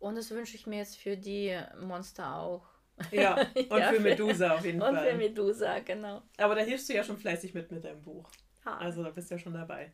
Und 0.00 0.16
das 0.16 0.32
wünsche 0.32 0.56
ich 0.56 0.66
mir 0.66 0.78
jetzt 0.78 0.96
für 0.96 1.16
die 1.16 1.56
Monster 1.80 2.34
auch. 2.34 2.66
Ja, 3.12 3.34
und 3.70 3.78
ja, 3.78 3.92
für 3.92 4.00
Medusa 4.00 4.56
auf 4.56 4.64
jeden 4.64 4.82
und 4.82 4.96
Fall. 4.96 5.06
Und 5.06 5.12
für 5.12 5.16
Medusa, 5.16 5.78
genau. 5.78 6.22
Aber 6.38 6.56
da 6.56 6.62
hilfst 6.62 6.88
du 6.88 6.94
ja 6.94 7.04
schon 7.04 7.16
fleißig 7.16 7.54
mit 7.54 7.70
mit 7.70 7.84
deinem 7.84 8.02
Buch. 8.02 8.28
Ah. 8.64 8.78
Also 8.78 9.04
da 9.04 9.10
bist 9.10 9.30
du 9.30 9.36
ja 9.36 9.38
schon 9.38 9.54
dabei. 9.54 9.92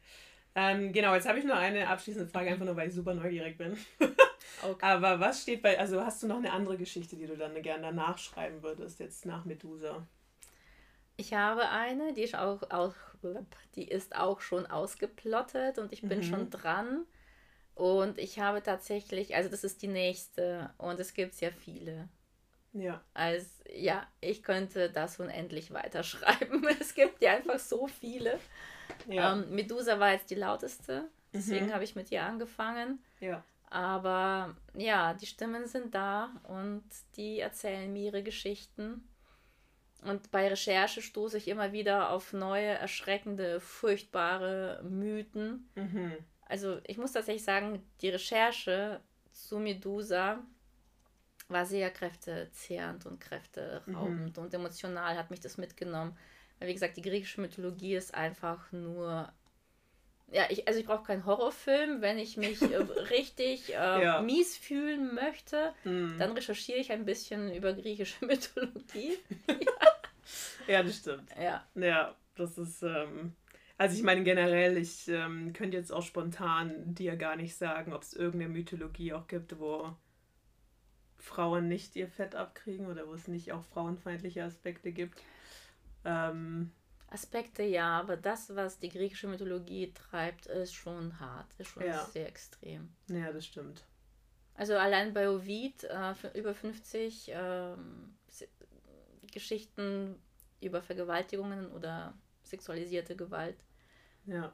Ähm, 0.54 0.90
genau, 0.90 1.14
jetzt 1.14 1.28
habe 1.28 1.38
ich 1.38 1.44
nur 1.44 1.56
eine 1.56 1.86
abschließende 1.86 2.30
Frage, 2.30 2.48
einfach 2.48 2.64
nur 2.64 2.76
weil 2.76 2.88
ich 2.88 2.94
super 2.94 3.12
neugierig 3.12 3.58
bin. 3.58 3.76
okay. 4.62 4.78
Aber 4.80 5.20
was 5.20 5.42
steht 5.42 5.60
bei, 5.60 5.78
also 5.78 6.00
hast 6.00 6.22
du 6.22 6.26
noch 6.26 6.38
eine 6.38 6.52
andere 6.52 6.78
Geschichte, 6.78 7.16
die 7.16 7.26
du 7.26 7.36
dann 7.36 7.60
gerne 7.60 7.82
danach 7.82 8.16
schreiben 8.16 8.62
würdest, 8.62 8.98
jetzt 8.98 9.26
nach 9.26 9.44
Medusa? 9.44 10.06
Ich 11.16 11.34
habe 11.34 11.68
eine, 11.68 12.12
die 12.12 12.22
ist 12.22 12.34
auch, 12.34 12.62
auch, 12.70 12.94
die 13.76 13.86
ist 13.88 14.16
auch 14.16 14.40
schon 14.40 14.66
ausgeplottet 14.66 15.78
und 15.78 15.92
ich 15.92 16.02
bin 16.02 16.18
mhm. 16.18 16.22
schon 16.22 16.50
dran. 16.50 17.06
Und 17.74 18.18
ich 18.18 18.38
habe 18.38 18.62
tatsächlich, 18.62 19.34
also 19.34 19.48
das 19.48 19.64
ist 19.64 19.82
die 19.82 19.88
nächste 19.88 20.70
und 20.78 21.00
es 21.00 21.14
gibt 21.14 21.34
sehr 21.34 21.52
viele. 21.52 22.08
Ja. 22.72 23.00
Also 23.14 23.46
ja, 23.72 24.06
ich 24.20 24.42
könnte 24.42 24.90
das 24.90 25.18
unendlich 25.18 25.72
weiterschreiben. 25.72 26.66
Es 26.80 26.94
gibt 26.94 27.22
ja 27.22 27.32
einfach 27.32 27.58
so 27.58 27.86
viele. 27.86 28.38
Ja. 29.08 29.32
Ähm, 29.32 29.54
Medusa 29.54 29.98
war 29.98 30.12
jetzt 30.12 30.30
die 30.30 30.34
lauteste, 30.34 31.08
deswegen 31.32 31.66
mhm. 31.66 31.72
habe 31.72 31.84
ich 31.84 31.96
mit 31.96 32.10
ihr 32.10 32.22
angefangen. 32.22 33.02
Ja. 33.20 33.42
Aber 33.70 34.56
ja, 34.76 35.14
die 35.14 35.26
Stimmen 35.26 35.66
sind 35.66 35.94
da 35.94 36.30
und 36.44 36.84
die 37.16 37.40
erzählen 37.40 37.92
mir 37.92 38.04
ihre 38.04 38.22
Geschichten. 38.22 39.08
Und 40.04 40.30
bei 40.30 40.48
Recherche 40.48 41.00
stoße 41.00 41.38
ich 41.38 41.48
immer 41.48 41.72
wieder 41.72 42.10
auf 42.10 42.32
neue, 42.32 42.68
erschreckende, 42.68 43.58
furchtbare 43.60 44.82
Mythen. 44.84 45.68
Mhm. 45.74 46.12
Also 46.46 46.78
ich 46.86 46.98
muss 46.98 47.12
tatsächlich 47.12 47.44
sagen, 47.44 47.82
die 48.02 48.10
Recherche 48.10 49.00
zu 49.32 49.58
Medusa 49.58 50.40
war 51.48 51.64
sehr 51.64 51.90
kräftezehrend 51.90 53.06
und 53.06 53.20
kräfteraubend 53.20 54.36
mhm. 54.36 54.42
und 54.42 54.54
emotional 54.54 55.16
hat 55.16 55.30
mich 55.30 55.40
das 55.40 55.56
mitgenommen. 55.56 56.16
Weil 56.58 56.68
wie 56.68 56.74
gesagt, 56.74 56.96
die 56.96 57.02
griechische 57.02 57.40
Mythologie 57.40 57.94
ist 57.94 58.14
einfach 58.14 58.70
nur 58.72 59.32
ja, 60.32 60.44
ich, 60.48 60.66
also 60.66 60.80
ich 60.80 60.86
brauche 60.86 61.04
keinen 61.04 61.26
Horrorfilm. 61.26 62.00
Wenn 62.00 62.18
ich 62.18 62.36
mich 62.36 62.60
äh, 62.62 62.76
richtig 63.10 63.70
äh, 63.70 64.02
ja. 64.02 64.20
mies 64.20 64.56
fühlen 64.56 65.14
möchte, 65.14 65.72
mm. 65.84 66.18
dann 66.18 66.32
recherchiere 66.32 66.78
ich 66.78 66.90
ein 66.92 67.04
bisschen 67.04 67.54
über 67.54 67.72
griechische 67.72 68.24
Mythologie. 68.26 69.18
ja. 69.48 69.56
ja, 70.66 70.82
das 70.82 70.96
stimmt. 70.96 71.30
Ja. 71.40 71.66
Ja, 71.74 72.14
das 72.36 72.58
ist. 72.58 72.82
Ähm, 72.82 73.34
also 73.76 73.96
ich 73.96 74.04
meine 74.04 74.22
generell, 74.22 74.76
ich 74.76 75.08
ähm, 75.08 75.52
könnte 75.52 75.76
jetzt 75.76 75.92
auch 75.92 76.02
spontan 76.02 76.94
dir 76.94 77.16
gar 77.16 77.36
nicht 77.36 77.56
sagen, 77.56 77.92
ob 77.92 78.02
es 78.02 78.12
irgendeine 78.12 78.52
Mythologie 78.52 79.12
auch 79.12 79.26
gibt, 79.26 79.58
wo 79.58 79.96
Frauen 81.18 81.66
nicht 81.66 81.96
ihr 81.96 82.08
Fett 82.08 82.36
abkriegen 82.36 82.86
oder 82.86 83.08
wo 83.08 83.14
es 83.14 83.26
nicht 83.26 83.52
auch 83.52 83.64
frauenfeindliche 83.64 84.44
Aspekte 84.44 84.92
gibt. 84.92 85.20
Ähm, 86.04 86.70
Aspekte 87.08 87.62
ja, 87.62 88.00
aber 88.00 88.16
das, 88.16 88.54
was 88.54 88.78
die 88.78 88.90
griechische 88.90 89.28
Mythologie 89.28 89.92
treibt, 89.92 90.46
ist 90.46 90.74
schon 90.74 91.18
hart, 91.18 91.46
ist 91.58 91.70
schon 91.70 91.86
ja. 91.86 92.04
sehr 92.06 92.28
extrem. 92.28 92.90
Ja, 93.08 93.32
das 93.32 93.46
stimmt. 93.46 93.84
Also 94.56 94.76
allein 94.76 95.14
bei 95.14 95.28
Ovid 95.28 95.84
äh, 95.84 96.14
über 96.34 96.54
50 96.54 97.32
äh, 97.32 97.74
Geschichten 99.34 100.16
über 100.60 100.80
Vergewaltigungen 100.80 101.70
oder 101.72 102.14
sexualisierte 102.42 103.16
Gewalt. 103.16 103.56
Ja. 104.26 104.52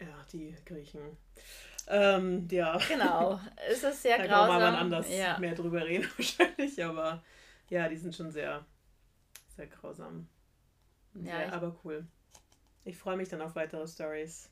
Ja, 0.00 0.26
die 0.32 0.54
Griechen. 0.64 1.16
Ähm, 1.88 2.46
ja. 2.50 2.78
Genau. 2.88 3.40
Es 3.68 3.82
ist 3.82 4.02
sehr 4.02 4.18
da 4.18 4.26
grausam. 4.26 4.48
Da 4.48 4.52
kann 4.52 4.72
man 4.72 4.74
anders 4.74 5.06
ja. 5.10 5.38
mehr 5.38 5.54
drüber 5.54 5.84
reden 5.84 6.08
wahrscheinlich, 6.16 6.84
aber 6.84 7.24
ja, 7.70 7.88
die 7.88 7.96
sind 7.96 8.14
schon 8.14 8.30
sehr 8.30 8.64
sehr 9.56 9.66
grausam. 9.66 10.28
Ja, 11.14 11.36
sehr, 11.36 11.52
aber 11.52 11.76
cool. 11.84 12.06
Ich 12.84 12.96
freue 12.96 13.16
mich 13.16 13.28
dann 13.28 13.42
auf 13.42 13.54
weitere 13.54 13.86
Stories, 13.86 14.50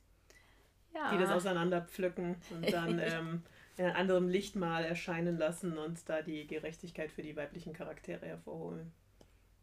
ja. 0.94 1.10
die 1.12 1.18
das 1.18 1.30
auseinanderpflücken 1.30 2.36
und 2.50 2.72
dann 2.72 2.98
ähm, 3.02 3.42
in 3.80 3.86
einem 3.86 3.96
anderen 3.96 4.28
Licht 4.28 4.56
mal 4.56 4.84
erscheinen 4.84 5.38
lassen 5.38 5.78
und 5.78 6.06
da 6.06 6.20
die 6.20 6.46
Gerechtigkeit 6.46 7.10
für 7.10 7.22
die 7.22 7.34
weiblichen 7.34 7.72
Charaktere 7.72 8.26
hervorholen. 8.26 8.92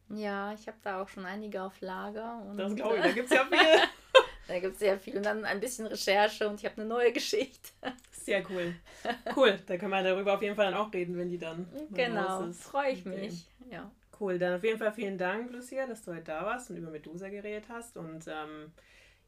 Ja, 0.09 0.53
ich 0.53 0.67
habe 0.67 0.77
da 0.83 1.01
auch 1.01 1.07
schon 1.07 1.25
einige 1.25 1.61
auf 1.61 1.79
Lager. 1.81 2.41
Und, 2.49 2.57
das 2.57 2.75
glaube 2.75 2.95
ich, 2.97 3.03
da 3.03 3.11
gibt 3.11 3.29
es 3.29 3.37
ja 3.37 3.45
viel. 3.45 3.59
da 4.47 4.59
gibt 4.59 4.73
es 4.73 4.79
sehr 4.79 4.97
viel 4.97 5.17
und 5.17 5.25
dann 5.25 5.45
ein 5.45 5.59
bisschen 5.59 5.85
Recherche 5.85 6.49
und 6.49 6.59
ich 6.59 6.65
habe 6.65 6.81
eine 6.81 6.85
neue 6.85 7.11
Geschichte. 7.11 7.69
Sehr 8.11 8.43
cool. 8.49 8.73
Cool, 9.35 9.59
da 9.67 9.77
können 9.77 9.91
wir 9.91 10.01
darüber 10.03 10.33
auf 10.33 10.41
jeden 10.41 10.55
Fall 10.55 10.71
dann 10.71 10.73
auch 10.73 10.91
reden, 10.91 11.15
wenn 11.15 11.29
die 11.29 11.37
dann. 11.37 11.67
Genau, 11.91 12.51
freue 12.51 12.93
ich 12.93 13.05
okay. 13.05 13.19
mich. 13.19 13.45
Ja. 13.69 13.91
Cool, 14.19 14.39
dann 14.39 14.55
auf 14.55 14.63
jeden 14.63 14.79
Fall 14.79 14.91
vielen 14.91 15.17
Dank, 15.17 15.51
Lucia, 15.51 15.85
dass 15.85 16.01
du 16.01 16.11
heute 16.11 16.23
da 16.23 16.43
warst 16.43 16.71
und 16.71 16.77
über 16.77 16.89
Medusa 16.89 17.29
geredet 17.29 17.65
hast. 17.69 17.95
Und 17.95 18.27
ähm, 18.27 18.73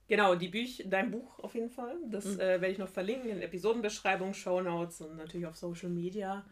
Genau, 0.09 0.33
die 0.33 0.47
Büch, 0.47 0.83
dein 0.87 1.11
Buch 1.11 1.37
auf 1.39 1.53
jeden 1.53 1.69
Fall. 1.69 1.95
Das 2.07 2.25
mhm. 2.25 2.39
äh, 2.39 2.59
werde 2.59 2.69
ich 2.69 2.79
noch 2.79 2.89
verlinken 2.89 3.29
in 3.29 3.43
Episodenbeschreibung, 3.43 4.33
Shownotes 4.33 5.01
und 5.01 5.15
natürlich 5.15 5.45
auf 5.45 5.55
Social 5.55 5.89
Media. 5.89 6.43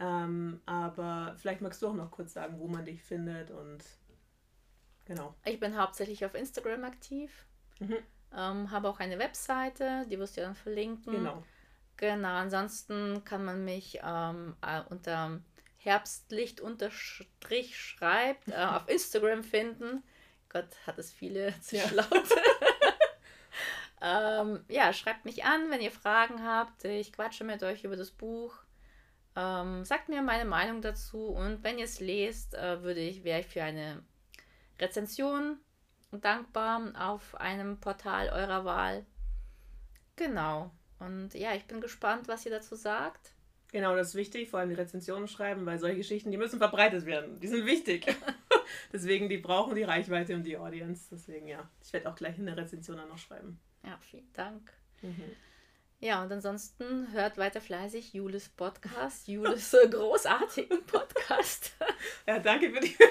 Ähm, 0.00 0.60
aber 0.64 1.34
vielleicht 1.36 1.60
magst 1.60 1.82
du 1.82 1.88
auch 1.88 1.94
noch 1.94 2.10
kurz 2.10 2.32
sagen, 2.32 2.58
wo 2.58 2.68
man 2.68 2.86
dich 2.86 3.02
findet 3.02 3.50
und 3.50 3.84
genau. 5.04 5.34
Ich 5.44 5.60
bin 5.60 5.78
hauptsächlich 5.78 6.24
auf 6.24 6.34
Instagram 6.34 6.84
aktiv. 6.84 7.44
Mhm. 7.80 7.98
Ähm, 8.34 8.70
habe 8.70 8.88
auch 8.88 8.98
eine 8.98 9.18
Webseite, 9.18 10.06
die 10.10 10.18
wirst 10.18 10.38
du 10.38 10.40
dann 10.40 10.54
verlinken. 10.54 11.12
Genau. 11.12 11.44
Genau, 11.98 12.34
ansonsten 12.34 13.22
kann 13.24 13.44
man 13.44 13.62
mich 13.62 14.00
ähm, 14.02 14.56
äh, 14.62 14.80
unter 14.88 15.42
Herbstlicht 15.76 16.62
unterstrich 16.62 17.78
schreibt 17.78 18.48
äh, 18.48 18.54
auf 18.56 18.88
Instagram 18.88 19.44
finden. 19.44 20.02
Gott, 20.48 20.68
hat 20.86 20.98
es 20.98 21.12
viele 21.12 21.54
zu 21.60 21.76
ja. 21.76 21.84
ähm, 24.00 24.64
ja, 24.68 24.92
schreibt 24.92 25.24
mich 25.24 25.44
an, 25.44 25.70
wenn 25.70 25.80
ihr 25.80 25.90
Fragen 25.90 26.44
habt. 26.44 26.84
Ich 26.84 27.12
quatsche 27.12 27.44
mit 27.44 27.62
euch 27.62 27.84
über 27.84 27.96
das 27.96 28.10
Buch. 28.10 28.54
Ähm, 29.34 29.84
sagt 29.84 30.08
mir 30.08 30.22
meine 30.22 30.44
Meinung 30.44 30.82
dazu 30.82 31.28
und 31.28 31.64
wenn 31.64 31.78
ihr 31.78 31.86
es 31.86 32.00
lest, 32.00 32.54
äh, 32.54 32.82
würde 32.82 33.00
ich, 33.00 33.24
wäre 33.24 33.40
ich 33.40 33.46
für 33.46 33.62
eine 33.62 34.02
Rezension 34.78 35.58
dankbar 36.10 36.92
auf 36.98 37.34
einem 37.36 37.80
Portal 37.80 38.28
eurer 38.28 38.64
Wahl. 38.64 39.06
Genau. 40.16 40.70
Und 40.98 41.34
ja, 41.34 41.54
ich 41.54 41.64
bin 41.64 41.80
gespannt, 41.80 42.28
was 42.28 42.44
ihr 42.44 42.52
dazu 42.52 42.76
sagt. 42.76 43.32
Genau, 43.72 43.96
das 43.96 44.08
ist 44.08 44.14
wichtig, 44.16 44.50
vor 44.50 44.60
allem 44.60 44.68
die 44.68 44.74
Rezensionen 44.74 45.28
schreiben, 45.28 45.64
weil 45.64 45.78
solche 45.78 45.96
Geschichten, 45.96 46.30
die 46.30 46.36
müssen 46.36 46.58
verbreitet 46.58 47.06
werden. 47.06 47.40
Die 47.40 47.48
sind 47.48 47.64
wichtig. 47.64 48.06
Deswegen, 48.92 49.28
die 49.28 49.38
brauchen 49.38 49.74
die 49.74 49.82
Reichweite 49.82 50.34
und 50.34 50.44
die 50.44 50.56
Audience. 50.56 51.08
Deswegen, 51.10 51.48
ja, 51.48 51.68
ich 51.82 51.92
werde 51.92 52.10
auch 52.10 52.14
gleich 52.14 52.38
eine 52.38 52.56
Rezension 52.56 52.96
dann 52.96 53.08
noch 53.08 53.18
schreiben. 53.18 53.58
Ja, 53.84 53.98
vielen 53.98 54.32
Dank. 54.32 54.72
Mhm. 55.02 55.32
Ja, 56.00 56.22
und 56.22 56.32
ansonsten 56.32 57.12
hört 57.12 57.38
weiter 57.38 57.60
fleißig 57.60 58.12
Julis 58.12 58.48
Podcast, 58.48 59.28
Julis 59.28 59.76
großartigen 59.90 60.84
Podcast. 60.84 61.76
ja, 62.26 62.40
danke 62.40 62.70
für 62.70 62.80
die 62.80 62.96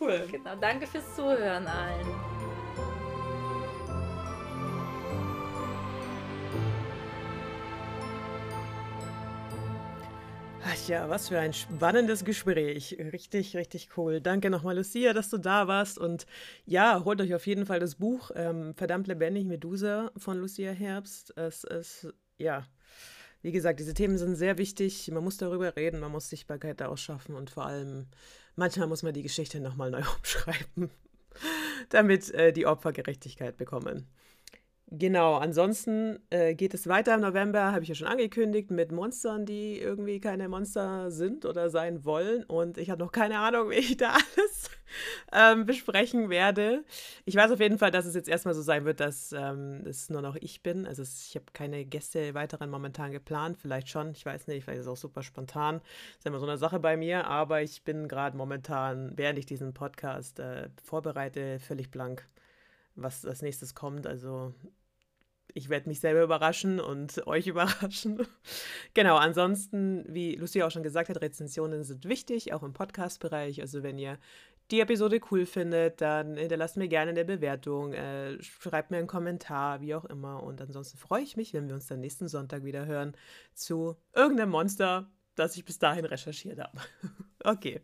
Cool. 0.00 0.28
Genau, 0.30 0.56
danke 0.56 0.86
fürs 0.86 1.14
Zuhören 1.14 1.66
allen. 1.66 2.35
Ja, 10.88 11.08
was 11.08 11.28
für 11.28 11.38
ein 11.38 11.52
spannendes 11.52 12.24
Gespräch. 12.24 12.96
Richtig, 13.12 13.56
richtig 13.56 13.88
cool. 13.96 14.20
Danke 14.20 14.50
nochmal, 14.50 14.76
Lucia, 14.76 15.12
dass 15.12 15.30
du 15.30 15.38
da 15.38 15.66
warst. 15.66 15.98
Und 15.98 16.26
ja, 16.64 17.02
holt 17.04 17.20
euch 17.20 17.34
auf 17.34 17.46
jeden 17.46 17.66
Fall 17.66 17.80
das 17.80 17.96
Buch 17.96 18.30
ähm, 18.34 18.74
Verdammt 18.74 19.08
lebendig 19.08 19.46
Medusa 19.46 20.12
von 20.16 20.38
Lucia 20.38 20.70
Herbst. 20.72 21.36
Es 21.36 21.64
ist, 21.64 22.08
ja, 22.38 22.66
wie 23.42 23.52
gesagt, 23.52 23.80
diese 23.80 23.94
Themen 23.94 24.18
sind 24.18 24.36
sehr 24.36 24.58
wichtig. 24.58 25.10
Man 25.10 25.24
muss 25.24 25.38
darüber 25.38 25.74
reden, 25.76 25.98
man 25.98 26.12
muss 26.12 26.28
Sichtbarkeit 26.28 26.80
daraus 26.80 27.00
schaffen 27.00 27.34
und 27.34 27.50
vor 27.50 27.66
allem, 27.66 28.06
manchmal 28.54 28.86
muss 28.86 29.02
man 29.02 29.14
die 29.14 29.22
Geschichte 29.22 29.60
nochmal 29.60 29.90
neu 29.90 30.02
umschreiben, 30.18 30.90
damit 31.88 32.30
äh, 32.32 32.52
die 32.52 32.66
Opfer 32.66 32.92
Gerechtigkeit 32.92 33.56
bekommen. 33.56 34.06
Genau, 34.88 35.34
ansonsten 35.34 36.20
äh, 36.30 36.54
geht 36.54 36.72
es 36.72 36.86
weiter 36.86 37.16
im 37.16 37.20
November, 37.20 37.72
habe 37.72 37.82
ich 37.82 37.88
ja 37.88 37.96
schon 37.96 38.06
angekündigt, 38.06 38.70
mit 38.70 38.92
Monstern, 38.92 39.44
die 39.44 39.80
irgendwie 39.80 40.20
keine 40.20 40.48
Monster 40.48 41.10
sind 41.10 41.44
oder 41.44 41.70
sein 41.70 42.04
wollen. 42.04 42.44
Und 42.44 42.78
ich 42.78 42.88
habe 42.90 43.02
noch 43.02 43.10
keine 43.10 43.40
Ahnung, 43.40 43.70
wie 43.70 43.74
ich 43.74 43.96
da 43.96 44.10
alles 44.12 44.70
ähm, 45.32 45.66
besprechen 45.66 46.30
werde. 46.30 46.84
Ich 47.24 47.34
weiß 47.34 47.50
auf 47.50 47.58
jeden 47.58 47.78
Fall, 47.78 47.90
dass 47.90 48.06
es 48.06 48.14
jetzt 48.14 48.28
erstmal 48.28 48.54
so 48.54 48.62
sein 48.62 48.84
wird, 48.84 49.00
dass 49.00 49.32
ähm, 49.32 49.82
es 49.86 50.08
nur 50.08 50.22
noch 50.22 50.36
ich 50.36 50.62
bin. 50.62 50.86
Also 50.86 51.02
es, 51.02 51.26
ich 51.30 51.34
habe 51.34 51.46
keine 51.52 51.84
Gäste 51.84 52.34
weiteren 52.34 52.70
momentan 52.70 53.10
geplant, 53.10 53.58
vielleicht 53.60 53.88
schon, 53.88 54.12
ich 54.12 54.24
weiß 54.24 54.46
nicht, 54.46 54.62
vielleicht 54.62 54.78
ist 54.78 54.86
es 54.86 54.92
auch 54.92 54.96
super 54.96 55.24
spontan. 55.24 55.80
Das 55.80 56.18
ist 56.20 56.26
immer 56.26 56.38
so 56.38 56.46
eine 56.46 56.58
Sache 56.58 56.78
bei 56.78 56.96
mir, 56.96 57.26
aber 57.26 57.60
ich 57.60 57.82
bin 57.82 58.06
gerade 58.06 58.36
momentan, 58.36 59.14
während 59.16 59.40
ich 59.40 59.46
diesen 59.46 59.74
Podcast 59.74 60.38
äh, 60.38 60.68
vorbereite, 60.84 61.58
völlig 61.58 61.90
blank 61.90 62.28
was 62.96 63.24
als 63.24 63.42
nächstes 63.42 63.74
kommt. 63.74 64.06
Also 64.06 64.54
ich 65.54 65.68
werde 65.70 65.88
mich 65.88 66.00
selber 66.00 66.22
überraschen 66.22 66.80
und 66.80 67.26
euch 67.26 67.46
überraschen. 67.46 68.26
genau, 68.94 69.16
ansonsten, 69.16 70.04
wie 70.08 70.36
Lucia 70.36 70.66
auch 70.66 70.70
schon 70.70 70.82
gesagt 70.82 71.08
hat, 71.08 71.20
Rezensionen 71.20 71.84
sind 71.84 72.04
wichtig, 72.04 72.52
auch 72.52 72.62
im 72.62 72.72
Podcast-Bereich. 72.72 73.60
Also 73.60 73.82
wenn 73.82 73.98
ihr 73.98 74.18
die 74.70 74.80
Episode 74.80 75.20
cool 75.30 75.46
findet, 75.46 76.00
dann 76.00 76.36
hinterlasst 76.36 76.76
mir 76.76 76.88
gerne 76.88 77.12
eine 77.12 77.24
Bewertung, 77.24 77.92
äh, 77.92 78.42
schreibt 78.42 78.90
mir 78.90 78.98
einen 78.98 79.06
Kommentar, 79.06 79.80
wie 79.80 79.94
auch 79.94 80.04
immer. 80.04 80.42
Und 80.42 80.60
ansonsten 80.60 80.98
freue 80.98 81.22
ich 81.22 81.36
mich, 81.36 81.54
wenn 81.54 81.68
wir 81.68 81.74
uns 81.74 81.86
dann 81.86 82.00
nächsten 82.00 82.28
Sonntag 82.28 82.64
wieder 82.64 82.84
hören 82.84 83.16
zu 83.54 83.96
irgendeinem 84.14 84.50
Monster, 84.50 85.08
das 85.36 85.56
ich 85.56 85.64
bis 85.64 85.78
dahin 85.78 86.04
recherchiert 86.04 86.58
habe. 86.58 86.78
okay, 87.44 87.80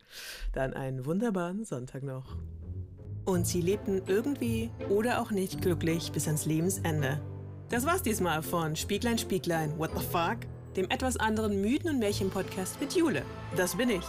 dann 0.52 0.74
einen 0.74 1.06
wunderbaren 1.06 1.64
Sonntag 1.64 2.02
noch. 2.02 2.36
Und 3.24 3.46
sie 3.46 3.60
lebten 3.60 4.02
irgendwie 4.06 4.70
oder 4.88 5.20
auch 5.20 5.30
nicht 5.30 5.62
glücklich 5.62 6.10
bis 6.12 6.26
ans 6.26 6.44
Lebensende. 6.44 7.20
Das 7.68 7.86
war's 7.86 8.02
diesmal 8.02 8.42
von 8.42 8.76
Spieglein, 8.76 9.16
Spieglein, 9.16 9.78
What 9.78 9.90
the 9.96 10.04
Fuck? 10.04 10.38
Dem 10.76 10.90
etwas 10.90 11.16
anderen 11.18 11.60
Mythen- 11.60 11.90
und 11.90 11.98
Märchen-Podcast 11.98 12.80
mit 12.80 12.94
Jule. 12.94 13.22
Das 13.56 13.76
bin 13.76 13.90
ich. 13.90 14.04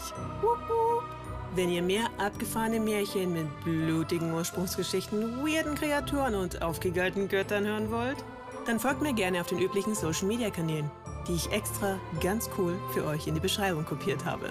Wenn 1.56 1.70
ihr 1.70 1.84
mehr 1.84 2.08
abgefahrene 2.18 2.80
Märchen 2.80 3.34
mit 3.34 3.64
blutigen 3.64 4.34
Ursprungsgeschichten, 4.34 5.46
weirden 5.46 5.76
Kreaturen 5.76 6.34
und 6.34 6.62
aufgegalten 6.64 7.28
Göttern 7.28 7.66
hören 7.66 7.92
wollt, 7.92 8.18
dann 8.66 8.80
folgt 8.80 9.02
mir 9.02 9.14
gerne 9.14 9.42
auf 9.42 9.48
den 9.48 9.60
üblichen 9.60 9.94
Social-Media-Kanälen, 9.94 10.90
die 11.28 11.34
ich 11.36 11.52
extra 11.52 12.00
ganz 12.22 12.50
cool 12.58 12.74
für 12.94 13.06
euch 13.06 13.28
in 13.28 13.36
die 13.36 13.40
Beschreibung 13.40 13.86
kopiert 13.86 14.26
habe. 14.26 14.50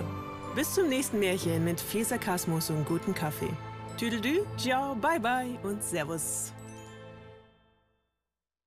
Bis 0.54 0.74
zum 0.74 0.88
nächsten 0.88 1.18
Märchen 1.18 1.64
mit 1.64 1.80
viel 1.80 2.04
Sarkasmus 2.04 2.70
und 2.70 2.86
gutem 2.86 3.14
Kaffee. 3.14 3.50
Tüdelü, 3.98 4.44
ciao, 4.58 4.94
bye 4.94 5.22
bye 5.22 5.58
und 5.64 5.82
Servus. 5.82 6.52